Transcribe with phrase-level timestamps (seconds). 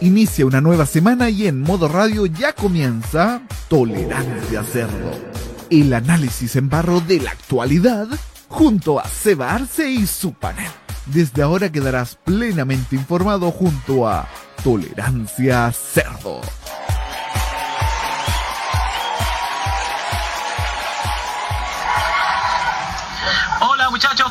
[0.00, 5.10] Inicia una nueva semana y en modo radio ya comienza Tolerancia Cerdo.
[5.70, 8.06] El análisis en barro de la actualidad
[8.46, 10.70] junto a Seba Arce y su panel.
[11.06, 14.28] Desde ahora quedarás plenamente informado junto a
[14.62, 16.42] Tolerancia Cerdo.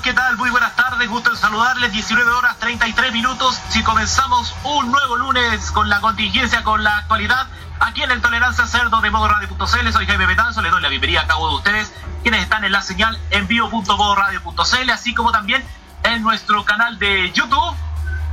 [0.07, 0.37] ¿Qué tal?
[0.37, 1.91] Muy buenas tardes, gusto en saludarles.
[1.91, 3.59] 19 horas 33 minutos.
[3.67, 7.45] Si comenzamos un nuevo lunes con la contingencia, con la actualidad,
[7.81, 9.91] aquí en el Tolerancia Cerdo de Modo Radio.cl.
[9.91, 12.71] Soy Jaime Betanzo, les doy la bienvenida a cada uno de ustedes, quienes están en
[12.71, 15.61] la señal en vivo.modoradio.cl, así como también
[16.03, 17.75] en nuestro canal de YouTube.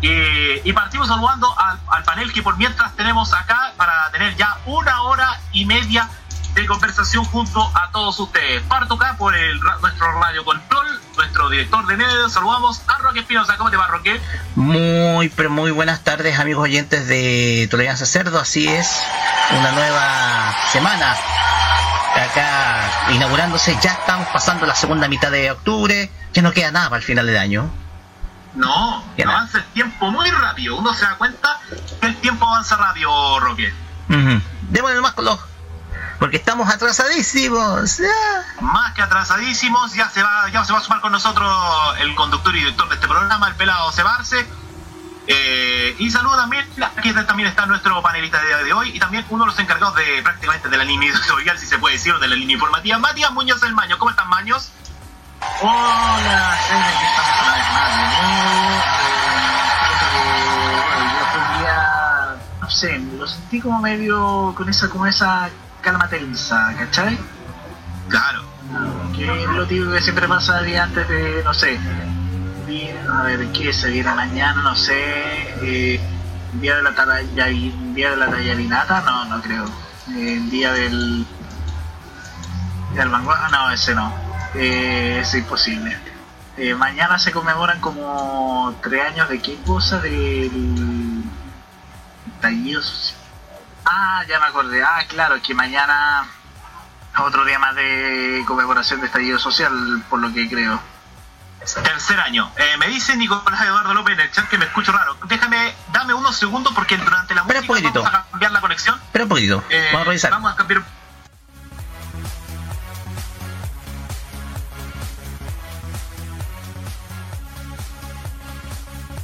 [0.01, 4.59] Eh, y partimos saludando al, al panel que por mientras tenemos acá para tener ya
[4.67, 6.09] una hora y media
[6.55, 8.63] de conversación junto a todos ustedes.
[8.63, 12.33] Parto acá por el, nuestro radio control, nuestro director de medios.
[12.33, 13.57] Saludamos a Roque Espinosa.
[13.57, 14.21] ¿Cómo te va, Roque?
[14.55, 18.39] Muy, pero muy buenas tardes, amigos oyentes de Tolerancia Cerdo.
[18.39, 19.03] Así es,
[19.59, 21.17] una nueva semana
[22.15, 23.77] acá inaugurándose.
[23.83, 26.11] Ya estamos pasando la segunda mitad de octubre.
[26.33, 27.71] Ya no queda nada para el final del año.
[28.55, 30.77] No, avanza el tiempo muy rápido.
[30.77, 31.61] Uno se da cuenta
[32.01, 33.75] que el tiempo avanza rápido, Roque.
[34.09, 34.41] Ujú.
[34.71, 35.54] Démosle más con los...
[36.19, 38.01] Porque estamos atrasadísimos.
[38.01, 38.63] Ah.
[38.63, 41.51] Más que atrasadísimos, ya se va, ya se va a sumar con nosotros
[42.01, 44.47] el conductor y director de este programa, el pelado Cebarse.
[45.27, 49.45] Eh, y saludo también, aquí también está nuestro panelista de, de hoy y también uno
[49.45, 52.29] de los encargados de prácticamente de la línea editorial, si se puede decir, o de
[52.29, 53.99] la línea informativa, Matías Muñoz el Maño.
[53.99, 54.71] ¿Cómo están, Maños?
[55.63, 58.83] Hola, aquí estamos una vez más de nuevo.
[60.91, 65.49] Eh, fue un día, no sé, lo sentí como medio con esa, como esa
[65.85, 67.19] calma tensa, ¿cachai?
[68.09, 68.43] Claro.
[69.15, 71.79] Que es lo típico que siempre pasa el día antes de, no sé,
[73.13, 74.63] a ver, ¿qué se viene mañana?
[74.63, 74.95] No sé,
[75.63, 76.01] eh,
[76.55, 76.91] día de la
[77.95, 79.65] día de la tallarinata, no, no creo.
[80.17, 81.27] Eh, el día del,
[82.95, 84.13] del vanguardia, no, ese no,
[84.55, 85.97] eh, es imposible.
[86.57, 91.25] Eh, mañana se conmemoran como tres años de qué cosa del
[92.35, 93.24] estallido social.
[93.85, 94.83] Ah, ya me acordé.
[94.83, 96.27] Ah, claro, que mañana
[97.19, 99.73] otro día más de conmemoración de estallido social,
[100.09, 100.81] por lo que creo.
[101.83, 102.51] Tercer año.
[102.57, 105.17] Eh, me dice Nicolás Eduardo López en el chat que me escucho raro.
[105.27, 108.03] Déjame, dame unos segundos porque durante la Espera un música poquitito.
[108.03, 109.01] vamos a cambiar la conexión.
[109.03, 109.65] Espera un poquito.
[109.71, 110.31] Eh, Vamos a revisar.
[110.31, 110.83] Vamos a cambiar.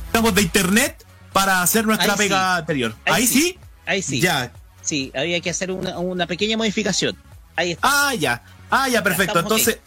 [0.07, 2.59] Estamos de internet para hacer nuestra Ahí pega sí.
[2.61, 2.95] anterior.
[3.07, 3.41] Ahí Ahí, sí.
[3.43, 3.59] sí.
[3.87, 4.21] Ahí sí.
[4.21, 4.53] Ya.
[4.83, 7.17] Sí, había que hacer una, una pequeña modificación.
[7.57, 7.89] Ahí está.
[8.09, 8.43] Ah, ya.
[8.71, 9.39] Ah, ya, perfecto.
[9.41, 9.79] Entonces,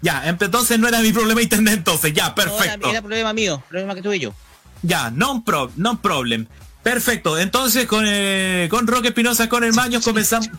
[0.00, 2.12] ya, entonces no era mi problema internet entonces.
[2.14, 2.86] Ya, No, perfecto.
[2.86, 4.32] era, era problema mío, problema que tuve yo.
[4.82, 6.46] Ya, no pro, no problem.
[6.82, 7.38] Perfecto.
[7.38, 10.48] Entonces con eh, con Roque Espinosa, con el Maños comenzamos.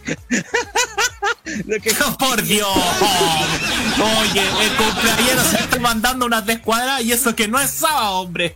[1.43, 2.67] Oh, por Dios.
[2.69, 8.55] Oye, el cumpleañero se está mandando unas descuadradas y eso que no es sábado, hombre.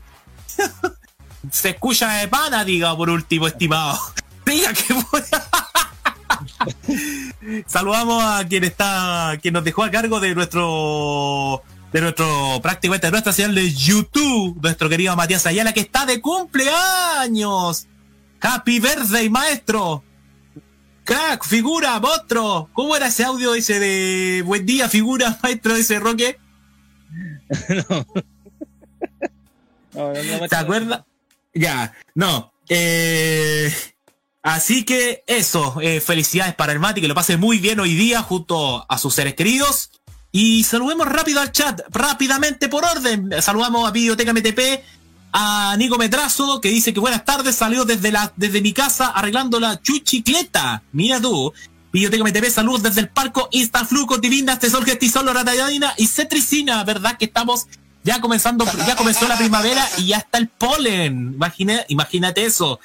[1.51, 4.00] Se escucha de pana, diga por último, estimado.
[4.45, 4.94] Diga que
[7.67, 13.11] Saludamos a quien está, quien nos dejó a cargo de nuestro, de nuestro, prácticamente de
[13.11, 17.88] nuestra señal de YouTube, nuestro querido Matías Ayala, que está de cumpleaños.
[18.41, 20.03] Happy birthday, maestro.
[21.03, 22.69] Crack, figura, monstruo.
[22.73, 26.39] ¿Cómo era ese audio ese de buen día, figura, maestro, ese Roque?
[29.94, 31.05] No, no, no me ¿Se acuerda?
[31.55, 32.53] Ya, no.
[32.67, 33.73] Eh,
[34.43, 38.21] así que eso, eh, felicidades para el Mati, que lo pase muy bien hoy día
[38.21, 39.89] junto a sus seres queridos.
[40.31, 43.29] Y saludemos rápido al chat, rápidamente por orden.
[43.41, 44.83] Saludamos a Videoteca MTP,
[45.31, 49.61] a Nico Metrazo, que dice que buenas tardes, salió desde, la, desde mi casa arreglando
[49.61, 50.83] la chuchicleta.
[50.91, 51.53] Mira tú.
[51.93, 57.17] Videoteca MTP, saludos desde el parco Instafluco, Divinas, Tesor, Gestisol, Ratayadina y Cetricina, ¿verdad?
[57.17, 57.67] Que estamos
[58.05, 61.33] ya comenzando, ya comenzó la primavera y ya está el polen.
[61.33, 62.79] Imagina, imagínate eso.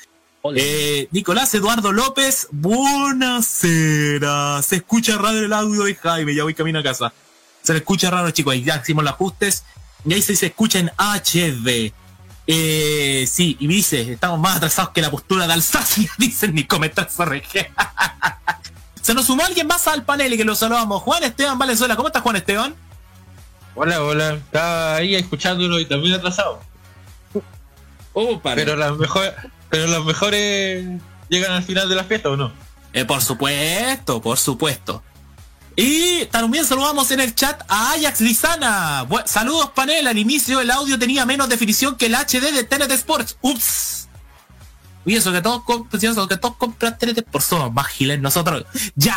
[0.56, 4.22] Eh, Nicolás Eduardo López, buenasera.
[4.62, 7.12] Se escucha raro el audio de Jaime, ya voy camino a casa.
[7.62, 9.64] Se le escucha raro, chicos, ahí ya hicimos los ajustes.
[10.06, 11.93] Y ahí se, se escucha en HD.
[12.46, 17.06] Eh, sí, y dice, estamos más atrasados que la postura de Alsacia, dicen ni comentar
[17.06, 17.67] RG.
[19.02, 21.02] Se nos sumó alguien más al panel y que lo saludamos.
[21.02, 22.75] Juan Esteban Valenzuela, ¿cómo estás Juan Esteban?
[23.75, 24.34] Hola, hola.
[24.34, 26.61] Estaba ahí escuchándolo y también atrasado.
[28.12, 29.32] Oh, Pero las mejores,
[29.69, 30.84] pero las mejores
[31.28, 32.52] llegan al final de la fiesta o no?
[32.93, 35.02] Eh, por supuesto, por supuesto.
[35.76, 39.06] Y también saludamos en el chat a Ajax Lizana.
[39.08, 42.90] Bu- saludos panel, al inicio el audio tenía menos definición que el HD de TNT
[42.93, 43.37] Sports.
[43.40, 44.08] Ups.
[45.06, 48.64] Y eso que todos compran, eso que todos compran TNT por somos más giles nosotros.
[48.96, 49.17] ¡Ya!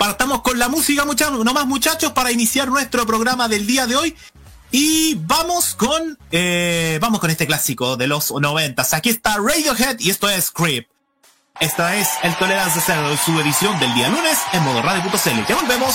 [0.00, 3.96] Partamos con la música, muchachos, no más muchachos, para iniciar nuestro programa del día de
[3.96, 4.16] hoy.
[4.70, 8.94] Y vamos con, eh, vamos con este clásico de los noventas.
[8.94, 10.88] Aquí está Radiohead y esto es Creep.
[11.60, 15.44] Esta es el Tolerancia Cero, su edición del día lunes en modo radio.cl.
[15.46, 15.94] Ya volvemos.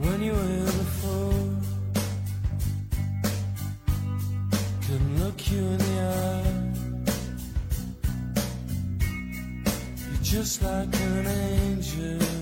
[0.00, 1.32] When you were before,
[4.82, 6.68] couldn't look you in the eye.
[10.06, 12.37] You're just like an angel.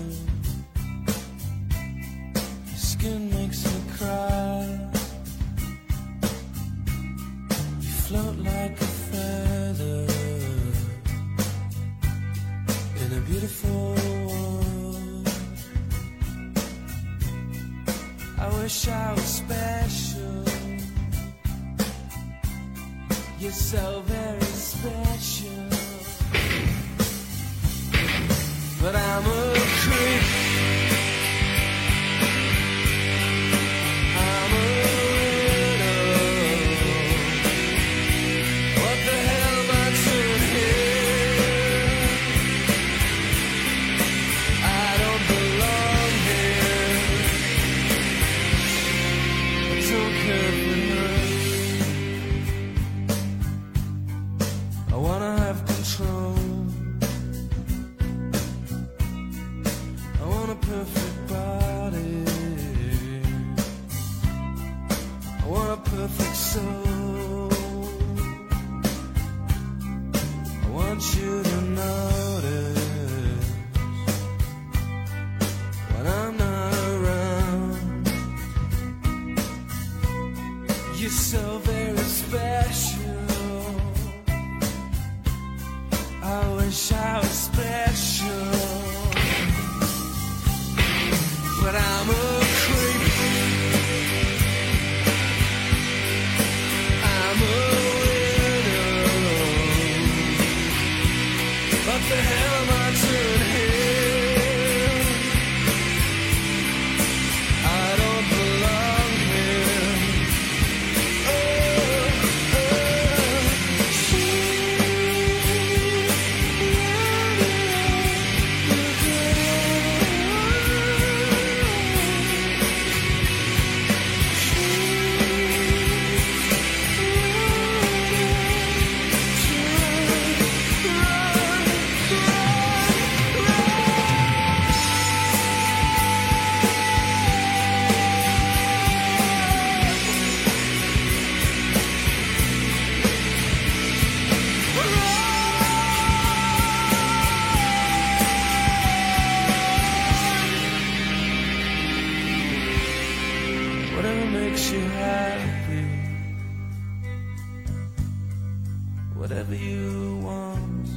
[159.17, 160.87] Whatever you want.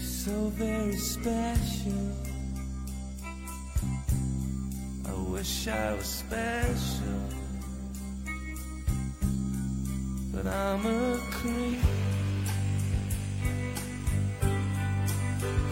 [0.00, 1.92] So very special.
[5.06, 7.20] I wish I was special,
[10.32, 11.80] but I'm a creep.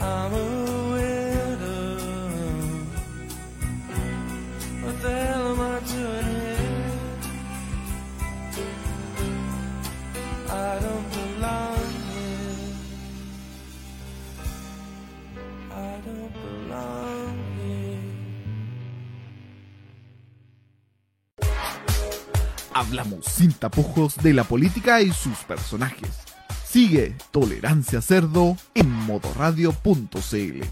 [0.00, 0.79] I'm a
[22.90, 26.08] Hablamos sin tapujos de la política y sus personajes.
[26.68, 30.64] Sigue Tolerancia Cerdo en modoradio.cl.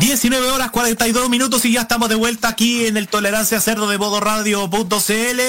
[0.00, 3.98] 19 horas 42 minutos y ya estamos de vuelta aquí en el Tolerancia Cerdo de
[3.98, 5.40] modoradio.cl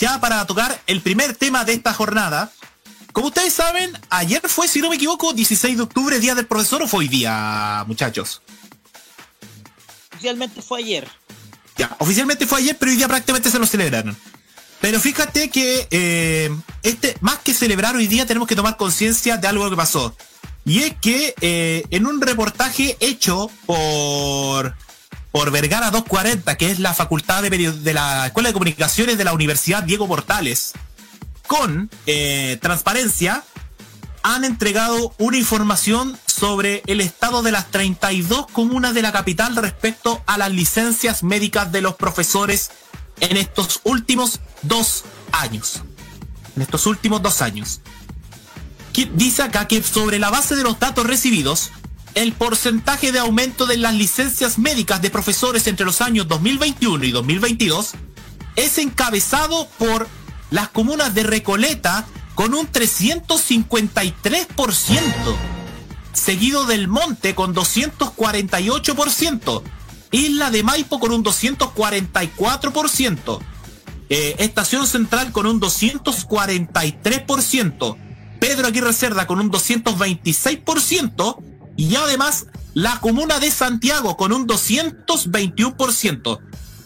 [0.00, 2.50] ya para tocar el primer tema de esta jornada.
[3.12, 6.82] Como ustedes saben, ayer fue, si no me equivoco, 16 de octubre, Día del Profesor,
[6.82, 8.42] o fue hoy día, muchachos.
[10.12, 11.08] Oficialmente fue ayer.
[11.76, 14.16] Ya, oficialmente fue ayer, pero hoy día prácticamente se lo celebraron.
[14.80, 16.50] Pero fíjate que eh,
[16.82, 20.16] este, más que celebrar hoy día, tenemos que tomar conciencia de algo que pasó.
[20.64, 24.76] Y es que eh, en un reportaje hecho por,
[25.32, 29.32] por Vergara 240, que es la facultad de, de la Escuela de Comunicaciones de la
[29.32, 30.74] Universidad Diego Portales,
[31.48, 33.42] con eh, transparencia,
[34.22, 40.22] han entregado una información sobre el estado de las 32 comunas de la capital respecto
[40.26, 42.70] a las licencias médicas de los profesores
[43.20, 45.82] en estos últimos dos años.
[46.54, 47.80] En estos últimos dos años.
[49.14, 51.70] Dice acá que sobre la base de los datos recibidos,
[52.14, 57.12] el porcentaje de aumento de las licencias médicas de profesores entre los años 2021 y
[57.12, 57.92] 2022
[58.56, 60.08] es encabezado por
[60.50, 65.36] las comunas de Recoleta con un 353%,
[66.12, 69.62] seguido del Monte con 248%,
[70.10, 73.38] Isla de Maipo con un 244%,
[74.08, 77.96] eh, Estación Central con un 243%,
[78.40, 81.42] Pedro Aguirre Cerda con un 226%
[81.76, 86.38] y además la comuna de Santiago con un 221%.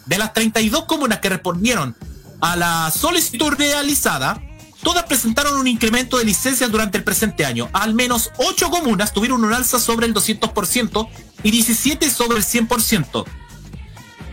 [0.06, 1.94] De las 32 comunas que respondieron
[2.42, 4.42] a la solicitud realizada,
[4.82, 7.70] todas presentaron un incremento de licencias durante el presente año.
[7.72, 11.08] Al menos 8 comunas tuvieron un alza sobre el 200%
[11.44, 13.24] y 17 sobre el 100%.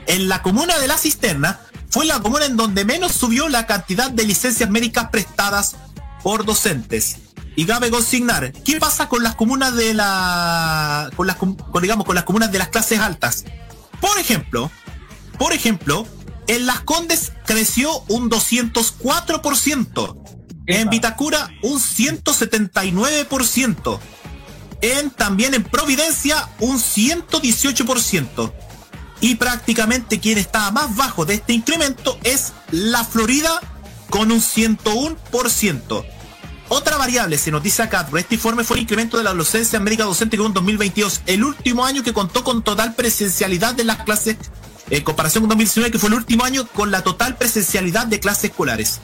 [0.08, 1.62] En la comuna de La Cisterna
[1.92, 5.76] fue la comuna en donde menos subió la cantidad de licencias médicas prestadas
[6.24, 7.18] por docentes.
[7.56, 12.16] Y cabe consignar, ¿qué pasa con las comunas de la con las con, digamos con
[12.16, 13.46] las comunas de las clases altas?
[14.02, 14.72] Por ejemplo,
[15.38, 16.08] por ejemplo,
[16.50, 20.18] en Las Condes creció un 204%,
[20.66, 24.00] en Vitacura un 179%,
[24.82, 28.52] en también en Providencia un 118%.
[29.22, 33.62] Y prácticamente quien está más bajo de este incremento es la Florida
[34.10, 36.06] con un 101%.
[36.70, 39.80] Otra variable, se nos dice acá, por este informe fue el incremento de la docencia
[39.80, 43.84] médica docente que hubo en 2022, el último año que contó con total presencialidad de
[43.84, 44.38] las clases,
[44.90, 48.46] en comparación con 2019, que fue el último año con la total presencialidad de clases
[48.46, 49.02] escolares.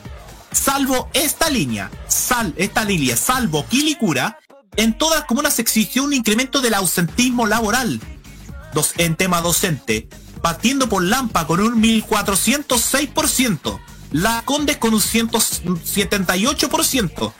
[0.51, 4.39] Salvo esta línea, sal, esta línea, salvo Quilicura,
[4.77, 7.99] en todas las comunas existió un incremento del ausentismo laboral
[8.97, 10.09] en tema docente,
[10.41, 13.79] partiendo por Lampa con un 1406%,
[14.11, 17.33] La Condes con un 178%,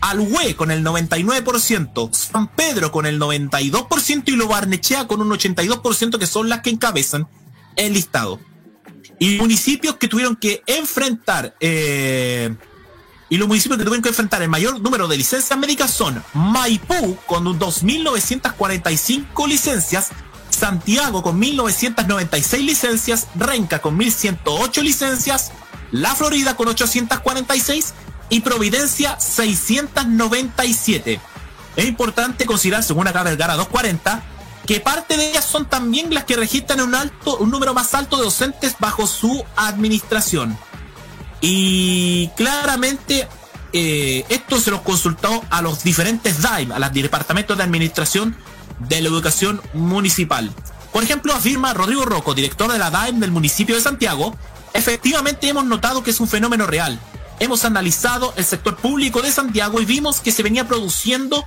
[0.00, 6.18] Alhue con el 99%, San Pedro con el 92% y Lo Barnechea con un 82%
[6.18, 7.26] que son las que encabezan
[7.76, 8.40] el listado.
[9.18, 12.54] Y municipios que tuvieron que enfrentar eh,
[13.28, 17.16] y los municipios que tuvieron que enfrentar el mayor número de licencias médicas son Maipú
[17.26, 20.10] con un 2.945 licencias,
[20.50, 25.52] Santiago con 1.996 licencias, Renca con 1.108 licencias,
[25.90, 27.94] La Florida con 846
[28.28, 31.20] y Providencia 697.
[31.76, 34.22] Es importante considerar, según acá Vergara 240,
[34.66, 38.16] que parte de ellas son también las que registran un alto, un número más alto
[38.16, 40.56] de docentes bajo su administración.
[41.40, 43.28] Y claramente
[43.72, 48.36] eh, esto se los consultó a los diferentes DAIM, a los departamentos de administración
[48.78, 50.50] de la educación municipal.
[50.92, 54.34] Por ejemplo, afirma Rodrigo Rocco, director de la DAIM del municipio de Santiago,
[54.72, 56.98] efectivamente hemos notado que es un fenómeno real.
[57.40, 61.44] Hemos analizado el sector público de Santiago y vimos que se venía produciendo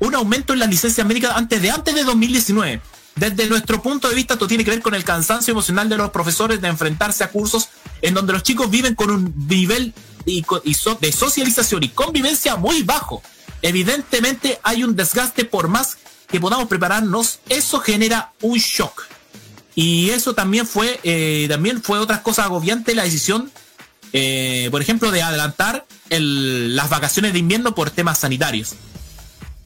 [0.00, 2.80] un aumento en las licencias médicas antes de antes de 2019.
[3.16, 6.10] Desde nuestro punto de vista, esto tiene que ver con el cansancio emocional de los
[6.10, 7.68] profesores de enfrentarse a cursos
[8.02, 9.92] en donde los chicos viven con un nivel
[10.24, 13.22] de socialización y convivencia muy bajo.
[13.62, 19.02] Evidentemente hay un desgaste por más que podamos prepararnos, eso genera un shock.
[19.74, 23.50] Y eso también fue, eh, también fue otras cosas agobiantes la decisión,
[24.12, 28.74] eh, por ejemplo, de adelantar el- las vacaciones de invierno por temas sanitarios.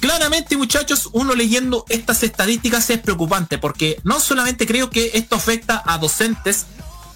[0.04, 5.82] Claramente, muchachos, uno leyendo estas estadísticas es preocupante porque no solamente creo que esto afecta
[5.87, 6.66] a docentes,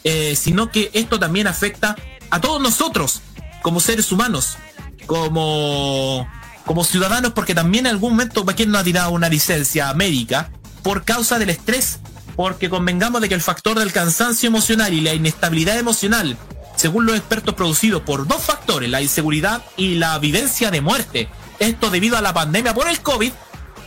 [0.04, 1.96] eh, sino que esto también afecta
[2.30, 3.20] a todos nosotros
[3.60, 4.56] como seres humanos,
[5.04, 6.26] como,
[6.64, 10.50] como ciudadanos, porque también en algún momento quien no ha tirado una licencia médica
[10.82, 11.98] por causa del estrés,
[12.36, 16.38] porque convengamos de que el factor del cansancio emocional y la inestabilidad emocional,
[16.76, 21.28] según los expertos producidos por dos factores, la inseguridad y la vivencia de muerte,
[21.58, 23.32] esto debido a la pandemia por el COVID,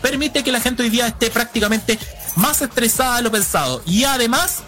[0.02, 1.98] permite que la gente hoy día esté prácticamente
[2.36, 3.82] más estresada de lo pensado.
[3.86, 4.60] Y además,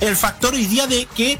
[0.00, 1.38] el factor hoy día de que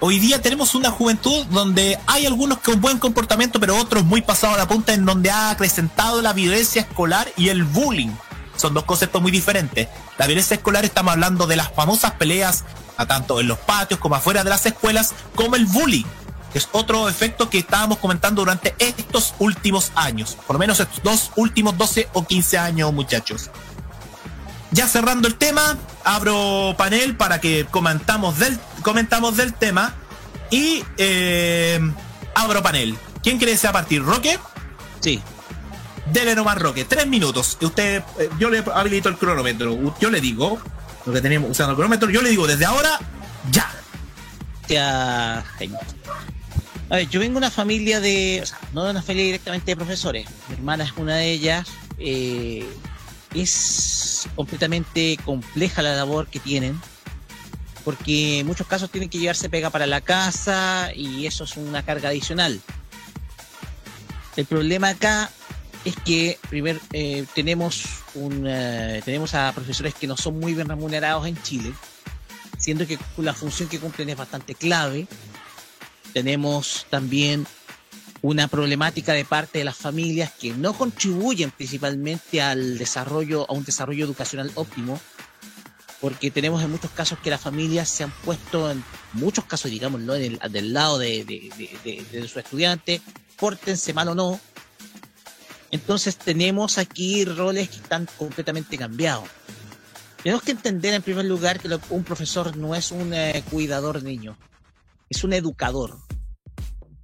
[0.00, 4.56] hoy día tenemos una juventud donde hay algunos con buen comportamiento, pero otros muy pasados
[4.56, 8.10] a la punta, en donde ha acrecentado la violencia escolar y el bullying.
[8.56, 9.88] Son dos conceptos muy diferentes.
[10.18, 12.64] La violencia escolar estamos hablando de las famosas peleas,
[12.96, 16.04] a tanto en los patios como afuera de las escuelas, como el bullying.
[16.52, 21.02] Que es otro efecto que estábamos comentando durante estos últimos años, por lo menos estos
[21.02, 23.50] dos últimos 12 o 15 años, muchachos.
[24.70, 29.94] Ya cerrando el tema, abro panel para que comentamos del, comentamos del tema
[30.50, 31.80] y eh,
[32.34, 32.96] abro panel.
[33.22, 34.02] ¿Quién quiere a partir?
[34.02, 34.38] ¿Roque?
[35.00, 35.20] Sí.
[36.06, 37.56] Dele nomás Roque, tres minutos.
[37.60, 39.94] Usted, eh, yo le habilito el cronómetro.
[40.00, 40.58] Yo le digo,
[41.06, 42.98] lo que tenemos usando el cronómetro, yo le digo desde ahora,
[43.50, 43.70] ya.
[44.68, 45.44] Ya.
[46.92, 49.70] A ver, yo vengo de una familia de, o sea, no de una familia directamente
[49.70, 50.28] de profesores.
[50.48, 51.66] Mi hermana es una de ellas.
[51.98, 52.68] eh,
[53.34, 56.78] es completamente compleja la labor que tienen,
[57.82, 61.82] porque en muchos casos tienen que llevarse pega para la casa y eso es una
[61.82, 62.60] carga adicional.
[64.36, 65.30] El problema acá
[65.86, 67.84] es que primer, eh, tenemos,
[68.14, 71.72] un, eh, tenemos a profesores que no son muy bien remunerados en Chile,
[72.58, 75.06] siendo que la función que cumplen es bastante clave.
[76.12, 77.46] Tenemos también
[78.20, 83.64] una problemática de parte de las familias que no contribuyen principalmente al desarrollo, a un
[83.64, 85.00] desarrollo educacional óptimo,
[86.00, 90.14] porque tenemos en muchos casos que las familias se han puesto, en muchos casos, digámoslo,
[90.14, 93.00] el- del lado de, de, su estudiante,
[93.36, 94.40] pórtense mal o no.
[95.70, 99.24] Entonces tenemos aquí roles que están completamente cambiados.
[100.22, 104.10] Tenemos que entender en primer lugar que un profesor no es un eh, cuidador de
[104.10, 104.36] niños,
[105.12, 105.98] es un educador.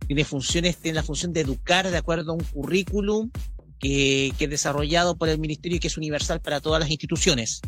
[0.06, 3.30] Tiene funciones, tiene la función de educar de acuerdo a un currículum
[3.78, 7.60] que, que es desarrollado por el ministerio y que es universal para todas las instituciones.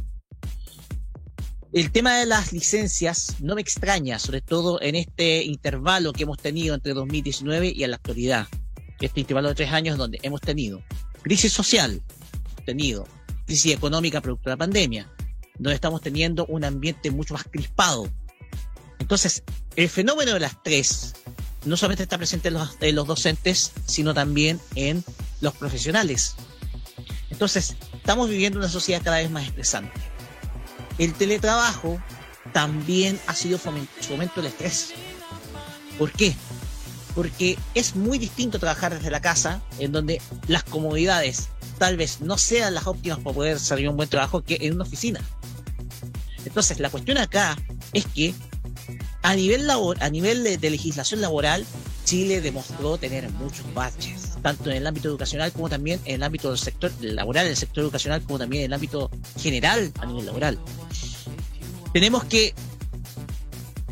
[1.73, 6.39] El tema de las licencias no me extraña, sobre todo en este intervalo que hemos
[6.39, 8.49] tenido entre 2019 y la actualidad.
[9.01, 10.83] Este intervalo de tres años donde hemos tenido
[11.23, 12.03] crisis social,
[12.65, 13.07] tenido
[13.47, 15.13] crisis económica producto de la pandemia,
[15.59, 18.09] donde estamos teniendo un ambiente mucho más crispado.
[19.01, 19.43] Entonces,
[19.75, 21.15] el fenómeno de las tres
[21.65, 25.05] no solamente está presente en los, en los docentes, sino también en
[25.41, 26.37] los profesionales.
[27.31, 29.93] Entonces, estamos viviendo una sociedad cada vez más estresante.
[30.99, 32.01] El teletrabajo
[32.53, 34.93] también ha sido fomen- fomento del estrés.
[35.99, 36.35] ¿Por qué?
[37.15, 42.39] Porque es muy distinto trabajar desde la casa, en donde las comodidades tal vez no
[42.39, 45.21] sean las óptimas para poder salir un buen trabajo que en una oficina.
[46.45, 47.57] Entonces, la cuestión acá
[47.93, 48.35] es que
[49.23, 51.67] a nivel, labor, a nivel de, legislación laboral,
[52.05, 56.49] Chile demostró tener muchos baches, tanto en el ámbito educacional como también en el ámbito
[56.49, 60.59] del sector laboral, el sector educacional, como también en el ámbito general a nivel laboral.
[61.93, 62.55] Tenemos que,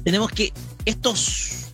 [0.02, 0.52] tenemos que
[0.86, 1.66] estos,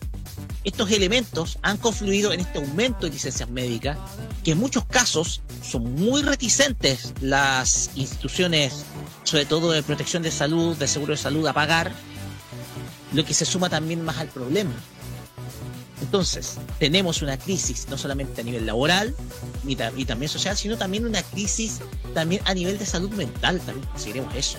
[0.65, 3.97] estos elementos han confluido en este aumento de licencias médicas,
[4.43, 8.83] que en muchos casos son muy reticentes las instituciones,
[9.23, 11.93] sobre todo de protección de salud, de seguro de salud, a pagar,
[13.15, 14.73] lo que se suma también más al problema.
[16.01, 19.15] Entonces, tenemos una crisis no solamente a nivel laboral
[19.65, 19.75] y
[20.05, 21.79] también social, sino también una crisis
[22.13, 24.57] también a nivel de salud mental, también consideremos eso.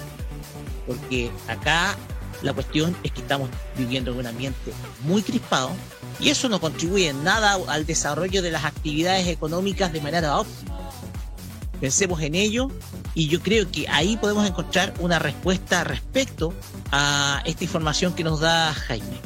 [0.87, 1.97] Porque acá
[2.42, 4.73] la cuestión es que estamos viviendo en un ambiente
[5.05, 5.71] muy crispado
[6.19, 10.86] y eso no contribuye en nada al desarrollo de las actividades económicas de manera óptima.
[11.81, 12.71] Pensemos en ello
[13.15, 16.53] y yo creo que ahí podemos encontrar una respuesta respecto
[16.91, 19.21] a esta información que nos da Jaime.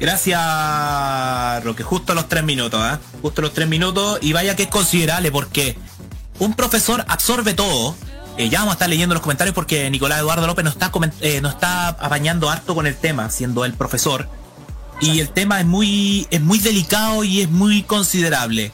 [0.00, 1.82] Gracias, Roque.
[1.82, 2.98] Justo los tres minutos, ¿eh?
[3.22, 4.18] Justo los tres minutos.
[4.22, 5.76] Y vaya que es considerable porque
[6.38, 7.94] un profesor absorbe todo.
[8.36, 10.90] Eh, ya vamos a estar leyendo los comentarios porque Nicolás Eduardo López nos está,
[11.20, 14.28] eh, nos está apañando harto con el tema, siendo el profesor.
[15.00, 18.72] Y el tema es muy, es muy delicado y es muy considerable.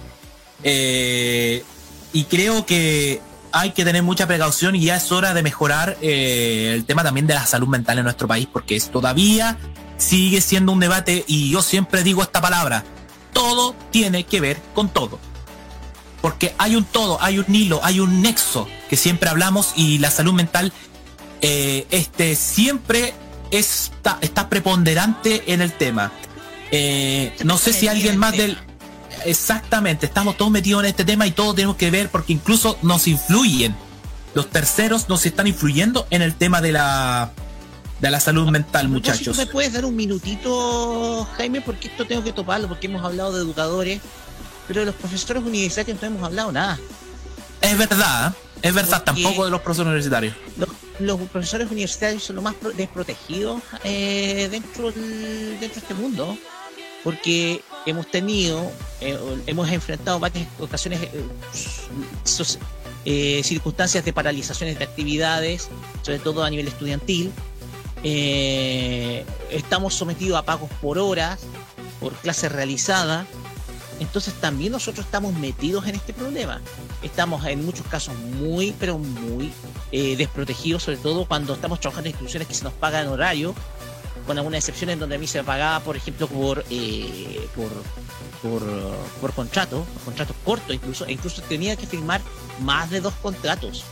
[0.62, 1.64] Eh,
[2.12, 3.20] y creo que
[3.52, 7.26] hay que tener mucha precaución y ya es hora de mejorar eh, el tema también
[7.26, 9.58] de la salud mental en nuestro país porque es todavía
[9.96, 12.84] sigue siendo un debate y yo siempre digo esta palabra,
[13.32, 15.18] todo tiene que ver con todo.
[16.22, 20.10] Porque hay un todo, hay un hilo, hay un nexo que siempre hablamos y la
[20.10, 20.72] salud mental
[21.40, 23.14] eh, este, siempre
[23.50, 26.12] está, está preponderante en el tema.
[27.44, 28.58] No sé si alguien más del...
[29.24, 33.06] Exactamente, estamos todos metidos en este tema y todos tenemos que ver porque incluso nos
[33.08, 33.74] influyen.
[34.34, 37.32] Los terceros nos están influyendo en el tema de la,
[38.00, 39.36] de la salud mental, muchachos.
[39.36, 41.60] ¿Me puedes dar un minutito, Jaime?
[41.60, 44.00] Porque esto tengo que toparlo, porque hemos hablado de educadores,
[44.68, 46.78] pero de los profesores universitarios no hemos hablado nada.
[47.60, 50.34] Es verdad, es verdad, Porque- tampoco de los profesores universitarios.
[50.56, 50.68] Los,
[51.00, 56.38] los profesores universitarios son los más pro- desprotegidos eh, dentro, dentro de este mundo,
[57.04, 61.24] porque hemos tenido, eh, hemos enfrentado varias ocasiones, eh,
[63.04, 65.68] eh, circunstancias de paralizaciones de actividades,
[66.02, 67.32] sobre todo a nivel estudiantil,
[68.02, 71.40] eh, estamos sometidos a pagos por horas,
[71.98, 73.26] por clases realizadas.
[73.98, 76.62] Entonces también nosotros estamos metidos en este problema.
[77.02, 79.52] Estamos en muchos casos muy, pero muy
[79.92, 83.54] eh, desprotegidos, sobre todo cuando estamos trabajando en instituciones que se nos pagan horario,
[84.30, 87.68] con algunas excepciones donde a mí se me pagaba, por ejemplo, por, eh, por,
[88.40, 88.62] por,
[89.20, 92.20] por contrato, contratos cortos incluso, e incluso tenía que firmar
[92.60, 93.82] más de dos contratos.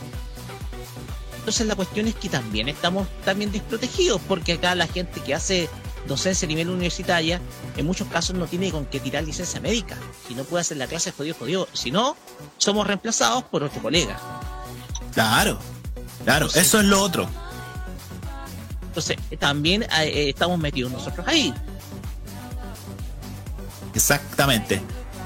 [1.39, 5.67] Entonces la cuestión es que también estamos también desprotegidos, porque acá la gente que hace
[6.07, 7.41] docencia a nivel universitaria,
[7.75, 9.97] en muchos casos no tiene con qué tirar licencia médica.
[10.25, 11.67] Si no puede hacer la clase, jodido, jodido.
[11.73, 12.15] Si no,
[12.59, 14.17] somos reemplazados por otro colega.
[15.13, 15.59] Claro,
[16.23, 17.27] claro, eso es lo otro.
[18.89, 21.53] Entonces, también eh, estamos metidos nosotros ahí.
[23.93, 24.81] Exactamente.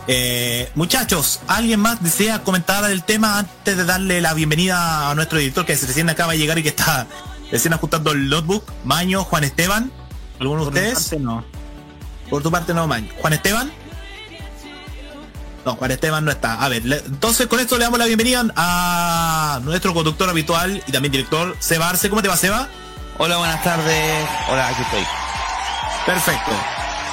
[0.07, 5.39] Eh, muchachos, ¿alguien más desea comentar el tema antes de darle la bienvenida a nuestro
[5.39, 7.07] director que recién acaba de llegar y que está
[7.51, 8.63] recién ajustando el notebook?
[8.83, 9.91] Maño, Juan Esteban.
[10.39, 11.03] ¿Alguno de Por mi ustedes?
[11.09, 11.45] parte, no.
[12.29, 13.09] Por tu parte no, Maño.
[13.19, 13.71] ¿Juan Esteban?
[15.65, 16.61] No, Juan Esteban no está.
[16.61, 20.91] A ver, le- entonces con esto le damos la bienvenida a nuestro conductor habitual y
[20.91, 22.09] también director, Seba Arce.
[22.09, 22.67] ¿Cómo te va, Seba?
[23.17, 24.27] Hola, buenas tardes.
[24.49, 25.05] Hola, aquí estoy.
[26.05, 26.51] Perfecto.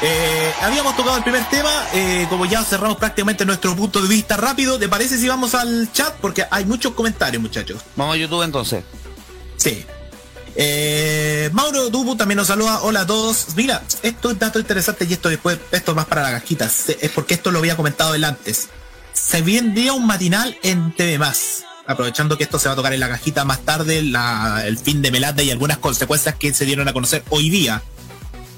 [0.02, 4.38] Eh, habíamos tocado el primer tema, eh, como ya cerramos prácticamente nuestro punto de vista
[4.38, 6.14] rápido, ¿te parece si vamos al chat?
[6.22, 7.82] Porque hay muchos comentarios, muchachos.
[7.96, 8.82] Vamos a YouTube entonces.
[9.56, 9.84] Sí.
[10.56, 12.80] Eh, Mauro Dubu también nos saluda.
[12.80, 13.48] Hola a todos.
[13.54, 16.64] Mira, esto es dato interesante y esto después, esto es más para la cajita.
[16.64, 18.70] Es porque esto lo había comentado él antes.
[19.12, 21.64] Se vendría un matinal en TV Más.
[21.90, 25.11] Aprovechando que esto se va a tocar en la cajita más tarde, el fin de
[25.11, 27.83] Melate y algunas consecuencias que se dieron a conocer hoy día.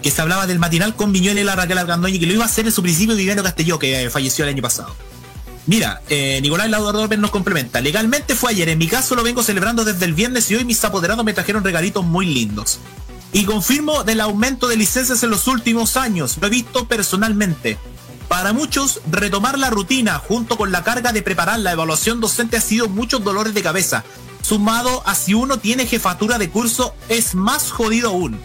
[0.03, 2.67] Que se hablaba del matinal con Viñuela y Raquel Argandoña, que lo iba a hacer
[2.67, 4.95] en su principio Viviano Castelló, que eh, falleció el año pasado.
[5.67, 7.81] Mira, eh, Nicolás Lauderdorfer nos complementa.
[7.81, 10.85] Legalmente fue ayer, en mi caso lo vengo celebrando desde el viernes y hoy mis
[10.85, 12.81] apoderados me trajeron regalitos muy lindos.
[13.33, 17.79] Y confirmo del aumento de licencias en los últimos años, lo he visto personalmente.
[18.33, 22.63] Para muchos, retomar la rutina junto con la carga de preparar la evaluación docente ha
[22.63, 24.05] sido muchos dolores de cabeza.
[24.41, 28.41] Sumado a si uno tiene jefatura de curso, es más jodido aún.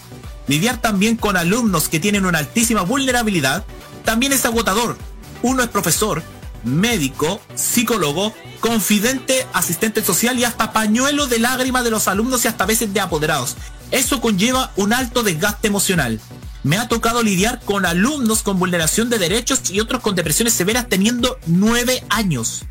[0.47, 3.63] Lidiar también con alumnos que tienen una altísima vulnerabilidad
[4.04, 4.97] también es agotador.
[5.41, 6.21] Uno es profesor,
[6.65, 12.65] médico, psicólogo, confidente, asistente social y hasta pañuelo de lágrimas de los alumnos y hasta
[12.65, 13.56] veces de apoderados.
[13.91, 16.19] Eso conlleva un alto desgaste emocional.
[16.67, 20.89] Me ha tocado lidiar con alumnos con vulneración de derechos y otros con depresiones severas
[20.89, 22.65] teniendo nueve años.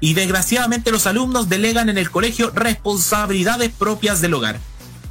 [0.00, 4.58] Y desgraciadamente los alumnos delegan en el colegio responsabilidades propias del hogar.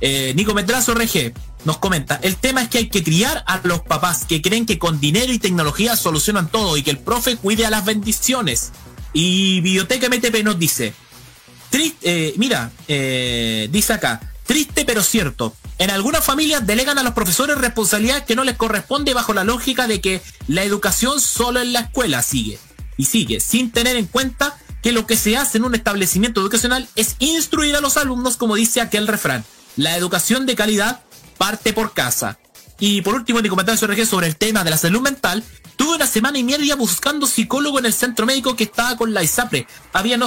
[0.01, 1.31] Eh, Nico Medrazo RG
[1.63, 4.77] nos comenta, el tema es que hay que criar a los papás que creen que
[4.77, 8.73] con dinero y tecnología solucionan todo y que el profe cuide a las bendiciones.
[9.13, 10.93] Y Biblioteca MTP nos dice,
[11.71, 14.19] eh, mira, eh, dice acá,
[14.57, 15.55] triste pero cierto.
[15.77, 19.85] En algunas familias delegan a los profesores responsabilidades que no les corresponde bajo la lógica
[19.85, 22.57] de que la educación solo en la escuela sigue.
[22.97, 26.89] Y sigue, sin tener en cuenta que lo que se hace en un establecimiento educacional
[26.95, 29.45] es instruir a los alumnos, como dice aquel refrán.
[29.75, 31.01] La educación de calidad
[31.37, 32.39] parte por casa.
[32.79, 35.43] Y por último, mi comentario sobre el tema de la salud mental.
[35.75, 39.21] Tuve una semana y media buscando psicólogo en el centro médico que estaba con la
[39.21, 39.67] ISAPRE.
[39.93, 40.23] Habían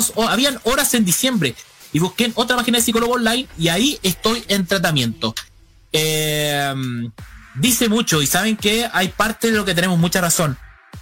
[0.62, 1.56] horas en diciembre.
[1.92, 5.34] Y busqué en otra página de psicólogo online y ahí estoy en tratamiento.
[5.92, 6.72] Eh,
[7.56, 10.56] dice mucho y saben que hay parte de lo que tenemos mucha razón.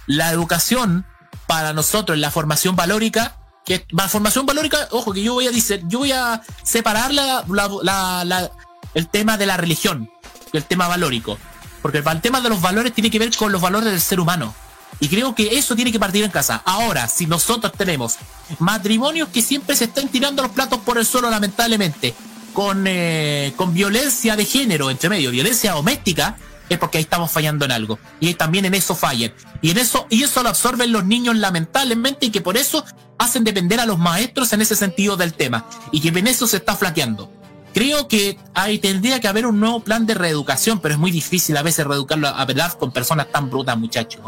[0.07, 1.05] La educación
[1.47, 5.81] para nosotros, la formación valórica, que la formación valórica, ojo que yo voy a decir,
[5.87, 7.43] yo voy a separar la,
[7.83, 8.51] la- la-
[8.95, 10.09] el tema de la religión
[10.51, 11.37] del tema valórico.
[11.81, 14.53] Porque el tema de los valores tiene que ver con los valores del ser humano.
[14.99, 16.61] Y creo que eso tiene que partir en casa.
[16.65, 18.17] Ahora, si nosotros tenemos
[18.59, 22.13] matrimonios que siempre se están tirando los platos por el suelo, lamentablemente,
[22.53, 27.65] con, eh, con violencia de género entre medio, violencia doméstica, es porque ahí estamos fallando
[27.65, 27.99] en algo.
[28.19, 29.33] Y también en eso fallan.
[29.61, 32.85] Y en eso, y eso lo absorben los niños lamentablemente, y que por eso
[33.17, 35.65] hacen depender a los maestros en ese sentido del tema.
[35.91, 37.31] Y que en eso se está flaqueando.
[37.73, 41.55] Creo que hay, tendría que haber un nuevo plan de reeducación, pero es muy difícil
[41.55, 44.21] a veces reeducarlo a verdad con personas tan brutas, muchachos.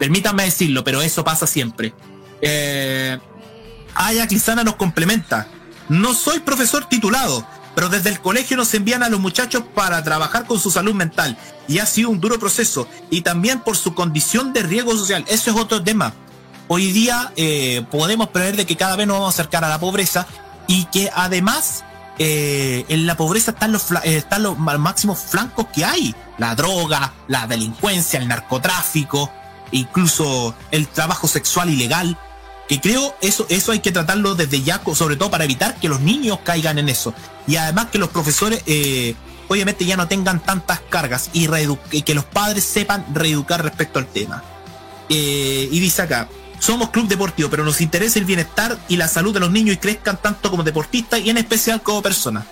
[0.00, 1.92] Permítanme decirlo, pero eso pasa siempre.
[2.40, 3.18] Eh,
[3.94, 4.26] Aya
[4.64, 5.46] nos complementa.
[5.90, 10.46] No soy profesor titulado, pero desde el colegio nos envían a los muchachos para trabajar
[10.46, 11.36] con su salud mental.
[11.68, 12.88] Y ha sido un duro proceso.
[13.10, 15.22] Y también por su condición de riesgo social.
[15.28, 16.14] Eso es otro tema.
[16.66, 19.80] Hoy día eh, podemos prever de que cada vez nos vamos a acercar a la
[19.80, 20.26] pobreza
[20.66, 21.84] y que además
[22.18, 26.14] eh, en la pobreza están los, eh, están los máximos flancos que hay.
[26.38, 29.30] La droga, la delincuencia, el narcotráfico,
[29.72, 32.18] incluso el trabajo sexual ilegal,
[32.68, 36.00] que creo eso, eso hay que tratarlo desde ya, sobre todo para evitar que los
[36.00, 37.12] niños caigan en eso.
[37.46, 39.14] Y además que los profesores, eh,
[39.48, 41.48] obviamente, ya no tengan tantas cargas y,
[41.90, 44.44] y, que los padres sepan reeducar respecto al tema.
[45.08, 46.28] Eh, y dice acá,
[46.60, 49.78] somos club deportivo, pero nos interesa el bienestar y la salud de los niños y
[49.78, 52.44] crezcan tanto como deportistas y en especial como personas.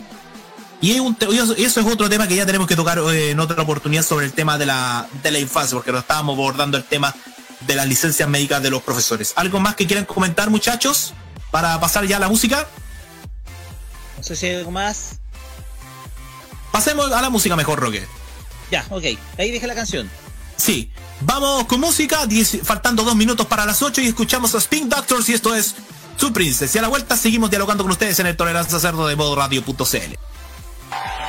[0.80, 4.26] Y, eso es otro tema que ya tenemos que tocar eh, en otra oportunidad sobre
[4.26, 7.14] el tema de la, de la infancia, porque lo estábamos abordando el tema
[7.60, 9.32] de las licencias médicas de los profesores.
[9.36, 11.14] ¿Algo más que quieran comentar, muchachos?
[11.50, 12.66] Para pasar ya a la música.
[14.16, 15.18] No sé si hay algo más.
[16.70, 18.06] Pasemos a la música mejor, Roque.
[18.70, 19.04] Ya, ok.
[19.38, 20.08] Ahí dejé la canción.
[20.56, 20.92] Sí.
[21.20, 22.28] Vamos con música,
[22.62, 25.74] faltando dos minutos para las ocho y escuchamos a Spin Doctors y esto es
[26.16, 26.74] Su Princess.
[26.74, 30.37] Y a la vuelta seguimos dialogando con ustedes en el Tolerancia Cerdo de modoradio.cl.
[30.90, 31.27] Yeah.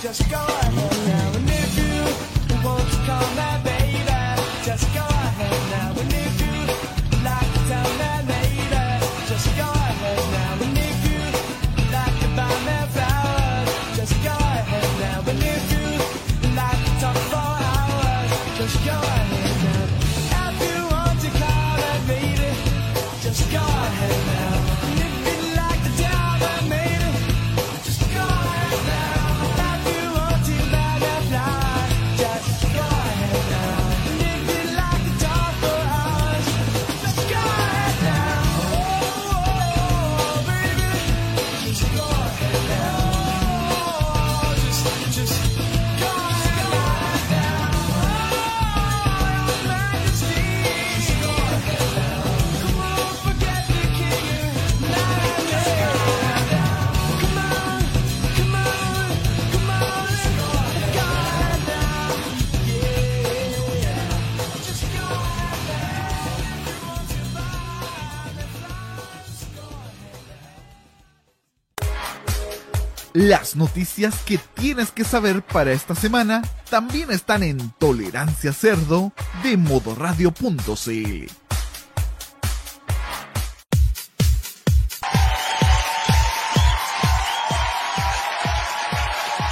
[0.00, 0.77] Just go ahead.
[73.58, 81.26] Noticias que tienes que saber para esta semana también están en Tolerancia Cerdo de modoradio.cl.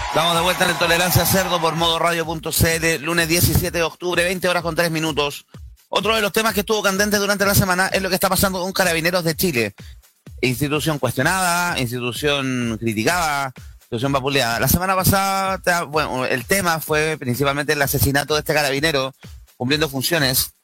[0.08, 4.62] Estamos de vuelta en Tolerancia Cerdo por modo radio.cl, lunes 17 de octubre, 20 horas
[4.62, 5.44] con 3 minutos.
[5.88, 8.60] Otro de los temas que estuvo candente durante la semana es lo que está pasando
[8.60, 9.74] con Carabineros de Chile.
[10.40, 13.52] Institución cuestionada, institución criticada,
[13.90, 14.60] vapuleada.
[14.60, 19.14] La semana pasada, bueno, el tema fue principalmente el asesinato de este carabinero
[19.56, 20.54] cumpliendo funciones,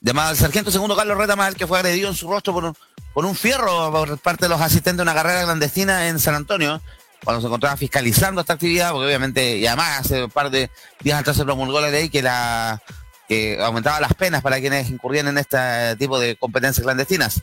[0.00, 2.76] llamado el sargento segundo Carlos Retamal, que fue agredido en su rostro por un,
[3.14, 6.80] por un fierro por parte de los asistentes de una carrera clandestina en San Antonio,
[7.22, 11.20] cuando se encontraba fiscalizando esta actividad, porque obviamente, y además hace un par de días
[11.20, 12.82] atrás se promulgó la ley que la
[13.28, 15.56] que aumentaba las penas para quienes incurrían en este
[15.98, 17.40] tipo de competencias clandestinas.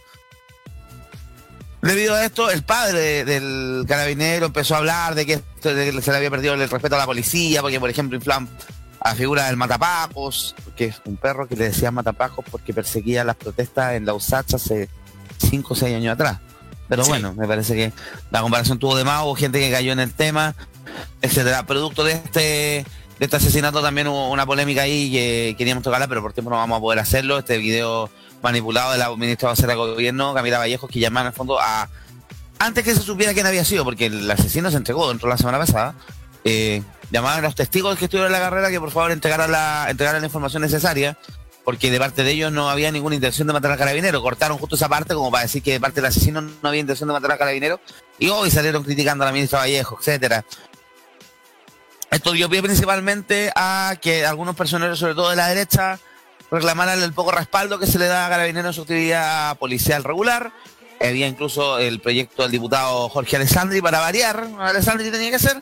[1.81, 6.29] Debido a esto, el padre del carabinero empezó a hablar de que, se le había
[6.31, 8.49] perdido el respeto a la policía, porque por ejemplo inflan
[8.99, 13.35] a figura del matapacos, que es un perro que le decían matapacos porque perseguía las
[13.35, 14.89] protestas en la USACH hace
[15.37, 16.39] 5 o 6 años atrás.
[16.89, 17.09] Pero Sí.
[17.09, 17.93] bueno, me parece que
[18.31, 20.55] la comparación tuvo de más, hubo gente que cayó en el tema,
[21.21, 21.65] etcétera.
[21.65, 22.85] Producto de este
[23.19, 26.57] de este asesinato también hubo una polémica ahí que queríamos tocarla, pero por tiempo no
[26.57, 27.39] vamos a poder hacerlo.
[27.39, 28.09] Este video
[28.41, 31.89] manipulado de la ministra de Gobierno, Camila Vallejos, que llamaban el fondo a
[32.59, 35.37] antes que se supiera quién había sido, porque el asesino se entregó dentro de la
[35.37, 35.93] semana pasada,
[36.43, 39.87] eh, llamaban a los testigos que estuvieron en la carrera que por favor entregaran la,
[39.89, 41.17] entregaran la información necesaria,
[41.63, 44.21] porque de parte de ellos no había ninguna intención de matar al carabinero.
[44.21, 47.07] Cortaron justo esa parte como para decir que de parte del asesino no había intención
[47.09, 47.79] de matar al carabinero,
[48.17, 50.45] y hoy salieron criticando a la ministra Vallejo, etcétera.
[52.09, 55.99] Esto dio pie principalmente a que algunos personeros, sobre todo de la derecha,
[56.51, 60.51] reclamaran el poco respaldo que se le da a Carabineros en su actividad policial regular.
[60.99, 65.61] Había incluso el proyecto del diputado Jorge Alessandri para variar, Alessandri tenía que ser,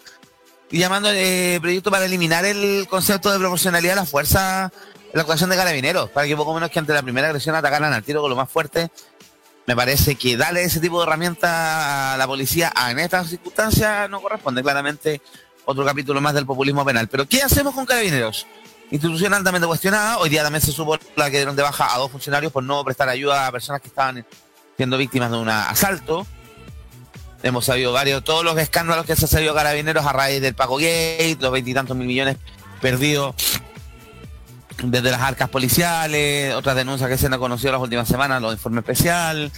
[0.72, 4.72] llamando eh, proyecto para eliminar el concepto de proporcionalidad de la fuerza
[5.04, 7.92] en la actuación de carabineros, para que poco menos que ante la primera agresión atacaran
[7.92, 8.90] al tiro con lo más fuerte.
[9.68, 14.22] Me parece que darle ese tipo de herramienta a la policía en estas circunstancias no
[14.22, 15.22] corresponde claramente
[15.66, 17.08] otro capítulo más del populismo penal.
[17.08, 18.46] Pero ¿qué hacemos con carabineros?
[18.92, 20.20] Institución altamente cuestionada.
[20.20, 22.84] Hoy día también se supo la que dieron de baja a dos funcionarios por no
[22.84, 24.26] prestar ayuda a personas que estaban
[24.78, 26.26] siendo víctimas de un asalto.
[27.44, 30.56] Hemos sabido varios, todos los escándalos que se han salido a carabineros a raíz del
[30.56, 32.38] Paco Gate, los veintitantos mil millones
[32.82, 33.36] perdidos
[34.84, 38.84] desde las arcas policiales, otras denuncias que se han conocido las últimas semanas, los informes
[38.84, 39.52] especial,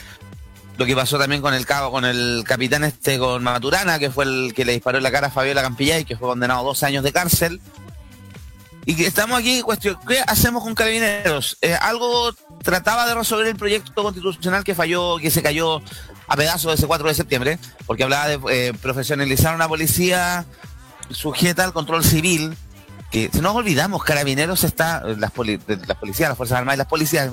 [0.77, 4.25] lo que pasó también con el cabo, con el capitán este, con Maturana, que fue
[4.25, 6.85] el que le disparó en la cara a Fabiola Campillay, que fue condenado a 12
[6.85, 7.61] años de cárcel.
[8.89, 11.57] Y que estamos aquí, cuestión, ¿qué hacemos con carabineros?
[11.61, 12.31] Eh, algo
[12.63, 15.81] trataba de resolver el proyecto constitucional que falló, que se cayó
[16.25, 20.45] a pedazos ese 4 de septiembre, porque hablaba de eh, profesionalizar una policía
[21.09, 22.55] sujeta al control civil,
[23.11, 27.29] que si nos olvidamos, carabineros está, las, las policías, las Fuerzas Armadas y las policías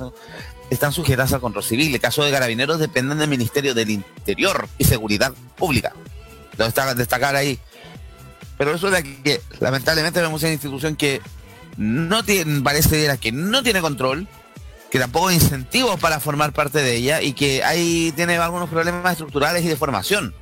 [0.70, 1.94] están sujetas al control civil.
[1.94, 5.92] El caso de carabineros dependen del Ministerio del Interior y Seguridad Pública.
[6.56, 7.60] Lo está destacar ahí.
[8.58, 11.20] Pero resulta que lamentablemente vemos una institución que
[11.76, 14.28] no tiene, parece que no tiene control,
[14.90, 19.12] que tampoco hay incentivos para formar parte de ella y que ahí tiene algunos problemas
[19.12, 20.34] estructurales y de formación.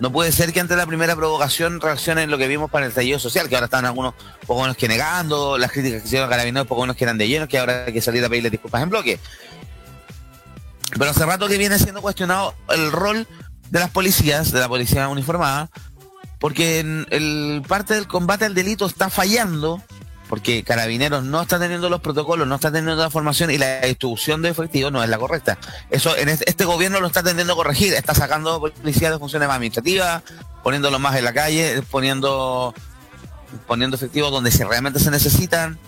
[0.00, 3.20] No puede ser que ante la primera provocación reaccionen lo que vimos para el estallido
[3.20, 4.14] social, que ahora están algunos
[4.46, 7.28] poco menos que negando, las críticas que hicieron a Carabineros poco menos que eran de
[7.28, 9.20] lleno, que ahora hay que salir a pedirle disculpas en bloque.
[10.98, 13.28] Pero hace rato que viene siendo cuestionado el rol
[13.70, 15.70] de las policías, de la policía uniformada,
[16.40, 19.80] porque en el parte del combate al delito está fallando,
[20.28, 24.42] porque Carabineros no está teniendo los protocolos, no está teniendo la formación y la distribución
[24.42, 25.58] de efectivos no es la correcta.
[25.90, 29.48] Eso en este, este gobierno lo está tendiendo a corregir, está sacando policías de funciones
[29.48, 30.22] más administrativas,
[30.62, 32.74] poniéndolos más en la calle, poniendo
[33.66, 35.78] poniendo efectivos donde se realmente se necesitan.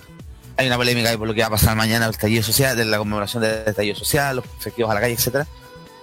[0.56, 2.84] Hay una polémica ahí por lo que va a pasar mañana el estallido social, de
[2.84, 5.46] la conmemoración del estallido social, los efectivos a la calle, etcétera.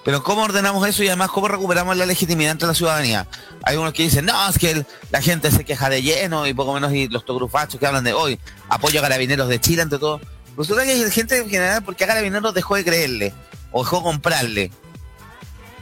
[0.03, 3.27] Pero ¿cómo ordenamos eso y además cómo recuperamos la legitimidad entre la ciudadanía?
[3.63, 6.73] Hay unos que dicen, no, es que la gente se queja de lleno y poco
[6.73, 10.19] menos y los togrufachos que hablan de hoy, apoyo a carabineros de Chile ante todo.
[10.57, 13.33] Resulta que hay gente en general porque a carabineros dejó de creerle
[13.71, 14.71] o dejó de comprarle.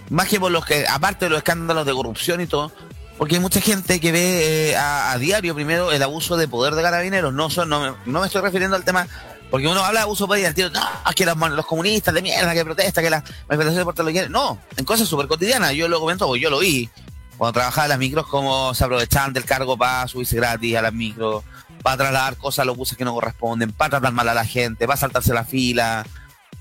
[0.09, 2.71] Más que por los que, aparte de los escándalos de corrupción y todo,
[3.17, 6.75] porque hay mucha gente que ve eh, a, a diario primero el abuso de poder
[6.75, 7.33] de carabineros.
[7.33, 9.07] No, son, no, no me estoy refiriendo al tema,
[9.51, 12.53] porque uno habla de abuso de poder y no, es que los, comunistas de mierda
[12.53, 14.31] que protestan, que las manifestaciones por lo quieren.
[14.31, 15.73] No, en cosas súper cotidianas.
[15.73, 16.89] Yo lo comento, yo lo vi.
[17.37, 20.93] Cuando trabajaba en las micros, cómo se aprovechaban del cargo para subirse gratis a las
[20.93, 21.43] micros,
[21.83, 24.85] para trasladar cosas a los buses que no corresponden, para tratar mal a la gente,
[24.87, 26.05] para saltarse la fila.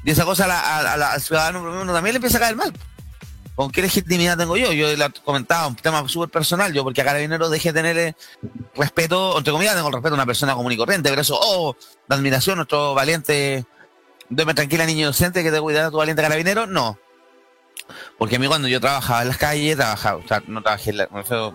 [0.02, 1.62] Y esa cosa a la- a- la- al ciudadano
[1.92, 2.72] también le empieza a caer mal.
[3.60, 4.72] ¿Con qué legitimidad tengo yo?
[4.72, 8.16] Yo le comentaba un tema súper personal, yo porque a Carabineros deje de tener eh,
[8.74, 11.76] respeto, entre comillas, tengo respeto a una persona común y corriente, pero eso, oh,
[12.08, 13.66] la admiración, nuestro valiente,
[14.30, 16.98] duerme tranquila niño inocente que te cuidar a tu valiente carabinero, no.
[18.16, 20.96] Porque a mí cuando yo trabajaba en las calles, trabajaba, o sea, no trabajé en
[20.96, 21.08] la,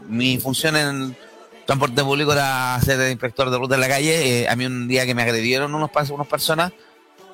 [0.07, 1.17] mi función en
[1.65, 4.87] transporte público era ser el inspector de ruta en la calle, eh, a mí un
[4.87, 6.71] día que me agredieron unos, unas personas,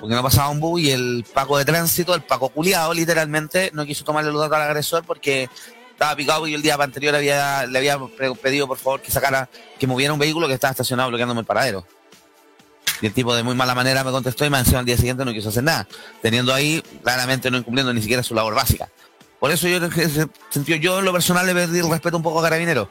[0.01, 3.85] porque no pasaba un bus y el Paco de tránsito, el Paco culiado, literalmente, no
[3.85, 5.47] quiso tomarle los datos al agresor porque
[5.91, 7.99] estaba picado y el día anterior había, le había
[8.41, 9.47] pedido por favor que sacara,
[9.77, 11.85] que moviera un vehículo que estaba estacionado bloqueándome el paradero.
[12.99, 15.23] Y el tipo de muy mala manera me contestó y me encima al día siguiente
[15.23, 15.87] no quiso hacer nada,
[16.19, 18.89] teniendo ahí claramente no incumpliendo ni siquiera su labor básica.
[19.39, 19.79] Por eso yo
[20.49, 22.87] sentido, yo en lo personal le perdí el respeto un poco a Carabineros.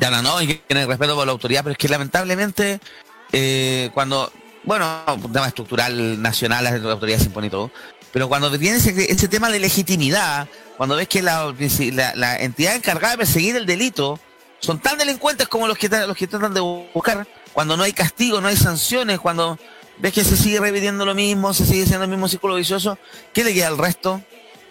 [0.00, 2.80] Ya no, no, que tener respeto por la autoridad, pero es que lamentablemente
[3.30, 4.32] eh, cuando,
[4.64, 7.70] bueno, un tema estructural nacional, la autoridad se impone y todo,
[8.12, 10.46] pero cuando viene ese, tema de legitimidad,
[10.76, 11.52] cuando ves que la,
[12.38, 14.20] entidad encargada de perseguir el delito
[14.60, 18.40] son tan delincuentes como los que, los que tratan de buscar, cuando no hay castigo,
[18.40, 19.58] no hay sanciones, cuando
[19.98, 22.98] ves que se sigue repitiendo lo mismo, se sigue siendo el mismo círculo vicioso,
[23.32, 24.22] ¿qué le queda al resto?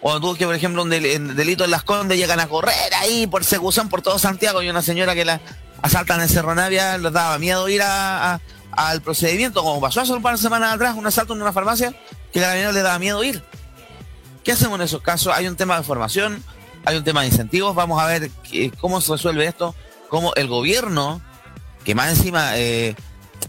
[0.02, 3.88] O tú que, por ejemplo, un delito en Las Condes llegan a correr ahí, persecución
[3.88, 5.42] por todo Santiago y una señora que la
[5.82, 8.40] asaltan en Cerro Navia, les daba miedo ir a-
[8.72, 11.94] al procedimiento, como pasó hace un par de semanas atrás, un asalto en una farmacia,
[12.32, 13.44] que a señora le daba miedo ir.
[14.44, 15.34] ¿Qué hacemos en esos casos?
[15.36, 16.44] Hay un tema de formación,
[16.86, 18.32] hay un tema de incentivos, vamos a ver
[18.80, 19.76] cómo se resuelve esto,
[20.10, 21.22] cómo el gobierno,
[21.84, 22.96] que más encima, eh,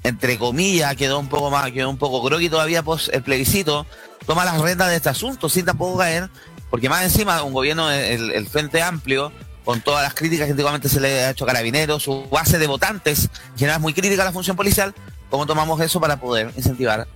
[0.03, 3.87] entre comillas, quedó un poco más, quedó un poco groggy todavía pues el plebiscito,
[4.27, 6.29] toma las riendas de este asunto sin tampoco caer,
[6.70, 9.33] porque más encima un gobierno, el, Frente Amplio,
[9.64, 12.66] con todas las críticas que antiguamente se le ha hecho a Carabineros, su base de
[12.66, 14.95] votantes, en general muy crítica a la función policial,
[15.33, 17.09] ¿cómo tomamos eso para poder incentivar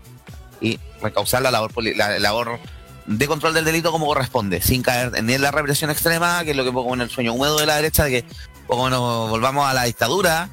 [0.63, 2.59] y recausar la labor, la labor
[3.05, 6.57] de control del delito como corresponde, sin caer ni en la represión extrema, que es
[6.57, 8.25] lo que pongo en el sueño húmedo de la derecha, de que
[8.67, 10.49] poco nos volvamos a la dictadura,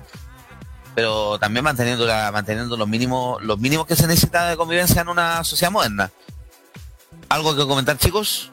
[0.94, 5.08] pero también manteniendo la, manteniendo los mínimos, los mínimos que se necesita de convivencia en
[5.08, 6.12] una sociedad moderna.
[7.30, 8.52] ¿Algo que comentar, chicos?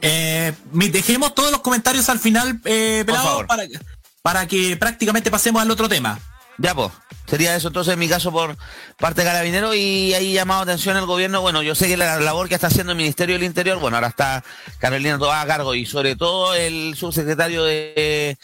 [0.00, 3.44] Eh, dejemos todos los comentarios al final, eh, pelado,
[4.22, 6.20] para que prácticamente pasemos al otro tema.
[6.58, 6.90] Ya, pues.
[7.26, 8.54] Sería eso entonces en mi caso por
[8.98, 11.40] parte de Carabinero y ahí llamado atención el gobierno.
[11.40, 14.08] Bueno, yo sé que la labor que está haciendo el Ministerio del Interior, bueno, ahora
[14.08, 14.44] está
[14.78, 18.36] Carolina Toá a cargo y sobre todo el subsecretario de...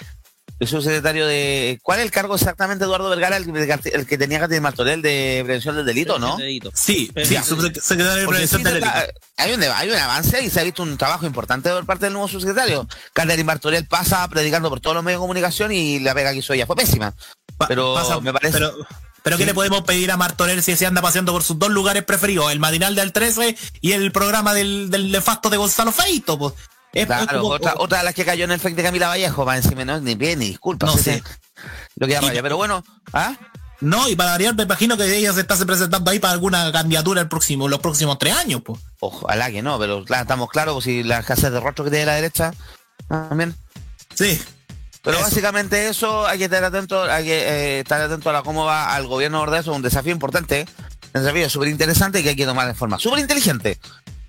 [0.58, 1.78] El subsecretario de...
[1.82, 3.38] ¿Cuál es el cargo exactamente, Eduardo Vergara?
[3.38, 6.36] El, que- el que tenía Katy Martorell de prevención del delito, ¿no?
[6.36, 6.70] Delito.
[6.74, 8.92] Sí, sí, subsecretario de Prevención del Delito.
[9.38, 12.12] hay, un, hay un avance y se ha visto un trabajo importante por parte del
[12.12, 12.86] nuevo subsecretario.
[13.14, 16.52] Catherine Martorell pasa predicando por todos los medios de comunicación y la pega que hizo
[16.52, 17.14] ella fue pésima.
[17.68, 18.52] Pero pasa- me parece...
[18.52, 18.72] Pero,
[19.22, 19.46] pero ¿qué Sí.
[19.48, 22.50] le podemos pedir a Martorell si se anda paseando por sus dos lugares preferidos?
[22.52, 26.38] El matinal del 13 y el programa del, del nefasto de Gonzalo Feito.
[26.38, 26.54] Pues.
[26.92, 29.08] Es- es Claro, como- otra, otra de las que cayó en el fake de Camila
[29.08, 30.86] Vallejo, va encima, no, ni bien, ni disculpa.
[30.86, 31.22] No sí, sé.
[31.96, 32.82] Lo que da raya, pero bueno,
[33.12, 33.34] ¿ah?
[33.82, 37.20] No, y para variar, me imagino que ella se está presentando ahí para alguna candidatura
[37.22, 38.80] el próximo, los próximos tres años, pues.
[39.00, 42.06] Ojalá que no, pero claro, estamos claros, pues, si la escasez de rostro que tiene
[42.06, 42.52] la derecha,
[43.08, 43.54] también.
[44.14, 44.38] Sí.
[45.02, 45.24] Pero Eso.
[45.24, 48.94] básicamente eso, hay que estar atento, hay que eh, estar atento a la- cómo va
[48.94, 50.66] al gobierno de eso, un desafío importante,
[51.14, 53.78] un desafío súper interesante que hay que tomar de forma súper inteligente.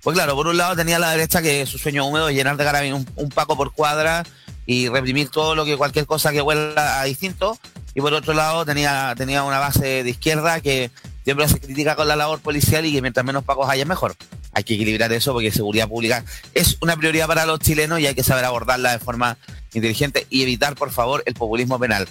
[0.02, 2.64] Pues claro, por un lado tenía la derecha que su sueño húmedo es llenar de
[2.64, 4.24] carabin un, un paco por cuadra
[4.66, 7.58] y reprimir todo lo que cualquier cosa que huela a distinto.
[7.94, 10.90] Y por otro lado tenía, tenía una base de izquierda que
[11.24, 14.16] siempre se critica con la labor policial y que mientras menos pacos haya mejor.
[14.54, 18.14] Hay que equilibrar eso porque seguridad pública es una prioridad para los chilenos y hay
[18.14, 19.36] que saber abordarla de forma
[19.74, 22.08] inteligente y evitar, por favor, el populismo penal.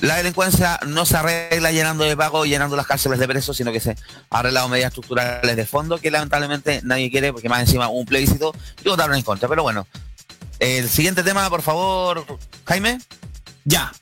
[0.00, 3.80] La delincuencia no se arregla llenando de pago llenando las cárceles de presos, sino que
[3.80, 3.96] se
[4.28, 8.54] arregla con medidas estructurales de fondo que lamentablemente nadie quiere porque más encima un plebiscito
[8.84, 9.48] y votaron en contra.
[9.48, 9.86] Pero bueno,
[10.58, 12.26] el siguiente tema, por favor,
[12.66, 12.98] Jaime.
[13.64, 13.92] Ya.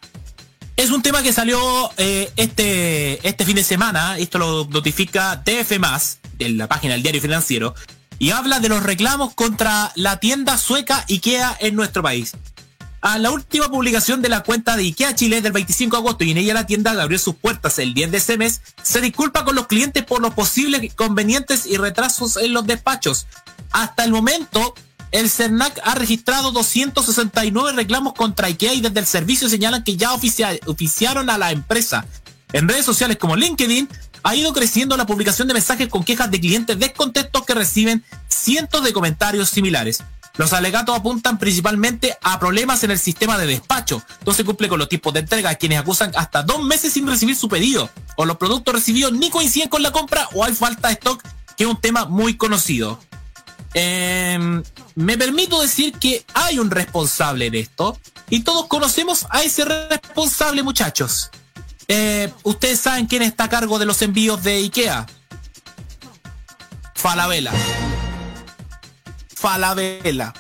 [0.77, 1.59] Es un tema que salió
[1.97, 5.79] eh, este, este fin de semana, esto lo notifica TF+,
[6.37, 7.75] de la página del diario financiero,
[8.19, 12.33] y habla de los reclamos contra la tienda sueca IKEA en nuestro país.
[13.07, 16.31] A la última publicación de la cuenta de IKEA Chile del 25 de agosto y
[16.31, 19.55] en ella la tienda abrió sus puertas el 10 de ese mes, se disculpa con
[19.55, 23.27] los clientes por los posibles inconvenientes y retrasos en los despachos.
[23.73, 24.75] Hasta el momento,
[25.11, 30.15] el CERNAC ha registrado 269 reclamos contra IKEA y desde el servicio señalan que ya
[30.15, 32.07] oficia- oficiaron a la empresa.
[32.55, 33.87] En redes sociales como LinkedIn
[34.23, 38.83] ha ido creciendo la publicación de mensajes con quejas de clientes descontentos que reciben cientos
[38.83, 40.03] de comentarios similares.
[40.37, 44.03] Los alegatos apuntan principalmente a problemas en el sistema de despacho.
[44.27, 47.37] No se cumple con los tiempos de entrega, quienes acusan hasta dos meses sin recibir
[47.37, 47.89] su pedido.
[48.17, 51.23] O los productos recibidos ni coinciden con la compra o hay falta de stock,
[51.57, 52.99] que es un tema muy conocido.
[53.75, 54.63] Em,
[54.97, 57.99] me permito decir que hay un responsable en esto
[58.31, 61.31] y todos conocemos a ese responsable, muchachos.
[61.87, 65.07] Eh, Ustedes saben quién está a cargo de los envíos de IKEA.
[66.95, 67.53] Falabella.
[69.45, 70.33] Falabella.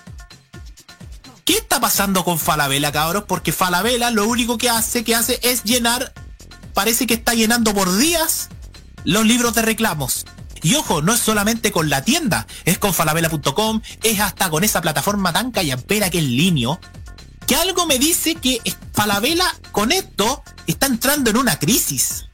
[1.44, 3.24] ¿Qué está pasando con Falabella, cabros?
[3.24, 6.14] Porque Falabella lo único que hace, que hace es llenar,
[6.72, 8.48] parece que está llenando por días
[9.04, 10.24] los libros de reclamos.
[10.62, 14.80] Y ojo, no es solamente con la tienda, es con falabella.com, es hasta con esa
[14.80, 16.80] plataforma tan callampera que es Linio,
[17.46, 18.62] que algo me dice que
[18.94, 22.24] Falabella con esto está entrando en una crisis.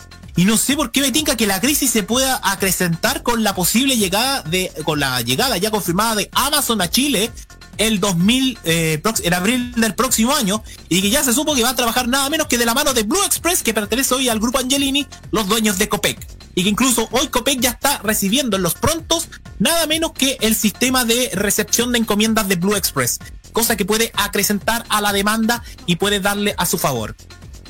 [0.40, 3.54] Y no sé por qué me tinca que la crisis se pueda acrecentar con la
[3.54, 7.30] posible llegada de, con la llegada ya confirmada de Amazon a Chile
[7.76, 11.68] el 2000, eh, en abril del próximo año, y que ya se supo que va
[11.68, 14.40] a trabajar nada menos que de la mano de Blue Express, que pertenece hoy al
[14.40, 16.26] grupo Angelini, los dueños de Copec.
[16.54, 19.28] Y que incluso hoy Copec ya está recibiendo en los prontos
[19.58, 23.18] nada menos que el sistema de recepción de encomiendas de Blue Express,
[23.52, 27.14] cosa que puede acrecentar a la demanda y puede darle a su favor.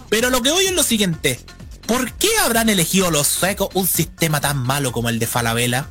[0.09, 1.41] Pero lo que voy es lo siguiente.
[1.91, 5.89] ¿Por qué habrán elegido los suecos un sistema tan malo como el de Falabella?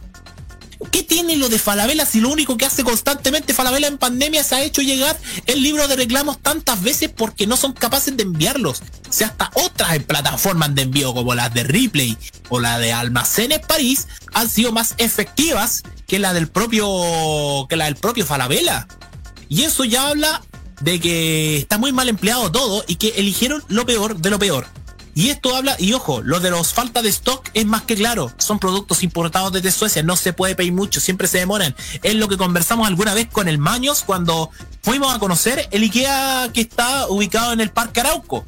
[0.94, 4.56] ¿Qué tiene lo de Falabella si lo único que hace constantemente Falabella en pandemia se
[4.56, 8.82] ha hecho llegar el libro de reclamos tantas veces porque no son capaces de enviarlos?
[9.10, 14.08] Sea, hasta otras plataformas de envío como las de Ripley o la de Almacenes París
[14.34, 16.88] han sido más efectivas que la del propio
[17.68, 18.88] que la del propio Falabella.
[19.50, 20.42] Y eso ya habla
[20.80, 24.79] de que está muy mal empleado todo y que eligieron lo peor de lo peor.
[25.20, 28.32] Y esto habla, y ojo, lo de los falta de stock es más que claro.
[28.38, 31.76] Son productos importados desde Suecia, no se puede pedir mucho, siempre se demoran.
[32.04, 34.50] Es lo que conversamos alguna vez con el Maños cuando
[34.82, 38.46] fuimos a conocer el IKEA que está ubicado en el Parque Arauco.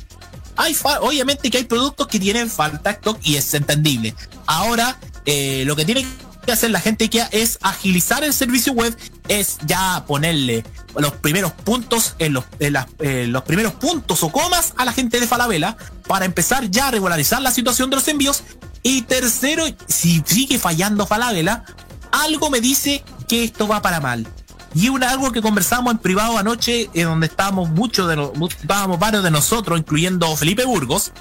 [0.55, 4.15] Hay obviamente que hay productos que tienen falta de stock y es entendible.
[4.45, 8.97] Ahora, eh, lo que tiene que hacer la gente IKEA es agilizar el servicio web,
[9.27, 10.63] es ya ponerle
[10.95, 14.93] los primeros puntos en los, en las- eh, los primeros puntos o comas a la
[14.93, 15.77] gente de Falabella
[16.07, 18.43] para empezar ya a regularizar la situación de los envíos.
[18.83, 21.63] Y tercero, si sigue fallando Falabella,
[22.11, 24.27] algo me dice que esto va para mal.
[24.73, 29.23] Y una algo que conversamos en privado anoche, en donde estábamos muchos de estábamos varios
[29.23, 31.11] de nosotros, incluyendo Felipe Burgos,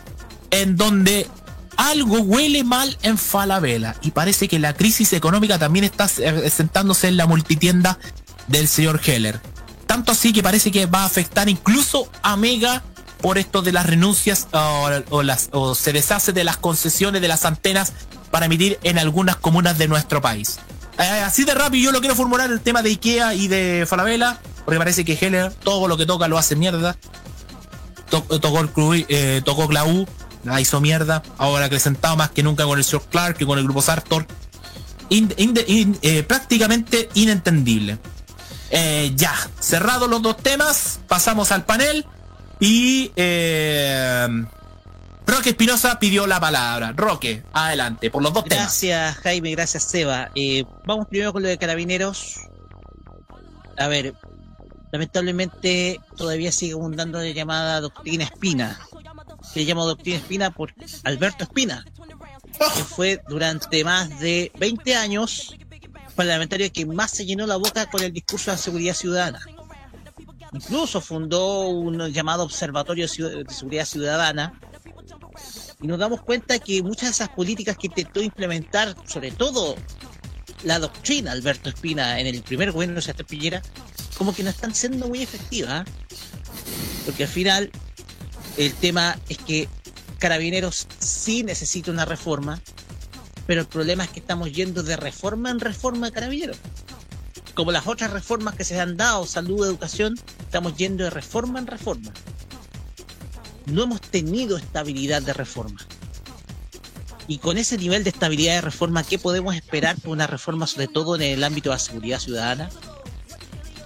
[0.53, 1.29] en donde
[1.81, 7.09] algo huele mal en Falabella y parece que la crisis económica también está eh, sentándose
[7.09, 7.99] en la multitienda
[8.49, 9.41] del señor Heller.
[9.87, 12.83] Tanto así que parece que va a afectar incluso a Mega
[13.23, 17.93] por esto de las renuncias o, las, se deshace de las concesiones de las antenas
[18.31, 20.59] para emitir en algunas comunas de nuestro país.
[20.99, 24.39] Eh, así de rápido yo lo quiero formular el tema de Ikea y de Falabella,
[24.67, 26.95] porque parece que Heller todo lo que toca lo hace mierda.
[28.11, 30.07] To- tocó el eh, tocó Clau,
[30.45, 31.23] la hizo mierda.
[31.39, 33.03] Ahora acrecentado más que nunca con el Sr.
[33.11, 34.27] Clark y con el grupo Sartor.
[35.11, 37.99] Eh, prácticamente inentendible.
[38.71, 42.07] Eh, ya, cerrados los dos temas, pasamos al panel
[42.61, 44.29] y eh,
[45.27, 46.93] Roque Espinosa pidió la palabra.
[46.93, 48.65] Roque, adelante, por los dos temas.
[48.65, 50.31] Gracias, Jaime, gracias, Seba.
[50.35, 52.37] Eh, vamos primero con lo de carabineros.
[53.77, 54.15] A ver,
[54.93, 58.79] lamentablemente todavía sigue abundando la llamada doctrina Espina.
[59.53, 60.73] Se llama doctrina Espina por
[61.05, 61.85] Alberto Espina,
[62.77, 65.57] que fue durante más de 20 años
[66.15, 69.41] parlamentario que más se llenó la boca con el discurso de la seguridad ciudadana.
[70.53, 74.53] Incluso fundó un llamado Observatorio de Seguridad Ciudadana,
[75.81, 79.77] y nos damos cuenta que muchas de esas políticas que intentó implementar, sobre todo
[80.65, 83.63] la doctrina Alberto Espina en el primer gobierno de Sebastián Piñera,
[84.19, 85.87] como que no están siendo muy efectivas.
[85.89, 85.93] ¿eh?
[87.07, 87.71] Porque al final
[88.57, 89.69] el tema es que
[90.19, 92.61] Carabineros sí necesita una reforma,
[93.47, 96.59] pero el problema es que estamos yendo de reforma en reforma de Carabineros.
[97.55, 101.67] Como las otras reformas que se han dado, salud, educación, estamos yendo de reforma en
[101.67, 102.13] reforma
[103.71, 105.81] no hemos tenido estabilidad de reforma.
[107.27, 110.89] Y con ese nivel de estabilidad de reforma, ¿qué podemos esperar por una reforma, sobre
[110.89, 112.71] todo en el ámbito de la seguridad ciudadana?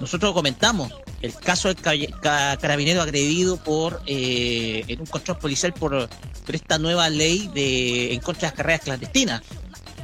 [0.00, 0.92] Nosotros comentamos,
[1.24, 6.08] el caso del ca- ca- carabinero agredido por eh, en un control policial por,
[6.46, 9.42] por esta nueva ley de en contra de las carreras clandestinas.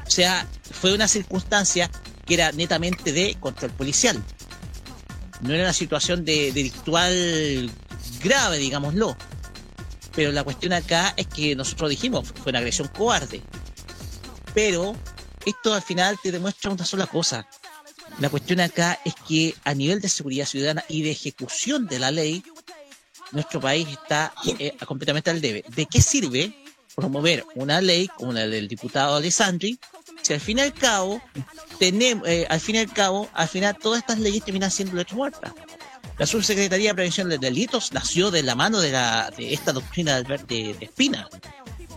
[0.07, 1.91] O sea, fue una circunstancia
[2.27, 4.23] que era netamente de control policial.
[5.43, 7.71] No era una situación de delictual
[8.23, 9.17] grave, digámoslo.
[10.15, 13.43] Pero la cuestión acá es que nosotros dijimos, fue una agresión cobarde.
[14.55, 14.97] Pero
[15.47, 17.47] esto al final te demuestra una sola cosa.
[18.19, 22.11] La cuestión acá es que a nivel de seguridad ciudadana y de ejecución de la
[22.11, 22.43] ley,
[23.33, 25.65] nuestro país está eh, completamente al debe.
[25.69, 26.55] ¿De qué sirve
[26.95, 29.79] promover una ley como la del diputado Alessandri
[30.23, 31.23] Si al fin y al cabo,
[31.79, 35.17] tenemos, eh, al fin y al cabo, al final todas estas leyes terminan siendo letra
[35.17, 35.55] muerta.
[36.19, 40.23] La Subsecretaría de Prevención de Delitos nació de la mano de, la, de esta doctrina
[40.23, 41.29] de, de, de Espina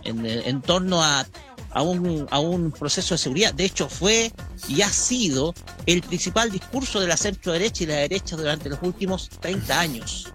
[0.04, 1.26] en torno a,
[1.74, 3.52] a, un, a un proceso de seguridad.
[3.52, 4.32] De hecho, fue
[4.68, 5.54] y ha sido
[5.86, 10.32] el principal discurso de la centro derecha y la derecha durante los últimos 30 años.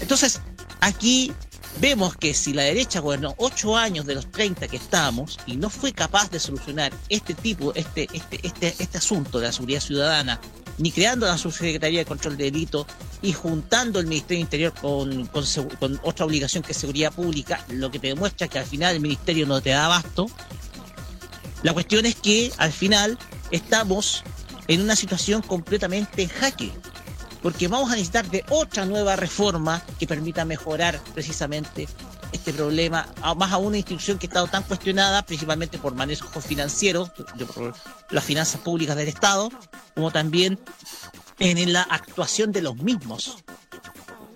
[0.00, 0.40] Entonces,
[0.80, 1.32] aquí
[1.80, 5.70] vemos que si la derecha gobernó 8 años de los 30 que estamos y no
[5.70, 10.40] fue capaz de solucionar este tipo, este, este, este, este asunto de la seguridad ciudadana,
[10.80, 12.86] ni creando la subsecretaría de control de delito
[13.22, 15.44] y juntando el Ministerio Interior con, con,
[15.78, 19.00] con otra obligación que es seguridad pública, lo que te demuestra que al final el
[19.00, 20.26] ministerio no te da abasto.
[21.62, 23.18] La cuestión es que al final
[23.50, 24.24] estamos
[24.68, 26.72] en una situación completamente en jaque
[27.42, 31.88] porque vamos a necesitar de otra nueva reforma que permita mejorar precisamente
[32.32, 37.10] este problema, más a una institución que ha estado tan cuestionada, principalmente por manejos financieros,
[37.10, 37.74] por
[38.10, 39.50] las finanzas públicas del Estado,
[39.94, 40.58] como también
[41.38, 43.38] en la actuación de los mismos.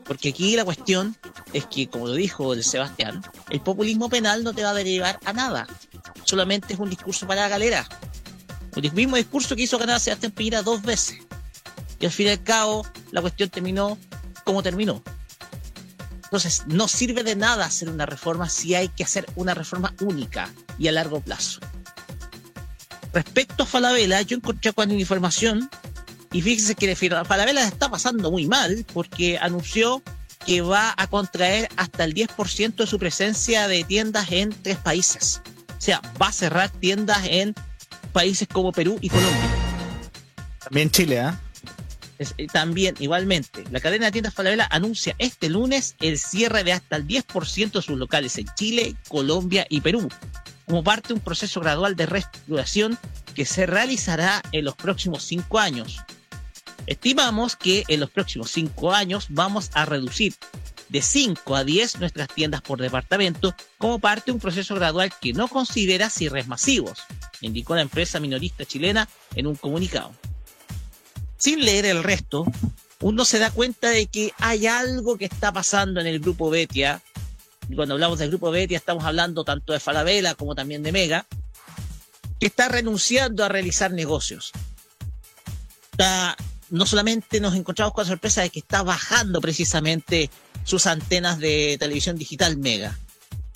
[0.04, 1.16] Porque aquí la cuestión
[1.52, 5.32] es que, como lo dijo Sebastián, el populismo penal no te va a derivar a
[5.32, 5.66] nada.
[6.24, 7.86] Solamente es un discurso para la galera.
[8.74, 11.18] El mismo discurso que hizo ganar a Sebastián Piñera dos veces.
[12.04, 13.96] Y al fin y al cabo, la cuestión terminó
[14.44, 15.02] como terminó.
[16.24, 20.52] Entonces, no sirve de nada hacer una reforma si hay que hacer una reforma única
[20.78, 21.60] y a largo plazo.
[23.14, 25.70] Respecto a Falabella, yo encontré con información
[26.30, 30.02] y fíjense que Falabella la está pasando muy mal porque anunció
[30.44, 35.40] que va a contraer hasta el 10% de su presencia de tiendas en tres países.
[35.78, 37.54] O sea, va a cerrar tiendas en
[38.12, 39.54] países como Perú y Colombia.
[40.58, 41.40] También Chile, ¿ah?
[42.18, 46.96] Eh, también, igualmente, la cadena de tiendas Falabella anuncia este lunes el cierre de hasta
[46.96, 50.08] el 10% de sus locales en Chile, Colombia y Perú,
[50.66, 52.98] como parte de un proceso gradual de reestructuración
[53.34, 56.00] que se realizará en los próximos cinco años.
[56.86, 60.34] Estimamos que en los próximos cinco años vamos a reducir
[60.90, 65.32] de 5 a 10 nuestras tiendas por departamento como parte de un proceso gradual que
[65.32, 67.00] no considera cierres masivos,
[67.40, 70.14] indicó la empresa minorista chilena en un comunicado
[71.36, 72.44] sin leer el resto,
[73.00, 77.02] uno se da cuenta de que hay algo que está pasando en el grupo Betia.
[77.68, 81.26] Y cuando hablamos del grupo Betia, estamos hablando tanto de Falabella como también de Mega,
[82.40, 84.52] que está renunciando a realizar negocios.
[86.70, 90.30] No solamente nos encontramos con la sorpresa de que está bajando precisamente
[90.64, 92.98] sus antenas de televisión digital Mega,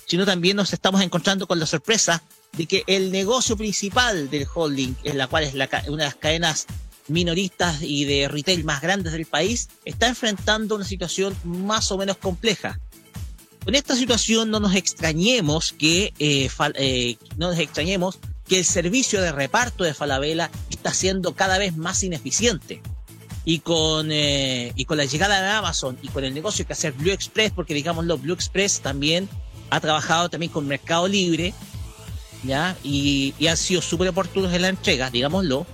[0.05, 2.21] sino también nos estamos encontrando con la sorpresa
[2.53, 6.15] de que el negocio principal del holding, en la cual es la una de las
[6.15, 6.67] cadenas
[7.09, 12.17] minoristas y de retail más grandes del país, está enfrentando una situación más o menos
[12.17, 12.79] compleja.
[13.65, 19.21] En esta situación no nos extrañemos que eh, eh, no nos extrañemos que el servicio
[19.21, 22.81] de reparto de Falabella está siendo cada vez más ineficiente.
[23.45, 26.93] Y con, eh, y con la llegada de Amazon y con el negocio que hacer
[26.93, 29.29] Blue Express, porque digámoslo, Blue Express también
[29.69, 31.53] ha trabajado también con Mercado Libre,
[32.43, 32.75] ¿ya?
[32.83, 35.65] Y, y han sido súper oportunos en la entrega, digámoslo.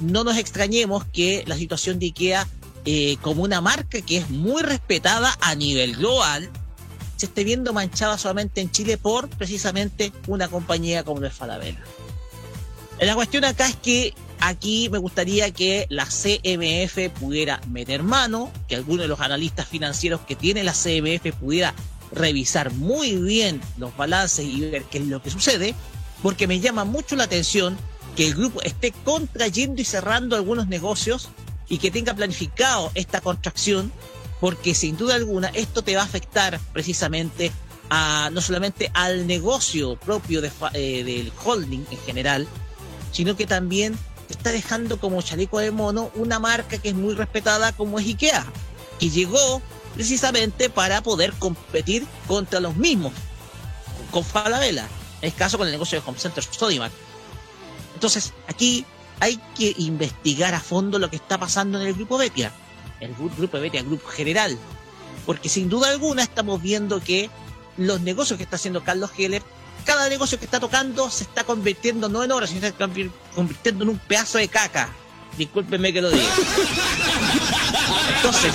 [0.00, 2.46] No nos extrañemos que la situación de IKEA,
[2.84, 6.50] eh, como una marca que es muy respetada a nivel global,
[7.16, 11.82] se esté viendo manchada solamente en Chile por precisamente una compañía como el Falabella.
[13.00, 18.76] La cuestión acá es que aquí me gustaría que la CMF pudiera meter mano, que
[18.76, 21.74] alguno de los analistas financieros que tiene la CMF pudiera
[22.12, 25.74] revisar muy bien los balances y ver qué es lo que sucede,
[26.22, 27.76] porque me llama mucho la atención
[28.18, 31.28] que el grupo esté contrayendo y cerrando algunos negocios
[31.68, 33.92] y que tenga planificado esta contracción,
[34.40, 37.52] porque sin duda alguna esto te va a afectar precisamente
[37.90, 42.48] a no solamente al negocio propio de eh, del holding en general,
[43.12, 43.96] sino que también
[44.26, 48.06] te está dejando como chaleco de mono una marca que es muy respetada como es
[48.06, 48.44] IKEA,
[48.98, 49.62] que llegó
[49.94, 53.12] precisamente para poder competir contra los mismos,
[54.10, 54.88] con Falabella,
[55.22, 56.90] en este caso con el negocio de Home Center Sodimac.
[57.98, 58.84] Entonces, aquí
[59.18, 62.52] hay que investigar a fondo lo que está pasando en el grupo Betia,
[63.00, 64.56] el gru- grupo Betia, el grupo general,
[65.26, 67.28] porque sin duda alguna estamos viendo que
[67.76, 69.42] los negocios que está haciendo Carlos Heller,
[69.84, 73.10] cada negocio que está tocando se está convirtiendo no en oro, sino se está convir-
[73.34, 74.90] convirtiendo en un pedazo de caca.
[75.36, 76.22] Discúlpenme que lo diga.
[78.16, 78.52] Entonces,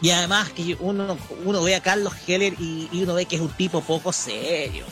[0.00, 3.50] y además que uno, uno ve a Carlos Heller y uno ve que es un
[3.50, 4.84] tipo poco serio.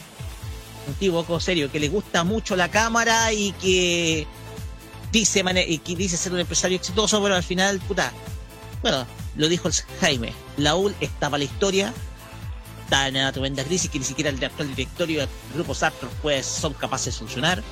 [0.89, 4.27] Un poco serio, que le gusta mucho la cámara y que
[5.13, 8.13] dice, y que dice ser un empresario exitoso, pero al final, puta,
[8.83, 11.93] bueno, lo dijo el Jaime, la UL está para la historia
[12.89, 16.47] está en una tremenda crisis que ni siquiera el actual directorio del grupo Sartor pues
[16.47, 17.63] son capaces de solucionar.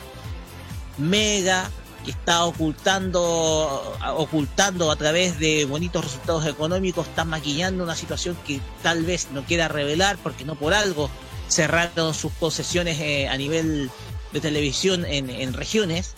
[0.98, 1.70] Mega,
[2.04, 8.60] que está ocultando, ocultando a través de bonitos resultados económicos, está maquillando una situación que
[8.82, 11.08] tal vez no quiera revelar porque no por algo
[11.48, 13.90] cerraron sus posesiones eh, a nivel
[14.32, 16.14] de televisión en, regiones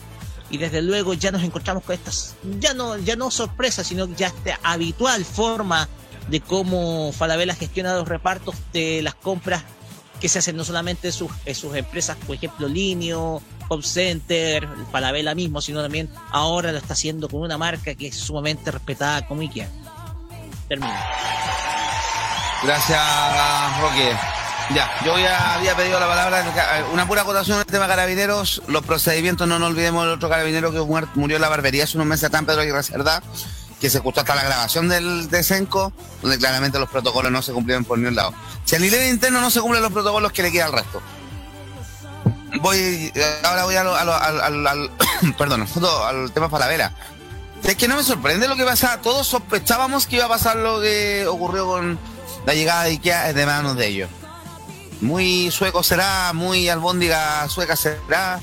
[0.51, 4.29] y desde luego ya nos encontramos con estas ya no ya no sorpresas sino ya
[4.29, 5.89] esta habitual forma
[6.29, 9.63] de cómo Falabella gestiona los repartos de las compras
[10.21, 15.35] que se hacen no solamente en sus, sus empresas, por ejemplo, Linio, Home Center, Falabella
[15.35, 19.43] mismo, sino también ahora lo está haciendo con una marca que es sumamente respetada como
[19.43, 19.69] IKEA.
[20.69, 20.93] Termino.
[22.63, 24.17] Gracias, Roque.
[24.75, 26.45] Ya, yo ya había pedido la palabra.
[26.93, 28.63] Una pura acotación el tema carabineros.
[28.69, 30.81] Los procedimientos, no nos olvidemos del otro carabinero que
[31.15, 33.23] murió en la barbería hace unos meses en Pedro Aguirre Cerda,
[33.81, 37.53] que se justo hasta la grabación del de Senco, donde claramente los protocolos no se
[37.53, 38.35] cumplieron por ningún lado.
[38.67, 41.01] Si a nivel interno no se cumplen los protocolos, que le queda al resto?
[42.61, 43.11] Voy,
[43.45, 44.91] ahora voy a lo- a lo- al, al- al-
[45.39, 45.67] perdón,
[46.07, 46.93] al tema Falabella.
[47.63, 49.01] Es que no me sorprende lo que pasa.
[49.03, 51.99] Todos sospechábamos que iba a pasar lo que ocurrió con
[52.47, 54.11] la llegada de Ikea de manos de ellos.
[55.01, 58.41] Muy sueco será, muy albóndiga sueca será,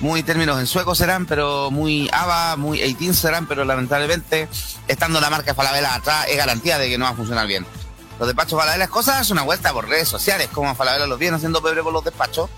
[0.00, 4.48] muy términos en sueco serán, pero muy ABA, muy 18 serán, pero lamentablemente,
[4.86, 7.66] estando la marca Falabella atrás, es garantía de que no va a funcionar bien.
[8.18, 11.36] Los despachos Falabella es cosas, es una vuelta por redes sociales, como Falabella los viene
[11.36, 12.50] haciendo pebre por los despachos,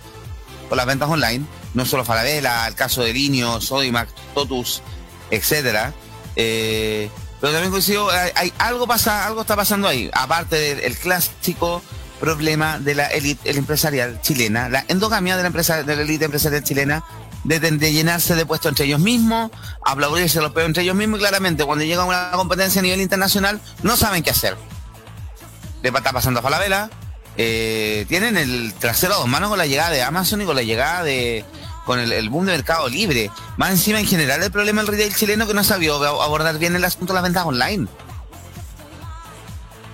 [0.69, 1.45] por las ventas online.
[1.75, 4.83] No solo Falabella, el caso de Linio, Sodimac, Totus,
[5.31, 5.95] etcétera.
[6.35, 7.09] Eh,
[7.41, 11.81] pero también coincido, hay, hay- algo pasa, algo está pasando ahí, aparte del el clásico
[12.21, 16.63] problema de la élite empresarial chilena, la endogamia de la empresa, de la élite empresarial
[16.63, 17.05] chilena,
[17.45, 19.51] de, llenarse de puestos entre ellos mismos,
[19.85, 23.61] aplaudirse los peos entre ellos mismos y claramente cuando llega una competencia a nivel internacional
[23.83, 24.57] no saben qué hacer.
[25.83, 26.91] Le está pasando a Falabella,
[27.37, 30.63] eh, tienen el trasero a dos manos con la llegada de Amazon y con la
[30.63, 31.45] llegada de
[31.85, 33.31] con el, boom de Mercado Libre.
[33.57, 36.85] Más encima, en general, el problema del retail chileno que no sabía abordar bien el
[36.85, 37.87] asunto de las ventas online.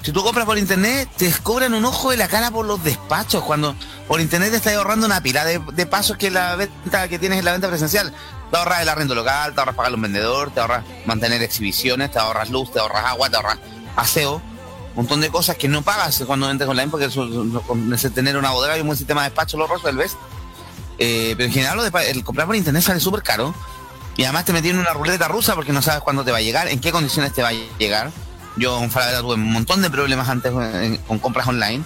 [0.03, 3.44] Si tú compras por internet, te cobran un ojo de la cara por los despachos.
[3.44, 3.76] Cuando
[4.09, 7.44] por internet te estás ahorrando una pila de, pasos que la venta que tienes en
[7.44, 8.12] la venta presencial.
[8.50, 12.11] Te ahorras el arrendo local, te ahorras pagar a un vendedor, te ahorras mantener exhibiciones,
[12.11, 13.59] te ahorras luz, te ahorras agua, te ahorras
[13.94, 14.42] aseo.
[14.90, 17.26] Un montón de cosas que no pagas cuando vendes online porque eso,
[17.66, 20.16] con tener una bodega y un buen sistema de despacho lo resuelves.
[20.98, 23.55] Eh, pero en general el comprar por internet sale súper caro.
[24.16, 26.42] Y además te metí en una ruleta rusa porque no sabes cuándo te va a
[26.42, 28.11] llegar, en qué condiciones te va a llegar.
[28.57, 31.82] Yo con Falabella tuve un montón de problemas antes eh, con compras online.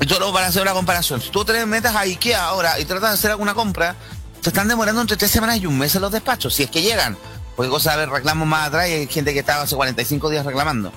[0.00, 3.10] Y solo para hacer una comparación, si tú te metas a Ikea ahora y tratas
[3.10, 3.94] de hacer alguna compra,
[4.42, 6.82] te están demorando entre tres semanas y un mes en los despachos, si es que
[6.82, 7.16] llegan.
[7.56, 10.92] Porque cosa de reclamos más atrás y hay gente que estaba hace 45 días reclamando.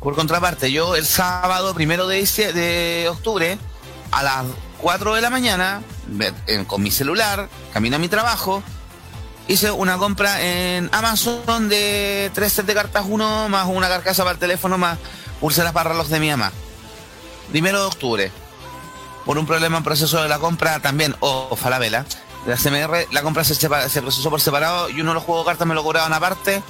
[0.00, 3.58] Por contraparte, yo el sábado primero de, de octubre,
[4.12, 4.44] a las
[4.80, 5.82] 4 de la mañana,
[6.66, 8.62] con mi celular, camino a mi trabajo,
[9.48, 14.34] hice una compra en Amazon de tres sets de cartas uno, más una carcasa para
[14.34, 14.98] el teléfono, más
[15.40, 16.52] pulseras para reloj de mi mamá.
[17.50, 18.32] Primero de octubre.
[19.24, 22.04] Por un problema en proceso de la compra también, o Falabella,
[22.46, 25.44] de la CMR, la compra se, se procesó por separado y uno de los juegos
[25.44, 26.62] de cartas me lo cobraban aparte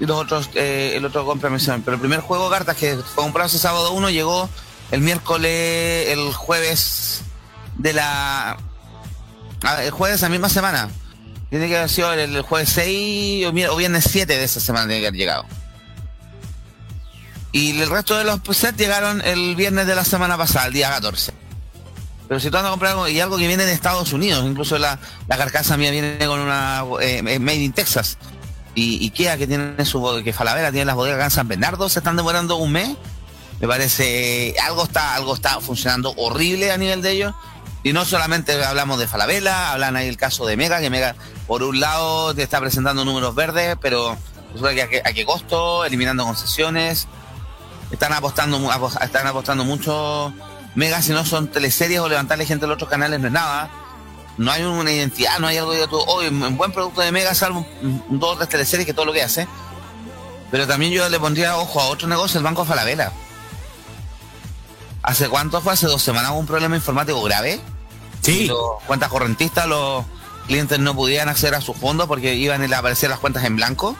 [0.00, 1.82] y los otros, eh, el otro compra me hicieron.
[1.82, 4.48] Pero el primer juego de cartas que fue comprado ese sábado uno llegó
[4.90, 7.22] el miércoles, el jueves
[7.76, 8.56] de la...
[9.62, 10.88] ah, el jueves de esa misma semana.
[11.50, 15.06] Tiene que haber sido el, jueves 6 o, viernes 7 de esa semana tiene que
[15.08, 15.46] haber llegado.
[17.52, 20.90] Y el resto de los sets llegaron el viernes de la semana pasada, el día
[20.90, 21.32] 14.
[22.28, 24.76] Pero si tú andas a comprar algo, y algo que viene de Estados Unidos, incluso
[24.78, 28.18] la, la carcasa mía viene con una eh, eh, Made in Texas.
[28.74, 32.00] Y Ikea que tiene su que Falabella tiene las bodegas acá en San Bernardo, se
[32.00, 32.96] están demorando un mes.
[33.60, 37.34] Me parece algo está, algo está funcionando horrible a nivel de ellos.
[37.82, 41.14] Y no solamente hablamos de Falabella, hablan ahí el caso de Mega, que Mega
[41.46, 44.16] por un lado te está presentando números verdes, pero
[44.52, 47.06] resulta que a qué, a qué costo, eliminando concesiones.
[47.90, 48.58] Están apostando,
[49.00, 50.32] están apostando mucho
[50.74, 53.70] Mega si no son teleseries o levantarle gente de los otros canales no es nada.
[54.36, 57.34] No hay una identidad, no hay algo de tú, hoy un buen producto de Mega,
[57.34, 57.66] salvo
[58.10, 59.48] dos o tres teleseries que todo lo que hace.
[60.50, 63.12] Pero también yo le pondría ojo a otro negocio, el Banco Falabella.
[65.02, 65.72] ¿Hace cuánto fue?
[65.72, 67.60] ¿Hace dos semanas hubo un problema informático grave?
[68.20, 68.46] Sí.
[68.46, 70.04] Los cuentas correntistas, los
[70.46, 73.96] clientes no podían acceder a sus fondos porque iban a aparecer las cuentas en blanco.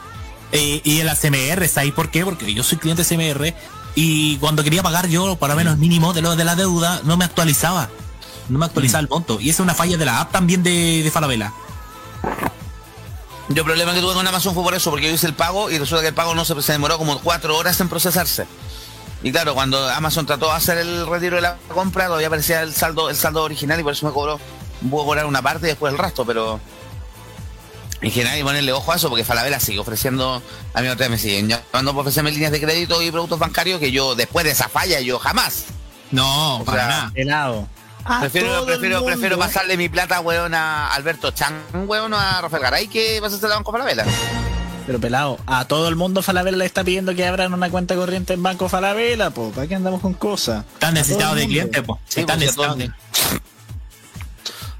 [0.51, 2.23] Eh, y en la CMR, ¿sabes por qué?
[2.23, 3.53] Porque yo soy cliente CMR
[3.95, 7.25] y cuando quería pagar yo, para menos mínimo de lo de la deuda, no me
[7.25, 7.89] actualizaba.
[8.47, 9.39] No me actualizaba el monto.
[9.41, 11.51] Y esa es una falla de la app también de, de Falabella.
[13.49, 15.71] Yo el problema que tuve con Amazon fue por eso, porque yo hice el pago
[15.71, 18.45] y resulta que el pago no se, se demoró como cuatro horas en procesarse.
[19.23, 22.73] Y claro, cuando Amazon trató de hacer el retiro de la compra, todavía aparecía el
[22.73, 24.39] saldo, el saldo original y por eso me cobró,
[24.89, 26.59] puedo cobrar una parte y después el resto, pero
[28.01, 30.41] en general que ponerle ojo a eso porque Falabella sigue ofreciendo,
[30.73, 33.79] a mí otra vez me siguen llamando para ofrecerme líneas de crédito y productos bancarios
[33.79, 35.65] que yo después de esa falla yo jamás.
[36.11, 37.11] No, O para sea, nada.
[37.15, 37.67] Helado.
[38.05, 41.53] A Prefiero, prefiero, prefiero pasarle mi plata, weón, a Alberto Chan,
[41.87, 44.05] weón, a Rafael Garay que pasársela a Banco Falabella.
[44.85, 48.31] Pero pelado, a todo el mundo Falabella le está pidiendo que abran una cuenta corriente
[48.33, 49.49] en Banco Falabella, po.
[49.51, 50.63] ¿Para qué andamos con cosas?
[50.73, 51.99] Están necesitados de clientes, po.
[52.07, 52.91] Sí, Están pues, a necesitados de...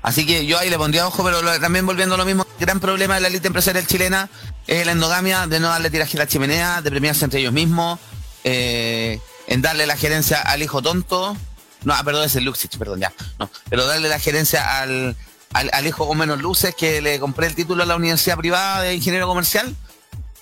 [0.07, 3.15] Así que yo ahí le pondría ojo, pero también volviendo a lo mismo, gran problema
[3.15, 4.29] de la élite empresarial chilena
[4.65, 7.99] es la endogamia, de no darle tiraje a la chimenea, de premiarse entre ellos mismos,
[8.45, 11.35] eh, en darle la gerencia al hijo tonto,
[11.83, 15.17] no, ah, perdón, es el Luxich, perdón, ya, no, pero darle la gerencia al,
[15.51, 18.83] al, al hijo con menos luces que le compré el título a la universidad privada
[18.83, 19.75] de ingeniero comercial.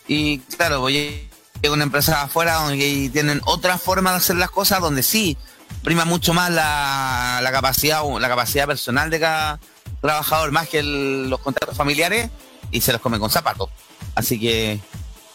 [0.07, 1.27] Y claro, voy
[1.63, 5.39] a una empresa afuera donde tienen otra forma de hacer las cosas, donde sí
[5.85, 9.59] prima mucho más la, capacidad la capacidad personal de cada
[10.01, 12.29] trabajador más que los contratos familiares
[12.71, 13.69] y se los come con zapatos.
[14.15, 14.79] Así que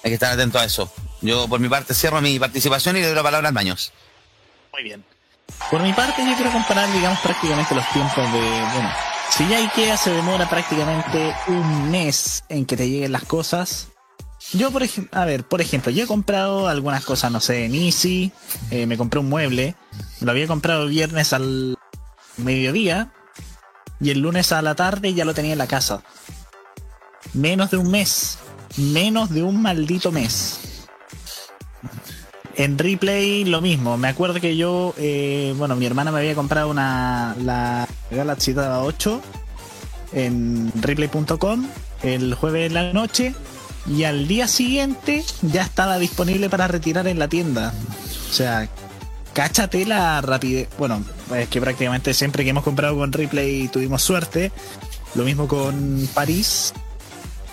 [0.02, 0.92] hay que estar atento a eso.
[1.22, 3.92] Yo por mi parte cierro mi participación y le doy la palabra al Baños.
[4.72, 5.04] Muy bien.
[5.70, 8.40] Por mi parte, yo quiero comparar, digamos, prácticamente los tiempos de.
[8.40, 8.90] Bueno,
[9.30, 13.88] si ya IKEA se demora prácticamente un mes en que te lleguen las cosas.
[14.52, 17.74] Yo, por ejemplo, a ver, por ejemplo, yo he comprado algunas cosas, no sé, en
[17.74, 18.32] Easy,
[18.70, 19.76] eh, me compré un mueble,
[20.20, 21.76] lo había comprado el viernes al
[22.36, 23.12] mediodía
[24.00, 26.02] y el lunes a la tarde ya lo tenía en la casa.
[27.32, 28.38] Menos de un mes,
[28.76, 30.86] menos de un maldito mes.
[32.56, 33.96] En Replay lo mismo.
[33.96, 38.82] Me acuerdo que yo, eh, bueno, mi hermana me había comprado una la Galaxy Tab
[38.84, 39.20] 8
[40.12, 41.66] en replay.com
[42.02, 43.34] el jueves en la noche
[43.86, 47.72] y al día siguiente ya estaba disponible para retirar en la tienda.
[48.28, 48.68] O sea,
[49.32, 50.68] cáchate la rapidez.
[50.78, 51.04] Bueno,
[51.34, 54.52] es que prácticamente siempre que hemos comprado con Replay tuvimos suerte.
[55.14, 56.72] Lo mismo con París.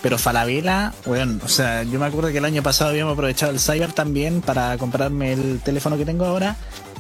[0.02, 3.60] Pero Falabella, bueno, o sea, yo me acuerdo que el año pasado habíamos aprovechado el
[3.60, 6.56] Cyber también para comprarme el teléfono que tengo ahora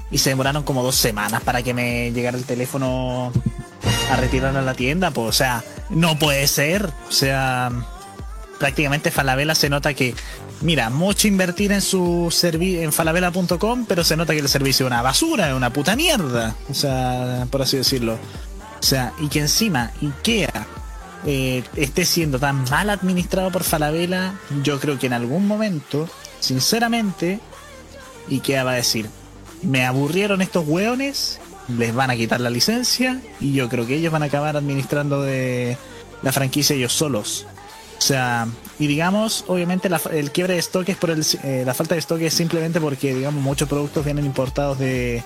[0.09, 3.32] y se demoraron como dos semanas para que me llegara el teléfono
[4.11, 7.71] a retirar a la tienda, pues, o sea, no puede ser, o sea,
[8.60, 10.16] prácticamente Falabella se nota que,
[10.62, 14.91] mira, mucho invertir en su servicio en falabella.com, pero se nota que el servicio es
[14.91, 18.18] una basura, es una puta mierda, o sea, por así decirlo.
[18.80, 20.68] O sea, y que encima IKEA
[21.26, 26.08] eh, esté siendo tan mal administrado por Falabella, yo creo que en algún momento,
[26.39, 27.39] sinceramente,
[28.30, 29.10] IKEA va a decir,
[29.64, 34.14] me aburrieron estos hueones, les van a quitar la licencia y yo creo que ellos
[34.14, 35.78] van a acabar administrando de
[36.22, 37.45] la franquicia ellos solos.
[37.98, 38.48] O sea,
[38.80, 42.00] y digamos, obviamente la- el quiebre de stock es por el, eh, la falta de
[42.00, 45.24] stock es simplemente porque, digamos, muchos productos vienen importados de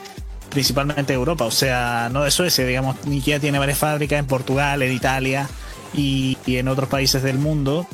[0.50, 4.82] principalmente de Europa, o sea, no de Suecia, digamos, IKEA tiene varias fábricas en Portugal,
[4.82, 5.50] en Italia
[5.94, 7.88] y, y en otros países del mundo.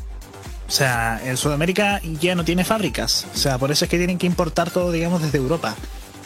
[0.68, 4.18] O sea, en Sudamérica IKEA no tiene fábricas, o sea, por eso es que tienen
[4.18, 5.76] que importar todo, digamos, desde Europa.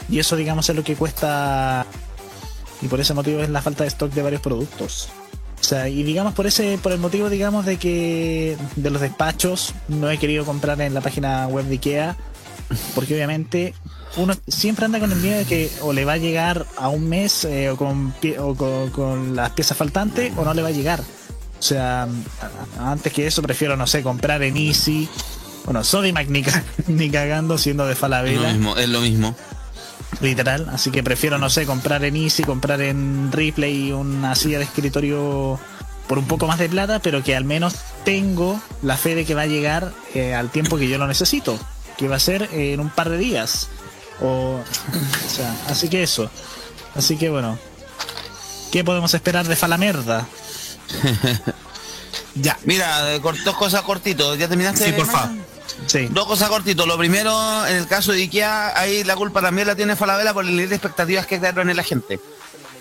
[0.08, 1.86] Y eso, digamos, es lo que cuesta
[2.82, 5.08] y por ese motivo es la falta de stock de varios productos.
[5.62, 9.74] O sea, y digamos por ese, por el motivo, digamos, de que de los despachos
[9.86, 12.16] no he querido comprar en la página web de IKEA,
[12.96, 13.72] porque obviamente
[14.16, 17.08] uno siempre anda con el miedo de que o le va a llegar a un
[17.08, 20.72] mes eh, o, con, o con, con las piezas faltantes o no le va a
[20.72, 21.00] llegar.
[21.00, 22.08] O sea,
[22.80, 25.08] antes que eso prefiero, no sé, comprar en Easy.
[25.64, 26.44] Bueno, Sodimac ni,
[26.88, 29.36] ni cagando siendo de Es lo Falabella mismo, es lo mismo.
[30.20, 30.68] Literal.
[30.72, 35.58] Así que prefiero, no sé, comprar en Easy, comprar en Ripley una silla de escritorio
[36.06, 39.34] por un poco más de plata, pero que al menos tengo la fe de que
[39.34, 41.58] va a llegar eh, al tiempo que yo lo necesito,
[41.96, 43.68] que va a ser eh, en un par de días.
[44.20, 44.60] O,
[45.26, 46.30] o sea, así que eso.
[46.94, 47.58] Así que bueno.
[48.70, 50.26] ¿Qué podemos esperar de Falamerda?
[52.34, 52.58] Ya.
[52.64, 54.34] Mira, dos cosas cortito.
[54.36, 54.86] ¿Ya terminaste?
[54.86, 55.36] Sí, por favor.
[56.10, 56.86] Dos cosas cortito.
[56.86, 60.44] Lo primero, en el caso de IKEA, ahí la culpa también la tiene Falabella por
[60.44, 62.20] el nivel de expectativas que crearon en la gente.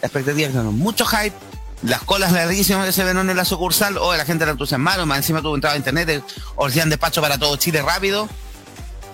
[0.02, 1.36] La expectativa que crearon mucho hype,
[1.84, 5.18] las colas larguísimas que se ven en la sucursal, o la gente la entusiasmaron, más
[5.18, 6.24] encima tuvo entrada a internet,
[6.56, 8.30] ofrecían despacho para todo Chile rápido.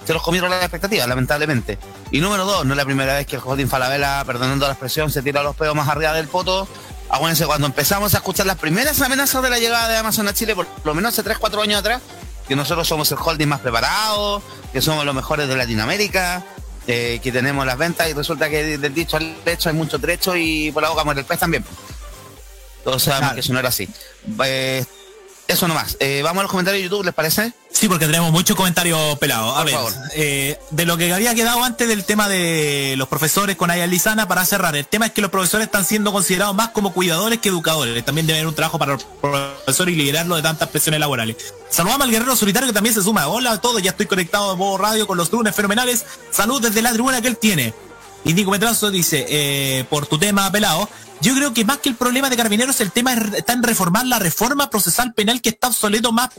[0.05, 1.77] Se los comieron las expectativas, lamentablemente.
[2.11, 5.11] Y número dos, no es la primera vez que el Joaquín Falabella, perdonando la expresión,
[5.11, 6.65] se tira los pedos más arriba del poto.
[7.09, 10.55] Acuérdense, cuando empezamos a escuchar las primeras amenazas de la llegada de Amazon a Chile,
[10.55, 12.01] por lo menos hace 3, 4 años atrás,
[12.47, 14.41] que nosotros somos el holding más preparado,
[14.71, 16.43] que somos los mejores de Latinoamérica,
[16.87, 20.35] eh, que tenemos las ventas y resulta que del dicho al hecho hay mucho trecho
[20.35, 21.65] y por la boca muere el pez también.
[22.83, 23.33] Todos sabemos Claro.
[23.35, 23.89] que eso no era así.
[24.45, 24.85] Eh,
[25.47, 25.95] Eso nomás.
[26.01, 27.53] Eh, vamos a los comentarios de YouTube, ¿les parece?
[27.71, 29.53] Sí, porque tenemos muchos comentarios pelados.
[29.53, 29.93] A Por ver, favor.
[30.13, 34.27] eh, de lo que había quedado antes del tema de los profesores con Aya Lizana,
[34.27, 37.47] para cerrar, el tema es que los profesores están siendo considerados más como cuidadores que
[37.47, 38.03] educadores.
[38.03, 41.37] También debe haber un trabajo para los profesores y liberarlo de tantas presiones laborales.
[41.69, 43.27] Saludamos al guerrero solitario que también se suma.
[43.27, 46.05] Hola a todos, ya estoy conectado de modo radio con los lunes fenomenales.
[46.29, 47.73] Salud desde la tribuna que él tiene.
[48.25, 50.89] Y Nico Metrazo dice, eh, por tu tema pelado,
[51.21, 54.05] yo creo que más que el problema de carabineros, el tema es- está en reformar
[54.05, 56.29] la reforma procesal penal que está obsoleto más,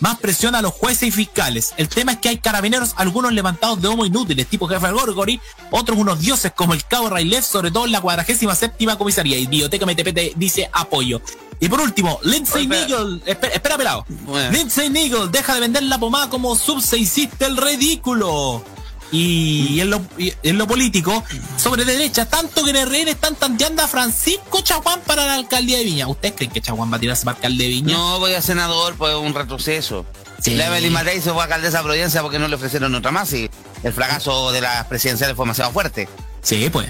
[0.00, 1.72] más presión a los jueces y fiscales.
[1.76, 5.98] El tema es que hay carabineros, algunos levantados de homo inútiles, tipo jefe Gorgori, otros
[5.98, 9.38] unos dioses como el cabo Railev, sobre todo en la cuadragésima séptima comisaría.
[9.38, 11.20] Y Biblioteca MTP te dice apoyo.
[11.58, 12.66] Y por último, Lindsay.
[12.66, 14.04] Nigel, espera, espera pelado.
[14.08, 14.50] Bueno.
[14.50, 18.62] Lindsay Nigel, deja de vender la pomada como sub se hiciste el ridículo.
[19.12, 21.22] Y en lo, y en lo político,
[21.56, 25.84] sobre derecha, tanto que en RN están tanteando a Francisco Chaguán para la alcaldía de
[25.84, 26.08] Viña.
[26.08, 27.96] ¿Ustedes creen que Chaguán va a tirarse para alcalde de Viña?
[27.96, 30.04] No, voy a senador, pues un retroceso.
[30.40, 30.54] Sí.
[30.54, 33.32] La Evelyn Matei se fue a alcaldesa de Providencia porque no le ofrecieron otra más
[33.32, 33.48] y
[33.82, 36.08] el fracaso de las presidenciales fue demasiado fuerte.
[36.42, 36.88] Sí, pues.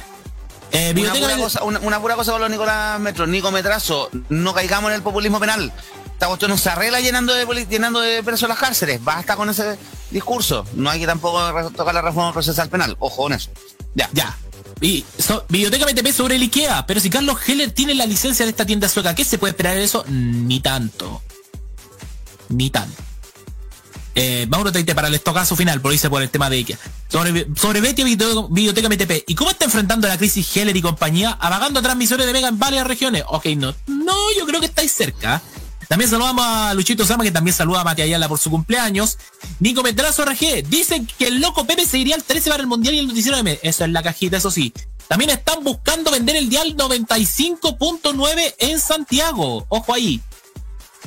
[0.73, 4.53] Eh, Una pura, cosa, una, una pura cosa con los Nicolás Metro, Nico Metrazo, no
[4.53, 5.73] caigamos en el populismo penal.
[6.17, 9.05] Esta cuestión no se arregla llenando de, llenando de presos las cárceles.
[9.05, 9.77] Basta con ese
[10.11, 10.65] discurso.
[10.73, 11.39] No hay que tampoco
[11.77, 12.97] tocar la reforma procesal penal.
[13.01, 13.51] Ojo con eso.
[13.95, 14.09] Ya.
[14.15, 14.35] Ya.
[14.81, 16.87] Y so- Biblioteca MTP sobre el IKEA.
[16.87, 19.75] Pero si Carlos Heller tiene la licencia de esta tienda sueca, ¿qué se puede esperar
[19.77, 20.07] de eso?
[20.09, 21.21] Ni tanto.
[22.49, 23.03] Ni tanto.
[24.15, 26.79] Eh, Mauro Teite para el estocazo final, por irse por el tema de IKEA.
[27.09, 29.25] Sobre, sobre Video- Biblioteca MTP.
[29.27, 31.33] ¿Y cómo está enfrentando la crisis Heller y compañía?
[31.39, 33.23] Apagando transmisores de Mega en varias regiones.
[33.29, 33.75] Ok, no.
[33.87, 35.43] No, yo creo que estáis cerca.
[35.89, 39.19] También saludamos a Luchito Sama, que también saluda a Mati Ayala por su cumpleaños.
[39.61, 40.65] Nico Metrazo RG.
[40.69, 43.59] Dicen que el loco Pepe seguiría al 13 para el Mundial y el noticiero M.
[43.63, 44.73] Eso es la cajita, eso sí.
[45.09, 49.67] También están buscando vender el dial 95.9 en Santiago.
[49.69, 50.21] Ojo ahí.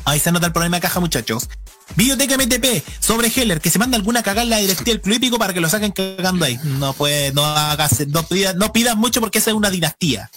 [0.05, 1.49] Ahí se nota el problema de caja, muchachos.
[1.95, 5.53] Videoteca MTP sobre Heller, que se manda alguna cagada en la directiva del club para
[5.53, 6.57] que lo saquen cagando ahí.
[6.63, 10.29] No puede, no hagas, no pidas, no pidas mucho porque esa es una dinastía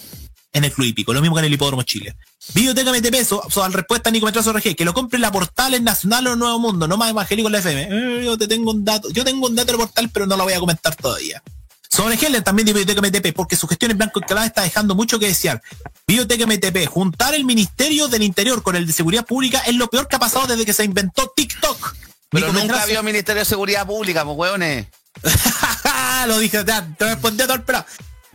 [0.53, 2.15] en el club hípico, lo mismo que en el hipódromo Chile.
[2.53, 5.83] Videoteca MTP, so, so, al respuesta Nico Metrazo RG, que lo compre la portal en
[5.83, 7.87] Nacional o Nuevo Mundo, no más evangélico en la FM.
[7.89, 10.43] Eh, yo te tengo un dato, yo tengo un dato de portal, pero no lo
[10.43, 11.41] voy a comentar todavía.
[11.89, 14.95] Sobre Heller también de Biblioteca MTP, porque su gestión en blanco y calada está dejando
[14.95, 15.61] mucho que desear.
[16.07, 20.07] Biblioteca MTP, juntar el Ministerio del Interior con el de Seguridad Pública es lo peor
[20.07, 21.95] que ha pasado desde que se inventó TikTok.
[22.29, 24.87] Pero Nico nunca Metrazo- había Ministerio de Seguridad Pública, pues hueones.
[26.27, 27.63] lo dije, te respondí a todo el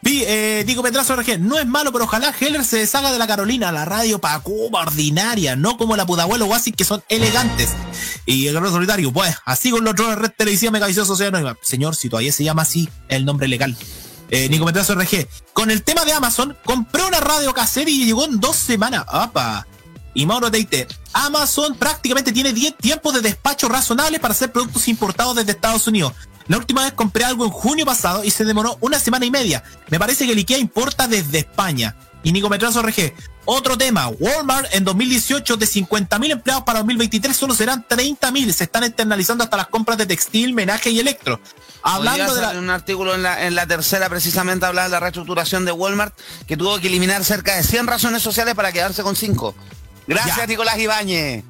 [0.05, 3.73] eh, Nico Petrazo RG, no es malo, pero ojalá Heller se deshaga de la Carolina,
[3.73, 7.71] la radio Pacuba ordinaria, no como la Pudabuelo Oasis que son elegantes.
[8.27, 11.57] Y el guerrero solitario, pues, así con los otros de Red Televisión me cabeció Sociedad.
[11.63, 13.77] Señor, si todavía se llama así, el nombre legal.
[14.31, 18.25] Eh, Nico Petrazo RG, con el tema de Amazon, compré una radio casera y llegó
[18.25, 19.05] en dos semanas.
[19.09, 19.67] ¡Apa!
[20.15, 25.37] Y Mauro Teite, Amazon prácticamente tiene 10 tiempos de despacho razonables para hacer productos importados
[25.37, 26.13] desde Estados Unidos.
[26.49, 29.63] La última vez compré algo en junio pasado y se demoró una semana y media.
[29.91, 31.95] Me parece que el IKEA importa desde España.
[32.23, 37.55] Y Nico Metrazo RG, otro tema, Walmart en 2018 de 50.000 empleados para 2023 solo
[37.55, 38.53] serán 30.000.
[38.53, 41.41] Se están externalizando hasta las compras de textil, menaje y electro.
[41.83, 42.51] Hablando de la...
[42.59, 46.15] un artículo en la, en la tercera precisamente hablaba de la reestructuración de Walmart
[46.47, 49.55] que tuvo que eliminar cerca de 100 razones sociales para quedarse con 5.
[50.09, 50.47] Gracias, Ya.
[50.47, 51.45] Nicolás Ibáñez.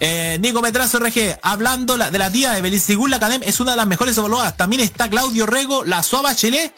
[0.00, 3.70] Eh, Nico Metrazo RG, hablando la- de la tía de Belissigul la Academ, es una
[3.70, 4.56] de las mejores evaluadas.
[4.56, 6.74] También está Claudio Rego, la Suava Bachelet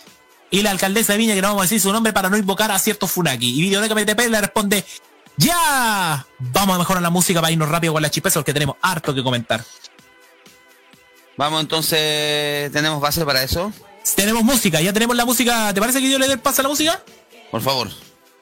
[0.51, 2.71] y la alcaldesa de Viña, que no vamos a decir su nombre para no invocar
[2.71, 3.59] a ciertos Funaki.
[3.59, 4.85] Y Videoteca MTP le responde,
[5.37, 6.27] ¡Ya!
[6.39, 9.23] Vamos a mejorar la música para irnos rápido con la chispeza porque tenemos harto que
[9.23, 9.65] comentar.
[11.37, 13.73] Vamos entonces, ¿tenemos base para eso?
[14.17, 15.73] Tenemos música, ya tenemos la música.
[15.73, 17.03] ¿Te parece que yo le dé el pase a la música?
[17.53, 17.89] Por favor.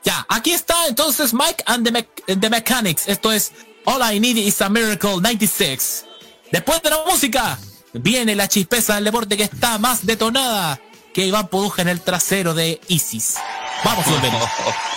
[0.06, 3.08] Ya, aquí está entonces Mike and the, Mech- the Mechanics.
[3.08, 3.50] Esto es
[3.86, 6.04] All I Need is a Miracle 96.
[6.52, 7.58] Después de la música,
[7.92, 10.80] viene la chispeza del deporte que está más detonada
[11.12, 13.34] que Iván Poduja en el trasero de Isis.
[13.84, 14.42] Vamos, volvemos.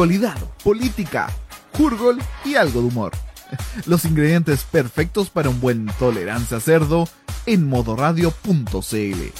[0.00, 1.28] actualidad, política,
[1.74, 3.12] fútbol y algo de humor.
[3.84, 7.06] Los ingredientes perfectos para un buen tolerancia cerdo
[7.44, 9.39] en modoradio.cl.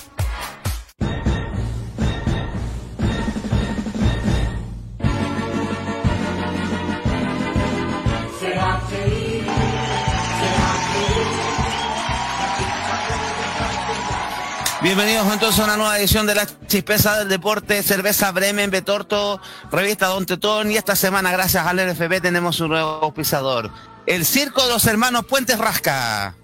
[14.91, 20.09] Bienvenidos entonces a una nueva edición de la Chispeza del Deporte, Cerveza Bremen, Betorto, Revista
[20.09, 23.71] Don Tetón y esta semana gracias al NFP tenemos un nuevo auspiciador,
[24.05, 26.35] el Circo de los Hermanos Puentes Rasca.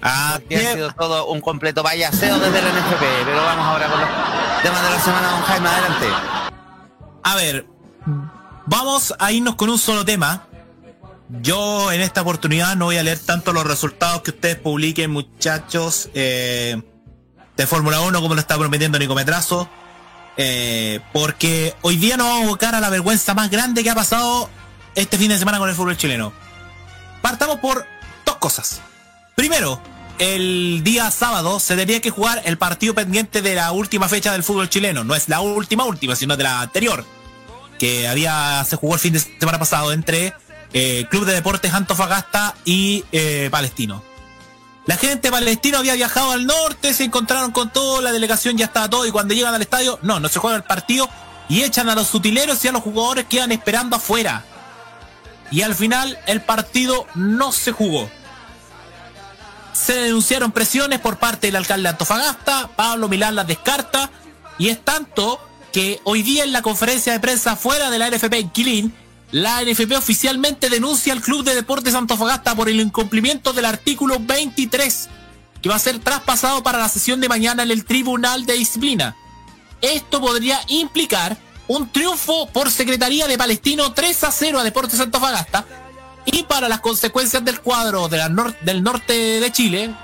[0.00, 4.00] Ah, que ha sido todo un completo vallaceo desde el NFP, pero vamos ahora con
[4.00, 4.10] los
[4.62, 6.06] temas de la semana, don Jaime, adelante.
[7.24, 7.66] A ver,
[8.66, 10.46] vamos a irnos con un solo tema.
[11.42, 16.10] Yo en esta oportunidad no voy a leer tanto los resultados que ustedes publiquen, muchachos,
[16.14, 16.80] eh,
[17.56, 19.68] de Fórmula 1 como lo está prometiendo Nicometrazo.
[20.36, 23.94] Eh, porque hoy día nos vamos a abocar a la vergüenza más grande que ha
[23.94, 24.50] pasado
[24.94, 26.32] este fin de semana con el fútbol chileno.
[27.22, 27.86] Partamos por
[28.24, 28.80] dos cosas.
[29.34, 29.80] Primero,
[30.18, 34.42] el día sábado se tenía que jugar el partido pendiente de la última fecha del
[34.42, 35.04] fútbol chileno.
[35.04, 37.04] No es la última última, sino de la anterior.
[37.78, 40.34] Que había se jugó el fin de semana pasado entre
[40.72, 44.02] eh, Club de Deportes Antofagasta y eh, Palestino.
[44.86, 48.88] La gente palestina había viajado al norte, se encontraron con todo, la delegación ya estaba
[48.88, 51.08] todo y cuando llegan al estadio, no, no se juega el partido
[51.48, 54.44] y echan a los sutileros y a los jugadores quedan esperando afuera.
[55.50, 58.08] Y al final el partido no se jugó.
[59.72, 64.10] Se denunciaron presiones por parte del alcalde de Antofagasta, Pablo Milán las descarta
[64.56, 65.40] y es tanto
[65.72, 68.94] que hoy día en la conferencia de prensa fuera de la NFP en Quilín,
[69.36, 75.10] la NFP oficialmente denuncia al Club de Deportes Antofagasta por el incumplimiento del artículo 23,
[75.60, 79.14] que va a ser traspasado para la sesión de mañana en el Tribunal de Disciplina.
[79.82, 81.36] Esto podría implicar
[81.68, 85.66] un triunfo por Secretaría de Palestino 3 a 0 a Deportes Antofagasta
[86.24, 89.94] y para las consecuencias del cuadro del norte de Chile,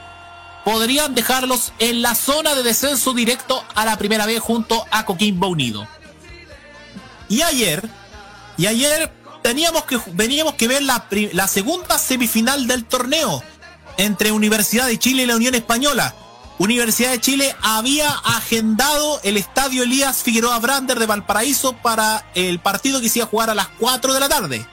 [0.63, 5.49] podrían dejarlos en la zona de descenso directo a la primera vez junto a Coquimbo
[5.49, 5.89] Unido.
[7.31, 7.83] Y ayer,
[8.59, 13.43] y ayer teníamos que, veníamos que ver la segunda semifinal del torneo
[13.97, 16.15] entre Universidad de Chile y la Unión Española.
[16.59, 23.01] Universidad de Chile había agendado el estadio Elías Figueroa Brander de Valparaíso para el partido
[23.01, 24.67] que se iba a jugar a las 4 de la tarde.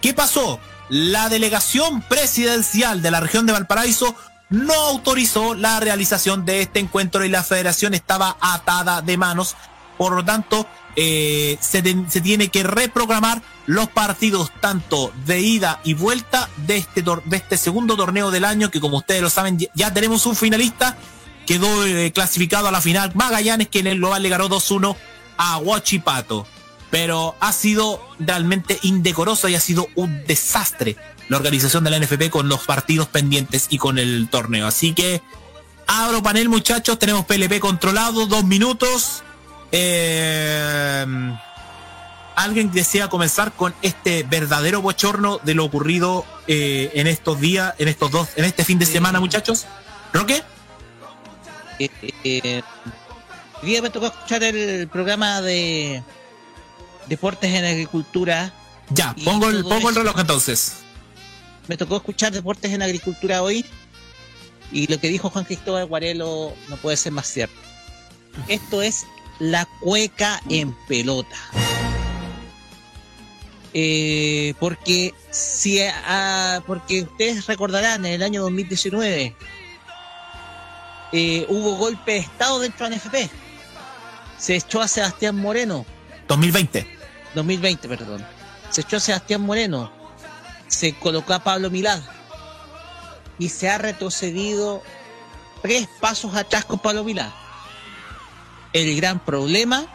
[0.00, 0.60] ¿Qué pasó?
[0.88, 4.14] La delegación presidencial de la región de Valparaíso
[4.50, 9.56] no autorizó la realización de este encuentro y la federación estaba atada de manos.
[9.96, 11.82] Por lo tanto, eh, se,
[12.20, 17.96] tiene que reprogramar los partidos tanto de ida y vuelta de este, de este segundo
[17.96, 20.96] torneo del año, que como ustedes lo saben, ya- ya tenemos un finalista.
[21.46, 24.96] Quedó eh, clasificado a la final Magallanes, que en el global le ganó 2-1
[25.38, 26.46] a Huachipato
[26.90, 30.96] pero ha sido realmente indecoroso y ha sido un desastre
[31.28, 34.66] la organización de la NFP con los partidos pendientes y con el torneo.
[34.66, 35.22] Así que
[35.86, 39.22] abro panel muchachos, tenemos PLP controlado, dos minutos.
[39.72, 41.06] Eh,
[42.40, 47.88] ¿Alguien desea comenzar con este verdadero bochorno de lo ocurrido eh, en estos días, en
[47.88, 49.66] estos dos, en este fin de semana, muchachos?
[50.14, 50.42] ¿Roque?
[51.78, 51.90] Eh,
[52.24, 52.62] eh,
[53.62, 56.02] hoy día me tocó escuchar el programa de
[57.08, 58.54] Deportes en Agricultura.
[58.88, 60.76] Ya, pongo el, pongo el reloj entonces.
[61.68, 63.66] Me tocó escuchar Deportes en Agricultura hoy.
[64.72, 67.60] Y lo que dijo Juan Cristóbal Guarelo no puede ser más cierto.
[68.48, 69.04] Esto es
[69.40, 71.36] la cueca en pelota.
[73.72, 79.36] Eh, porque si ah, porque ustedes recordarán en el año 2019
[81.12, 83.30] eh, hubo golpe de estado dentro de NFP.
[84.38, 85.84] Se echó a Sebastián Moreno.
[86.28, 86.86] 2020.
[87.34, 88.24] 2020, perdón.
[88.70, 89.92] Se echó a Sebastián Moreno.
[90.68, 92.00] Se colocó a Pablo Milad.
[93.38, 94.82] Y se ha retrocedido
[95.62, 97.30] tres pasos atrás con Pablo Milad.
[98.72, 99.86] El gran problema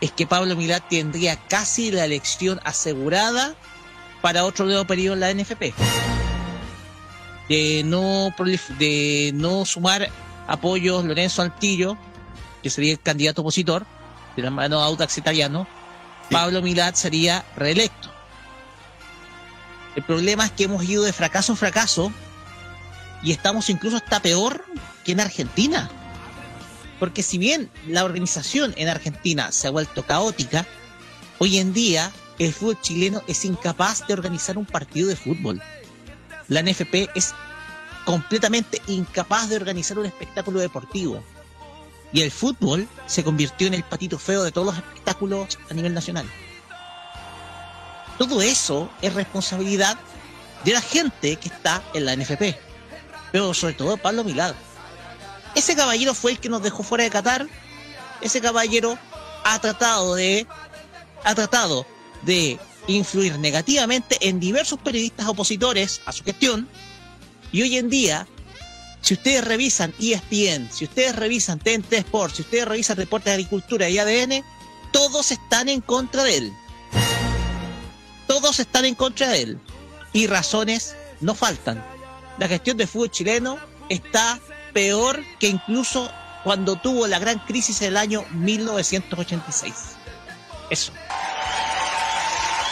[0.00, 3.54] es que Pablo Milad tendría casi la elección asegurada
[4.20, 5.74] para otro nuevo periodo en la NFP.
[7.48, 8.34] De no,
[8.78, 10.08] de no sumar
[10.46, 11.96] apoyos Lorenzo Altillo,
[12.62, 13.86] que sería el candidato opositor,
[14.36, 15.66] de la mano de Audax Italiano,
[16.30, 18.10] Pablo Milad sería reelecto.
[19.94, 22.12] El problema es que hemos ido de fracaso en fracaso
[23.22, 24.64] y estamos incluso hasta peor
[25.04, 25.90] que en Argentina.
[27.02, 30.64] Porque si bien la organización en Argentina se ha vuelto caótica,
[31.40, 35.60] hoy en día el fútbol chileno es incapaz de organizar un partido de fútbol.
[36.46, 37.34] La NFP es
[38.04, 41.24] completamente incapaz de organizar un espectáculo deportivo.
[42.12, 45.94] Y el fútbol se convirtió en el patito feo de todos los espectáculos a nivel
[45.94, 46.30] nacional.
[48.16, 49.98] todo eso es responsabilidad
[50.64, 52.56] de la gente que está en la NFP,
[53.32, 54.54] pero sobre todo Pablo Milad.
[55.54, 57.46] Ese caballero fue el que nos dejó fuera de Qatar.
[58.20, 58.98] Ese caballero
[59.44, 60.46] ha tratado de
[61.24, 61.86] ha tratado
[62.22, 66.68] de influir negativamente en diversos periodistas opositores a su gestión.
[67.52, 68.26] Y hoy en día,
[69.00, 73.88] si ustedes revisan ESPN, si ustedes revisan TNT Sports, si ustedes revisan Deportes de Agricultura
[73.88, 74.44] y ADN,
[74.92, 76.52] todos están en contra de él.
[78.26, 79.60] Todos están en contra de él.
[80.12, 81.84] Y razones no faltan.
[82.38, 83.58] La gestión del fútbol chileno
[83.88, 84.40] está
[84.72, 86.10] peor que incluso
[86.44, 89.74] cuando tuvo la gran crisis del año 1986.
[90.70, 90.92] Eso.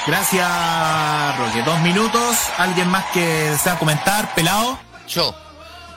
[0.06, 1.62] Gracias, Roque.
[1.62, 2.36] Dos minutos.
[2.56, 4.34] ¿Alguien más que desea comentar?
[4.34, 4.78] Pelado.
[5.06, 5.34] Yo.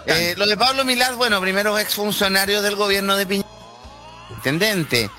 [0.05, 3.47] Eh, lo de Pablo Milad, bueno, primero exfuncionario del gobierno de Piñera,
[4.35, 5.09] intendente,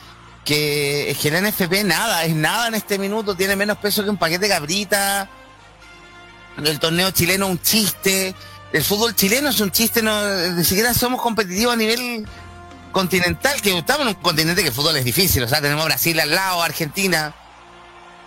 [0.45, 4.11] que es que el NFP nada, es nada en este minuto, tiene menos peso que
[4.11, 5.31] un paquete de cabrita.
[6.63, 8.35] El torneo chileno un chiste,
[8.75, 12.27] el fútbol chileno es un chiste, no, ni siquiera somos competitivos a nivel
[12.91, 16.19] continental, que estamos en un continente que el fútbol es difícil, o sea, tenemos Brasil
[16.19, 17.33] al lado, Argentina,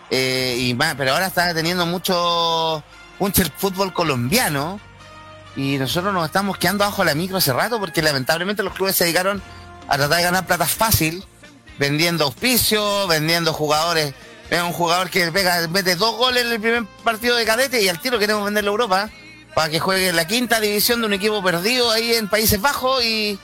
[0.09, 2.81] eh, y pero ahora está teniendo mucho,
[3.19, 4.79] mucho el fútbol colombiano
[5.57, 9.03] y nosotros nos estamos quedando bajo la micro hace rato porque lamentablemente los clubes se
[9.03, 9.43] dedicaron
[9.89, 11.25] a tratar de ganar plata fácil,
[11.77, 14.13] vendiendo auspicios, vendiendo jugadores.
[14.49, 17.89] Veo un jugador que pega, mete dos goles en el primer partido de cadete y
[17.89, 19.09] al tiro queremos venderlo a Europa
[19.57, 23.39] para que juegue la quinta división de un equipo perdido ahí en Países Bajos y,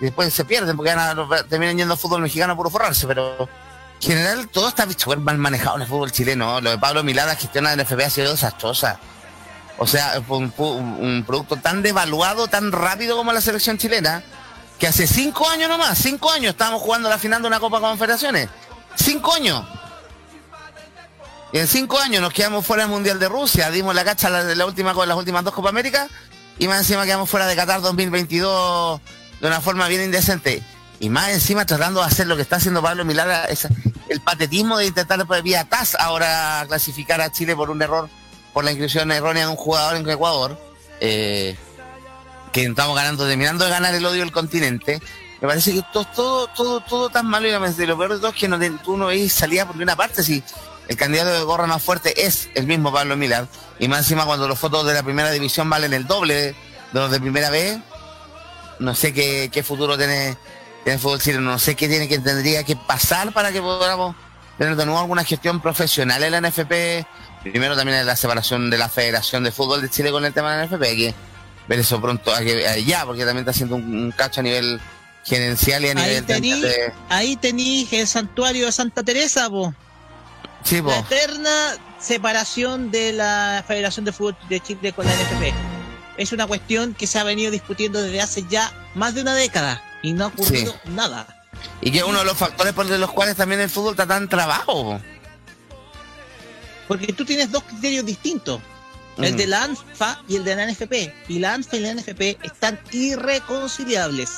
[0.00, 3.46] después se pierden porque van terminan yendo al fútbol mexicano por forrarse, pero
[4.00, 6.62] en general todo está súper mal manejado en el fútbol chileno.
[6.62, 8.98] Lo de Pablo Milada gestiona el NFP ha sido desastrosa.
[9.76, 14.22] O sea, un producto tan devaluado, tan rápido como la selección chilena,
[14.78, 18.48] que hace cinco años nomás, cinco años estábamos jugando la final de una Copa Confederaciones.
[18.96, 19.66] Cinco años.
[21.52, 24.66] Y en cinco años nos quedamos fuera del Mundial de Rusia, dimos la cacha la,
[24.66, 26.08] última, con las últimas dos Copa América,
[26.58, 29.00] y más encima quedamos fuera de Qatar 2022
[29.40, 30.62] de una forma bien indecente.
[31.00, 33.66] Y más encima tratando de hacer lo que está haciendo Pablo Milada, es
[34.08, 38.10] el patetismo de intentar por vía TAS ahora clasificar a Chile por un error,
[38.52, 40.60] por la inscripción errónea de un jugador en Ecuador,
[41.00, 41.56] eh,
[42.52, 45.00] que estamos ganando, terminando de ganar el odio del continente.
[45.40, 48.34] Me parece que todo, todo, todo, todo tan malo y lo peor de todo es
[48.34, 50.24] que no, tú no ves salida por ninguna parte.
[50.24, 50.42] Si
[50.88, 53.46] el candidato de gorra más fuerte es el mismo Pablo Milad,
[53.78, 56.54] y más encima cuando los fotos de la primera división valen el doble de
[56.92, 57.78] los de primera vez,
[58.78, 60.36] no sé qué, qué futuro tiene,
[60.84, 64.14] tiene el fútbol chileno, no sé qué tiene que tendría que pasar para que podamos
[64.56, 67.06] tener de nuevo alguna gestión profesional en la NFP.
[67.42, 70.52] Primero también en la separación de la Federación de Fútbol de Chile con el tema
[70.56, 71.14] de la NFP, hay que
[71.68, 74.42] ver eso pronto, hay que, eh, ya, porque también está haciendo un, un cacho a
[74.42, 74.80] nivel
[75.24, 79.74] gerencial y a Ahí nivel tení, de- ahí tení el santuario de Santa Teresa, po.
[80.68, 80.82] Sí.
[80.82, 85.52] La eterna separación de la Federación de Fútbol de Chile con la NFP.
[86.16, 89.82] Es una cuestión que se ha venido discutiendo desde hace ya más de una década
[90.02, 91.26] y no ha ocurrido nada.
[91.80, 94.28] Y que es uno de los factores por los cuales también el fútbol está tan
[94.28, 94.72] trabajo.
[94.84, 95.00] po.
[96.86, 98.60] Porque tú tienes dos criterios distintos.
[99.18, 99.36] El Mm.
[99.36, 101.14] de la ANFA y el de la NFP.
[101.28, 104.30] Y la ANFA y la NFP están irreconciliables.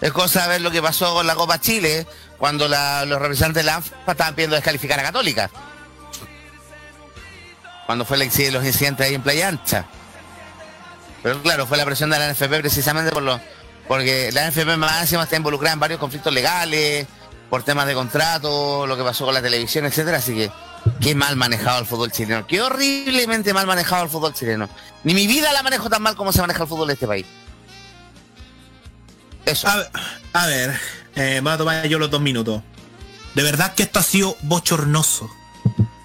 [0.00, 2.06] Es cosa de ver lo que pasó con la Copa Chile,
[2.42, 5.48] cuando los representantes de la ANFA estaban pidiendo descalificar a Católica.
[7.86, 9.84] Cuando fue el inci- los incidentes ahí en Playa Ancha.
[11.22, 13.40] Pero claro, fue la presión de la NFP precisamente por lo,
[13.86, 17.06] porque la NFP más está involucrada en varios conflictos legales,
[17.48, 20.50] por temas de contrato, lo que pasó con la televisión, etcétera, así que
[21.00, 24.68] qué mal manejado el fútbol chileno, qué horriblemente mal manejado el fútbol chileno.
[25.04, 27.24] Ni mi vida la manejo tan mal como se maneja el fútbol de este país.
[29.44, 29.68] Eso.
[30.32, 30.76] A ver,
[31.14, 32.62] eh, voy a tomar yo los dos minutos.
[33.34, 35.30] De verdad que esto ha sido bochornoso.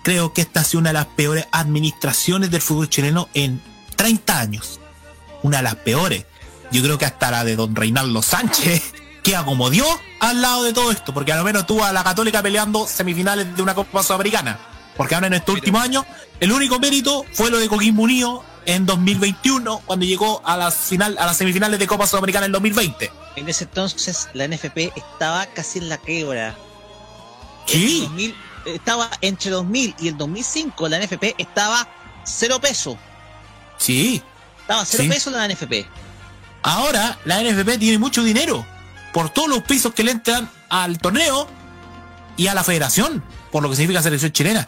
[0.03, 3.61] Creo que esta ha sido una de las peores administraciones del fútbol chileno en
[3.95, 4.79] 30 años.
[5.43, 6.25] Una de las peores.
[6.71, 8.93] Yo creo que hasta la de don Reinaldo Sánchez
[9.23, 9.87] queda como Dios
[10.19, 13.55] al lado de todo esto, porque a lo menos tuvo a la Católica peleando semifinales
[13.55, 14.59] de una Copa Sudamericana.
[14.95, 16.05] Porque ahora en estos últimos años,
[16.39, 21.17] el único mérito fue lo de Coquimbo Unido en 2021, cuando llegó a las, final,
[21.17, 23.11] a las semifinales de Copa Sudamericana en 2020.
[23.37, 26.53] En ese entonces la NFP estaba casi en la quiebra.
[27.69, 28.35] En 2000,
[28.65, 31.87] estaba entre 2000 y el 2005 la NFP estaba
[32.25, 32.97] cero peso.
[33.77, 34.21] Sí.
[34.59, 35.09] Estaba cero Sí.
[35.09, 35.85] peso la NFP.
[36.63, 38.65] Ahora la NFP tiene mucho dinero
[39.13, 41.47] por todos los pisos que le entran al torneo
[42.35, 44.67] y a la federación, por lo que significa selección chilena.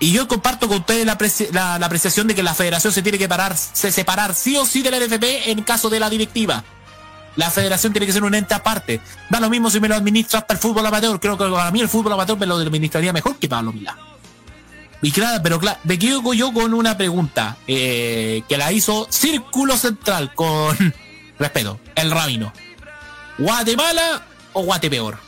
[0.00, 3.28] Y yo comparto con ustedes la, la apreciación de que la federación se tiene que
[3.28, 6.64] parar, se separar sí o sí de la NFP en caso de la directiva.
[7.36, 9.00] La federación tiene que ser un ente aparte.
[9.28, 11.20] Da lo mismo si me lo administra hasta el fútbol amateur.
[11.20, 13.96] Creo que para mí el fútbol amateur me lo administraría mejor que Pablo Milá.
[15.02, 19.76] Y claro, pero claro, me quedo yo con una pregunta eh, que la hizo Círculo
[19.76, 20.76] Central con
[21.38, 22.52] respeto, el rabino.
[23.38, 24.22] ¿Guatemala
[24.52, 25.18] o Guatepeor?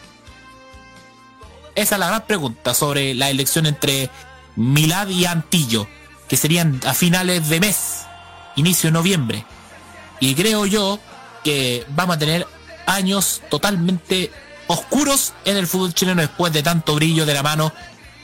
[1.74, 4.10] Esa es la gran pregunta sobre la elección entre
[4.56, 5.86] Milad y Antillo,
[6.28, 8.02] que serían a finales de mes,
[8.56, 9.44] inicio de noviembre.
[10.20, 10.98] Y creo yo
[11.42, 12.46] que vamos a tener
[12.86, 14.30] años totalmente
[14.66, 17.72] oscuros en el fútbol chileno después de tanto brillo de la mano,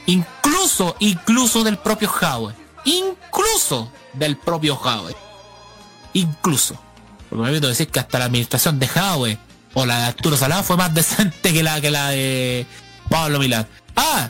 [0.05, 2.53] incluso, incluso del propio Howe.
[2.85, 5.15] Incluso del propio Howe.
[6.13, 6.75] Incluso.
[7.29, 9.37] Porque me permito decir que hasta la administración de Howe
[9.73, 12.65] o la de Arturo Salado fue más decente que la que la de
[13.09, 13.67] Pablo Milán.
[13.95, 14.29] Ah,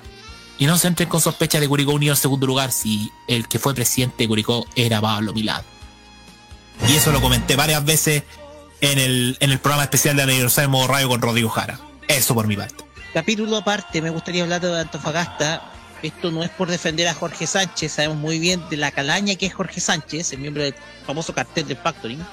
[0.59, 3.59] y no se entren con sospecha de Curicó Unido en segundo lugar si el que
[3.59, 5.63] fue presidente de Curicó era Pablo Milán.
[6.87, 8.23] Y eso lo comenté varias veces
[8.81, 11.79] en el, en el programa especial de aniversario de Modo Radio con Rodrigo Jara.
[12.09, 12.83] Eso por mi parte.
[13.13, 15.71] Capítulo aparte, me gustaría hablar de Antofagasta.
[16.03, 19.45] Esto no es por defender a Jorge Sánchez, sabemos muy bien de la calaña que
[19.45, 20.75] es Jorge Sánchez, el miembro del
[21.05, 22.25] famoso cartel del Factoring.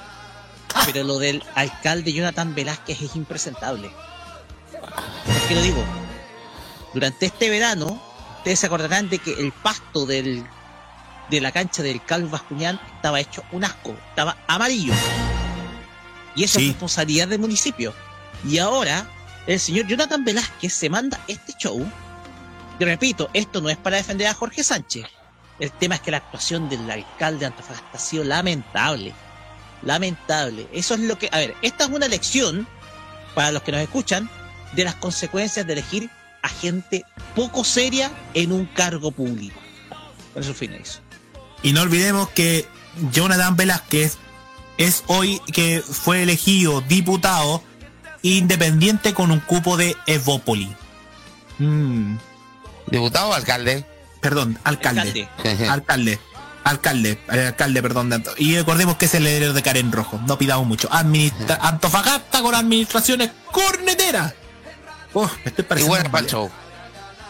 [0.85, 3.89] Pero lo del alcalde Jonathan Velázquez es impresentable.
[4.71, 5.83] ¿Por qué lo digo?
[6.93, 8.01] Durante este verano,
[8.47, 10.41] ustedes se acordarán de que el pasto del,
[11.29, 14.93] de la cancha del Calvo Bascuñán estaba hecho un asco, estaba amarillo.
[16.33, 16.67] Y eso Sí.
[16.67, 17.93] es responsabilidad del municipio.
[18.45, 19.05] Y ahora,
[19.47, 21.85] el señor Jonathan Velázquez se manda este show.
[22.79, 25.05] Y repito, esto no es para defender a Jorge Sánchez.
[25.59, 29.13] El tema es que la actuación del alcalde de Antofagasta ha sido lamentable.
[29.81, 30.69] Lamentable.
[30.71, 31.27] Eso es lo que.
[31.33, 32.65] A ver, esta es una lección
[33.35, 34.29] para los que nos escuchan
[34.71, 36.09] de las consecuencias de elegir
[36.47, 37.03] a gente
[37.35, 39.59] poco seria en un cargo público.
[40.33, 40.99] Con eso finalizo.
[41.61, 42.65] Y no olvidemos que
[43.11, 44.17] Jonathan Velázquez
[44.77, 47.61] es hoy que fue elegido diputado
[48.21, 50.73] independiente con un cupo de Evópoli.
[51.59, 52.15] Mm,
[52.87, 53.85] ¿Diputado o alcalde?
[54.21, 55.27] perdón, alcalde.
[55.37, 55.69] Alcalde.
[55.69, 56.19] Alcalde.
[56.63, 58.09] Alcalde, eh, alcalde, perdón.
[58.09, 60.19] de Y recordemos que es el heredero de Karen Rojo.
[60.27, 60.89] No pidamos mucho.
[60.91, 64.33] Administra Antofagasta con administraciones corneteras.
[65.13, 66.11] Oh, me estoy pareciendo.
[66.11, 66.51] para el show.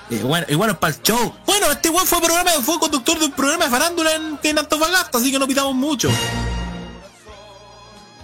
[0.09, 0.17] Y
[0.55, 1.33] bueno, para el show.
[1.45, 5.17] Bueno, este weón fue programa, fue conductor de un programa de farándula en, en Antofagasta,
[5.17, 6.09] así que no pidamos mucho.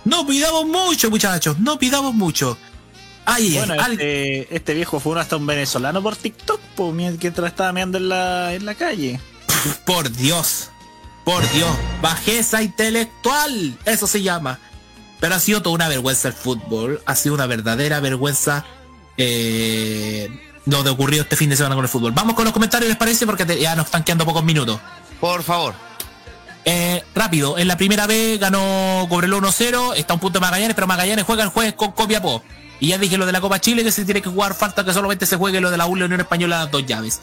[0.05, 2.57] No pidamos mucho, muchachos, no pidamos mucho.
[3.25, 6.93] Ay, ay, Bueno, al- este, este viejo fue uno hasta un venezolano por TikTok, pues,
[6.93, 9.19] mientras estaba meando en la, en la calle.
[9.85, 10.69] por Dios,
[11.23, 11.69] por Dios,
[12.01, 14.59] bajeza intelectual, eso se llama.
[15.21, 18.65] Pero ha sido toda una vergüenza el fútbol, ha sido una verdadera vergüenza
[19.17, 20.29] eh,
[20.65, 22.11] lo de ocurrido este fin de semana con el fútbol.
[22.13, 23.25] Vamos con los comentarios, ¿les parece?
[23.25, 24.79] Porque te- ya nos están quedando pocos minutos.
[25.19, 25.73] Por favor.
[26.65, 30.87] Eh, rápido, en la primera vez ganó Cobrelo 1-0, está un punto de Magallanes, pero
[30.87, 32.41] Magallanes juega el jueves con Copiapó.
[32.79, 34.93] Y ya dije lo de la Copa Chile, que se tiene que jugar, falta que
[34.93, 37.21] solamente se juegue lo de la Unión Española, dos llaves.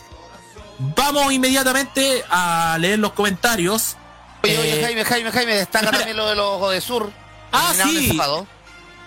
[0.78, 3.96] Vamos inmediatamente a leer los comentarios.
[4.42, 7.10] Oye, Eh, oye, Jaime, Jaime, Jaime, destaca también lo de los de Sur.
[7.52, 8.18] Ah, sí.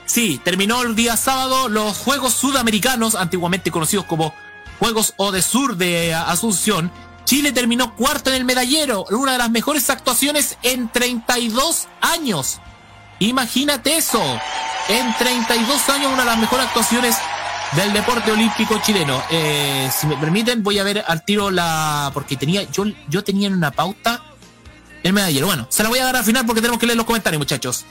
[0.05, 4.34] Sí, terminó el día sábado los Juegos Sudamericanos, antiguamente conocidos como
[4.80, 6.91] Juegos Odesur de Asunción.
[7.25, 12.59] Chile terminó cuarto en el medallero, una de las mejores actuaciones en 32 años.
[13.19, 14.21] Imagínate eso.
[14.89, 17.15] En 32 años, una de las mejores actuaciones
[17.75, 19.23] del deporte olímpico chileno.
[19.31, 22.11] Eh, si me permiten, voy a ver al tiro la.
[22.13, 22.63] Porque tenía.
[22.63, 24.21] Yo, yo tenía en una pauta
[25.03, 25.47] el medallero.
[25.47, 27.85] Bueno, se la voy a dar al final porque tenemos que leer los comentarios, muchachos.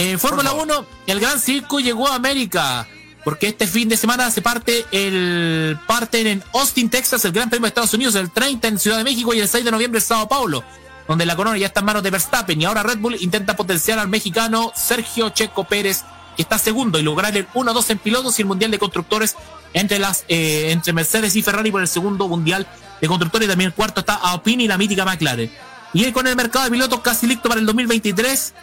[0.00, 2.86] En Fórmula 1, el Gran Circo llegó a América.
[3.24, 7.64] Porque este fin de semana se parte el parten en Austin, Texas, el Gran Premio
[7.64, 10.06] de Estados Unidos, el 30 en Ciudad de México y el 6 de noviembre en
[10.06, 10.62] Sao Paulo,
[11.08, 13.98] donde la corona ya está en manos de Verstappen y ahora Red Bull intenta potenciar
[13.98, 16.04] al mexicano Sergio Checo Pérez,
[16.36, 19.34] que está segundo y lograr el 1-2 en pilotos y el Mundial de Constructores
[19.74, 22.68] entre las eh, entre Mercedes y Ferrari por el segundo Mundial
[23.00, 25.50] de Constructores y también el cuarto está Alpine y la mítica McLaren.
[25.92, 28.54] Y con el mercado de pilotos casi listo para el 2023,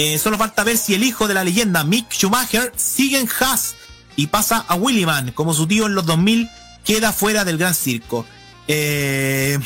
[0.00, 3.74] eh, solo falta ver si el hijo de la leyenda Mick Schumacher sigue en Haas
[4.14, 6.48] y pasa a Williman, como su tío en los 2000
[6.84, 8.24] queda fuera del gran circo.
[8.68, 9.58] Eh,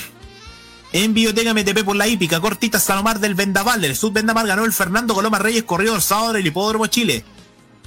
[0.95, 4.73] en Biblioteca MTP por la hípica, cortita Salomar del Vendaval, del Sud Vendaval ganó el
[4.73, 7.27] Fernando Coloma Reyes, corrió el sábado del Hipódromo Chile.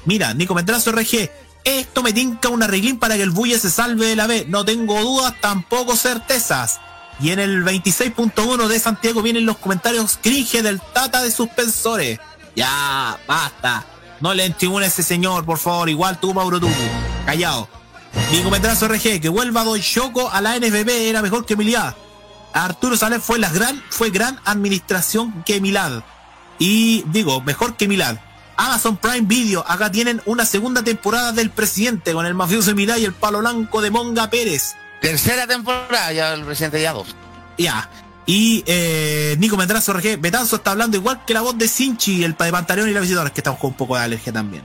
[0.06, 1.32] Mira, Nico Medrazo RG,
[1.64, 4.46] esto me tinca un arreglín para que el Bulle se salve de la B.
[4.48, 6.80] No tengo dudas, tampoco certezas.
[7.20, 12.20] Y en el 26.1 de Santiago vienen los comentarios cringe del Tata de Suspensores.
[12.56, 13.86] Ya, basta.
[14.22, 15.90] No le entribune a ese señor, por favor.
[15.90, 16.74] Igual tú, Mauro Tupu.
[17.26, 17.68] Callao.
[18.32, 21.94] Nico Medrazo RG, que vuelva Don Choco a la NFB era mejor que Milad.
[22.54, 26.04] Arturo Sales fue la gran, fue gran administración que Milad.
[26.58, 28.18] Y digo, mejor que Milad.
[28.58, 33.06] Amazon Prime Video, acá tienen una segunda temporada del presidente con el mafioso Milad y
[33.06, 34.76] el palo blanco de Monga Pérez.
[35.02, 37.14] Tercera temporada, ya el presidente ya dos.
[37.58, 37.90] Ya.
[38.26, 42.34] Y eh, Nico Mendrazo RG, Betanzo está hablando igual que la voz de Sinchi, el
[42.34, 44.64] de Pantaleón y la visitadora, que estamos con un poco de alergia también.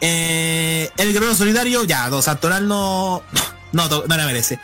[0.00, 3.22] Eh, el guerrero solidario, ya, Don Santoral no,
[3.72, 4.60] no, no, no merece.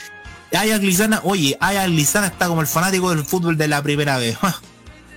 [0.53, 4.39] Aya Glizana, oye, Aya Glizana está como el fanático del fútbol de la primera vez.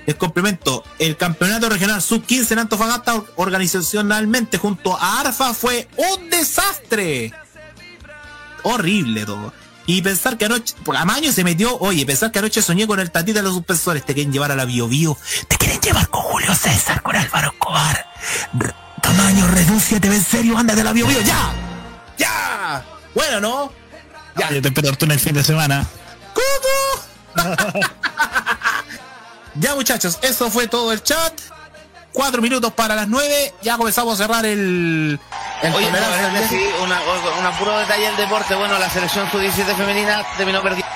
[0.05, 7.31] El complemento, el campeonato regional sub-15 en Antofagasta organizacionalmente junto a ARFA fue un desastre.
[8.63, 9.53] Horrible todo.
[9.89, 13.09] Y pensar que anoche, por Amaño se metió, oye, pensar que anoche soñé con el
[13.09, 15.17] tatita de los suspensores, te quieren llevar a la Bio Bio,
[15.47, 18.05] te quieren llevar con Julio César, con Álvaro Escobar.
[19.01, 21.51] Tamaño, redúciate, en serio, anda de la Bio Bio, ya,
[22.19, 22.85] ya.
[23.15, 23.73] Bueno, ¿no?
[24.37, 24.51] Ya.
[24.51, 25.87] Yo te espero tú en el fin de semana.
[29.55, 31.33] Ya muchachos, eso fue todo el chat.
[32.13, 35.19] Cuatro minutos para las nueve, ya comenzamos a cerrar el...
[35.61, 37.01] el Oye, no, al sí, una,
[37.39, 38.55] una puro detalle del deporte.
[38.55, 40.87] Bueno, la selección sub-17 femenina terminó perdiendo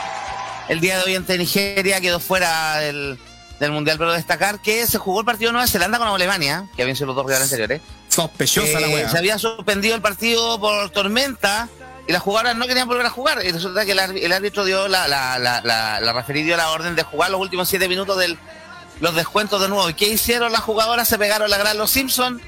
[0.69, 3.19] el día de hoy ante Nigeria, quedó fuera del,
[3.60, 6.81] del Mundial, pero destacar que se jugó el partido de Nueva Zelanda con Alemania, que
[6.84, 7.81] habían sido los dos rivales anteriores.
[8.07, 9.10] Sospechosa la Eh, wea.
[9.10, 11.68] Se había suspendido el partido por tormenta
[12.07, 13.44] y las jugadoras no querían volver a jugar.
[13.44, 16.56] Y resulta que el, ár- el árbitro dio la, la, la, la, la referí dio
[16.56, 18.38] la orden de jugar los últimos siete minutos del
[19.02, 19.90] los descuentos de nuevo.
[19.90, 21.07] ¿Y qué hicieron las jugadoras?
[21.07, 22.41] Se pegaron la gran los Simpsons,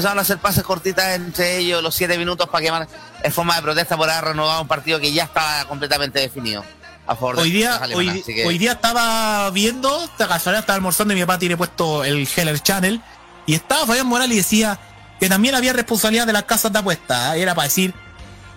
[0.00, 2.88] empezaron a hacer pases cortitas entre ellos los siete minutos para quemar
[3.22, 6.64] en forma de protesta por haber renovado un partido que ya estaba completamente definido.
[7.06, 8.14] A favor de Hoy día, las alemanas.
[8.26, 12.02] hoy, que- hoy día estaba viendo, esta casualidad estaba almorzando y mi papá tiene puesto
[12.04, 13.00] el Heller Channel
[13.46, 14.78] y estaba Fabián Morales y decía
[15.18, 17.36] que también había responsabilidad de las casas de apuestas.
[17.36, 17.42] ¿eh?
[17.42, 17.92] Era para decir,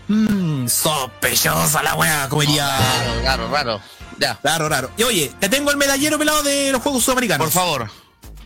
[0.07, 2.69] mmm, sospechosa la wea, como diría.
[2.77, 3.81] Claro, claro, raro.
[4.19, 4.39] Ya.
[4.43, 4.91] Raro, raro.
[4.97, 7.45] Y oye, te tengo el medallero pelado de los Juegos Sudamericanos.
[7.45, 7.89] Por favor.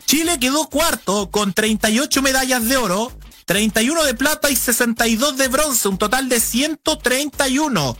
[0.07, 3.11] Chile quedó cuarto con 38 medallas de oro,
[3.45, 7.97] 31 de plata y 62 de bronce, un total de 131.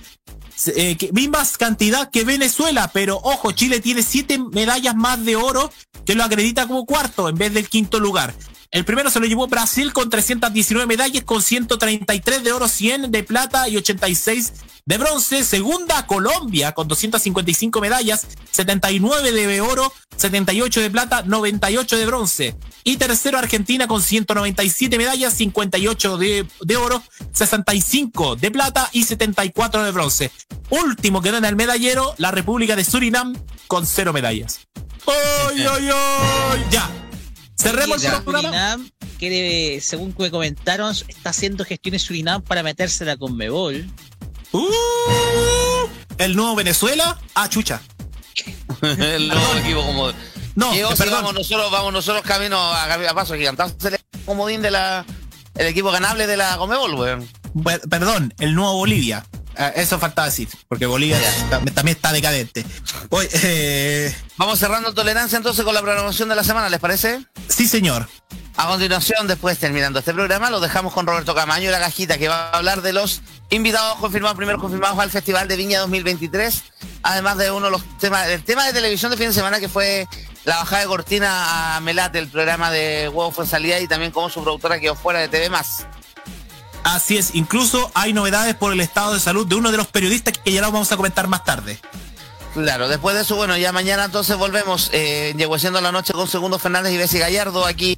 [0.56, 5.72] Se- eh, mismas cantidad que Venezuela, pero ojo, Chile tiene 7 medallas más de oro
[6.06, 8.34] que lo acredita como cuarto en vez del quinto lugar.
[8.72, 13.24] El primero se lo llevó Brasil con 319 medallas, con 133 de oro, 100 de
[13.24, 14.54] plata y 86
[14.86, 15.44] de bronce.
[15.44, 22.56] Segunda, Colombia con 255 medallas, 79 de oro, 78 de plata, 98 de bronce.
[22.84, 29.84] Y tercero, Argentina con 197 medallas, 58 de, de oro, 65 de plata y 74
[29.84, 30.32] de bronce.
[30.70, 33.34] Último que gana el medallero, la República de Surinam
[33.68, 34.60] con cero medallas.
[35.06, 36.66] ¡Ay, ay, ay!
[36.70, 37.07] Ya.
[37.60, 38.50] Cerremos el programa.
[38.50, 43.90] Surinam quiere, según que me comentaron, está haciendo gestiones Surinam para metérsela con Mebol.
[44.52, 47.20] Uh, el nuevo Venezuela.
[47.36, 47.82] Ah, chucha.
[48.82, 50.12] el nuevo equipo como.
[50.56, 51.22] No, Que, o sea, perdón.
[51.24, 53.74] vamos nosotros, vamos nosotros camino a, a paso gigantado.
[53.80, 55.06] Se le comodín de la.
[55.56, 57.28] El equipo ganable de la Comebol, weón.
[57.64, 59.26] Pe- Perdón, el nuevo Bolivia.
[59.58, 61.18] Ah, eso faltaba decir, porque Bolivia
[61.50, 62.64] ta- también está decadente.
[63.10, 67.26] Oye, eh, Vamos cerrando tolerancia entonces con la programación de la semana, ¿les parece?
[67.50, 68.08] sí, señor.
[68.60, 72.28] A continuación, después terminando este programa, lo dejamos con Roberto Camaño y la cajita que
[72.28, 73.22] va a hablar de los
[73.52, 76.64] invitados confirmados, primeros confirmados al Festival de Viña 2023.
[77.04, 79.70] Además de uno de los temas, el tema de televisión de fin de semana que
[79.70, 80.08] fue
[80.44, 84.28] la bajada de cortina a Melate, el programa de Huevo fue salida y también como
[84.30, 85.86] su productora quedó fuera de TV más.
[86.90, 90.34] Así es, incluso hay novedades por el estado de salud de uno de los periodistas
[90.38, 91.78] que ya lo vamos a comentar más tarde.
[92.54, 96.58] Claro, después de eso, bueno, ya mañana entonces volvemos eh, Yegueciendo la noche con Segundo
[96.60, 97.98] Fernández y Bessie Gallardo aquí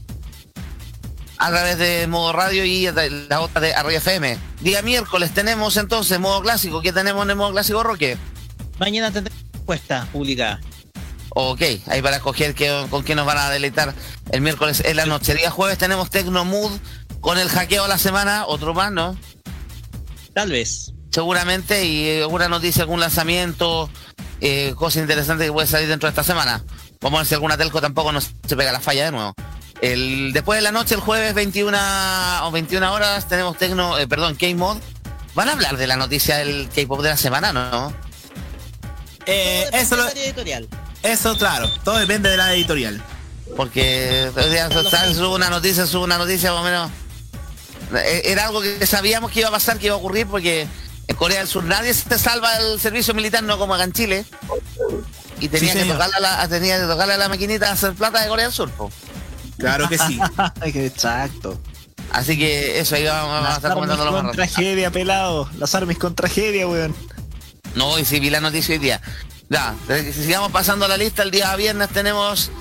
[1.38, 4.38] a través de Modo Radio y de la otra de Arroyo FM.
[4.62, 6.82] Día miércoles tenemos entonces Modo Clásico.
[6.82, 8.18] ¿Qué tenemos en el Modo Clásico, Roque?
[8.80, 10.60] Mañana tendré encuesta publicada.
[11.30, 13.94] Ok, ahí para escoger qué- con qué nos van a deleitar
[14.32, 15.34] el miércoles en la noche.
[15.34, 16.72] El día jueves tenemos Tecno Mood
[17.22, 19.18] con el hackeo a la semana, otro más, ¿no?
[20.34, 20.94] Tal vez.
[21.12, 23.90] Seguramente, y eh, alguna noticia, algún lanzamiento,
[24.42, 26.64] eh, cosa interesante que puede salir dentro de esta semana.
[27.02, 29.34] Vamos a ver si alguna telco tampoco nos se pega la falla de nuevo.
[29.82, 31.78] El, después de la noche, el jueves 21
[32.44, 34.78] o 21 horas, tenemos Tecno, eh, perdón, K-Mod.
[35.36, 37.94] ¿Van a hablar de la noticia del K-Pop de la semana, no?
[39.26, 40.68] Eh, eso, lo- editorial.
[41.04, 43.02] eso, claro, todo depende de la editorial.
[43.56, 46.92] Porque hoy día está- sube una noticia, sube una noticia más o menos.
[47.96, 50.68] Eh, Era algo que sabíamos que iba a pasar, que iba a ocurrir, porque
[51.08, 54.26] en Corea del Sur nadie se salva del servicio militar, no como acá en Chile.
[55.40, 57.94] Y tenía, Sí, que, tocarle a la, tenía que tocarle a la maquinita a hacer
[57.94, 58.70] plata de Corea del Sur.
[58.72, 58.92] po.
[59.58, 60.20] Claro que sí.
[60.64, 61.60] Exacto.
[62.12, 65.50] Así que eso, ahí vamos, vamos a estar comentando con más tragedia, pelado.
[65.58, 66.96] Las armas con tragedia, weón.
[67.76, 69.02] No, y sí vi la noticia hoy día.
[69.50, 72.52] Ya, eh, si sigamos pasando la lista, el día viernes tenemos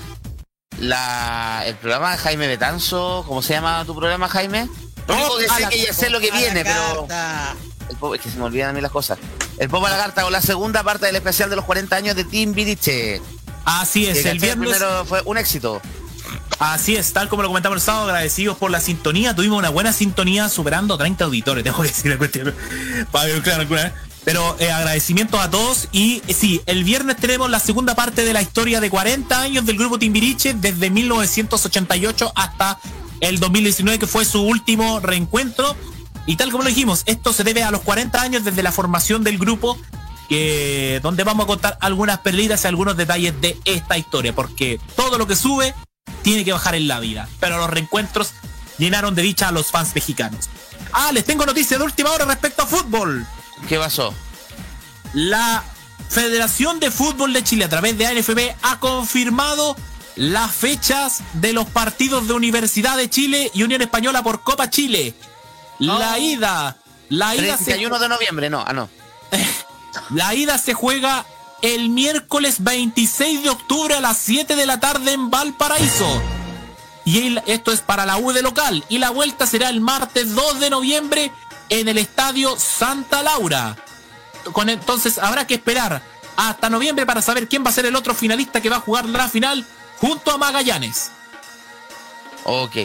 [0.79, 3.23] la, el programa de Jaime Betanzo.
[3.27, 4.67] ¿Cómo se llama tu programa, Jaime?
[5.09, 7.05] Lo único que a sé la- que ya sé lo que A la viene, pero...
[7.07, 7.55] carta.
[7.89, 9.17] El pobre- es que se me olvidan a mí las cosas.
[9.57, 12.53] el Popa Lagarta con la segunda parte del especial de los 40 años de Team
[12.53, 13.21] Viriche.
[13.65, 14.69] Así es, Que, el viernes.
[14.69, 15.81] primero fue un éxito.
[16.59, 19.35] Así es, tal como lo comentamos el sábado, agradecidos por la sintonía.
[19.35, 22.53] Tuvimos una buena sintonía superando 30 auditores, tengo que decir la cuestión.
[23.11, 23.93] Para.
[24.25, 25.87] Pero eh, agradecimientos a todos.
[25.91, 29.65] Y eh, sí, el viernes tenemos la segunda parte de la historia de 40 años
[29.65, 32.77] del grupo Timbiriche, desde 1988 hasta
[33.19, 35.75] el 2019, que fue su último reencuentro.
[36.25, 39.23] Y tal como lo dijimos, esto se debe a los 40 años desde la formación
[39.23, 39.77] del grupo,
[40.27, 45.17] que, donde vamos a contar algunas perlitas y algunos detalles de esta historia, porque todo
[45.17, 45.73] lo que sube
[46.21, 47.27] tiene que bajar en la vida.
[47.39, 48.33] Pero los reencuentros
[48.77, 50.49] llenaron de dicha a los fans mexicanos.
[50.91, 53.25] Ah, les tengo noticias de última hora respecto a fútbol.
[53.67, 54.13] ¿Qué pasó?
[55.13, 55.63] La
[56.09, 59.75] Federación de Fútbol de Chile a través de ANFB ha confirmado
[60.15, 65.13] las fechas de los partidos de Universidad de Chile y Unión Española por Copa Chile.
[65.79, 66.77] La ida,
[67.09, 68.89] la ida se 31 de noviembre, no, ah, no.
[70.09, 71.25] la ida se juega
[71.61, 76.21] el miércoles 26 de octubre a las 7 de la tarde en Valparaíso.
[77.05, 78.83] Y el- esto es para la U de local.
[78.89, 81.31] Y la vuelta será el martes 2 de noviembre
[81.69, 83.77] en el estadio Santa Laura.
[84.51, 86.01] Con entonces habrá que esperar
[86.35, 89.05] hasta noviembre para saber quién va a ser el otro finalista que va a jugar
[89.05, 89.65] la final
[89.99, 91.11] junto a Magallanes.
[92.43, 92.77] Ok.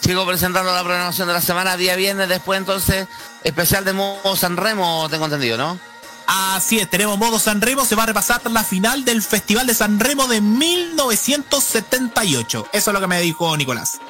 [0.00, 3.06] Sigo presentando la programación de la semana, día viernes, después entonces,
[3.44, 5.78] especial de modo San Remo, tengo entendido, ¿no?
[6.26, 9.74] Así es, tenemos modo San Remo, se va a repasar la final del Festival de
[9.74, 12.66] San Remo de 1978.
[12.72, 14.00] Eso es lo que me dijo Nicolás.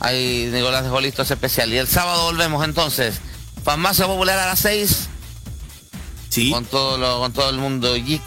[0.00, 1.72] Ahí Nicolás dejó listo ese especial.
[1.72, 3.20] Y el sábado volvemos entonces.
[3.62, 5.08] Farmacia Popular a las 6.
[6.28, 6.50] Sí.
[6.50, 8.22] Con todo, lo, con todo el mundo geek.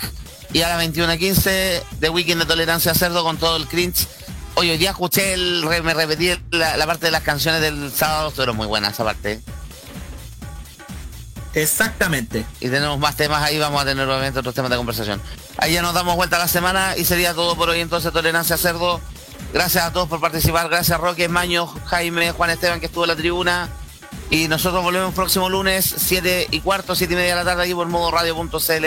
[0.54, 4.08] Y a las 21.15 de Weekend de Tolerancia a Cerdo con todo el cringe.
[4.56, 8.30] Oye, hoy día escuché, el, me repetí la, la parte de las canciones del sábado,
[8.30, 9.42] estuvieron muy buenas esa parte.
[11.56, 12.46] Exactamente.
[12.60, 15.22] Y tenemos más temas ahí, vamos a tener obviamente otros temas de conversación.
[15.58, 18.58] Ahí ya nos damos vuelta a la semana y sería todo por hoy entonces Tolerancia
[18.58, 19.00] Cerdo.
[19.54, 23.16] Gracias a todos por participar, gracias Roque, Maño, Jaime, Juan Esteban que estuvo en la
[23.16, 23.70] tribuna.
[24.30, 27.64] Y nosotros volvemos el próximo lunes, 7 y cuarto, 7 y media de la tarde
[27.64, 28.86] aquí por modo radio.cl,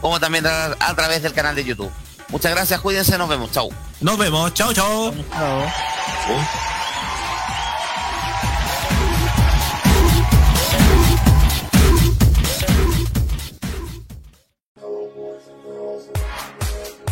[0.00, 1.90] como también a, a través del canal de YouTube.
[2.28, 3.70] Muchas gracias, cuídense, nos vemos, chau.
[4.00, 5.12] Nos vemos, chao, chao.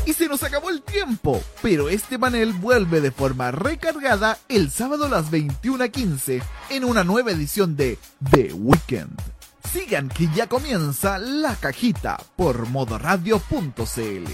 [0.06, 5.06] Y se nos acabó el tiempo, pero este panel vuelve de forma recargada el sábado
[5.06, 7.98] a las 21.15 en una nueva edición de
[8.31, 9.34] The Weekend.
[9.74, 14.30] Sigan que ya comienza la cajita por modoradio.cl.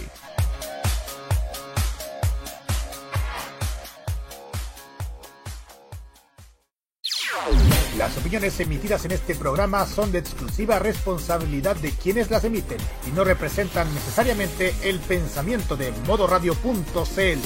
[7.96, 12.76] Las opiniones emitidas en este programa son de exclusiva responsabilidad de quienes las emiten
[13.08, 17.40] y no representan necesariamente el pensamiento de modoradio.cl.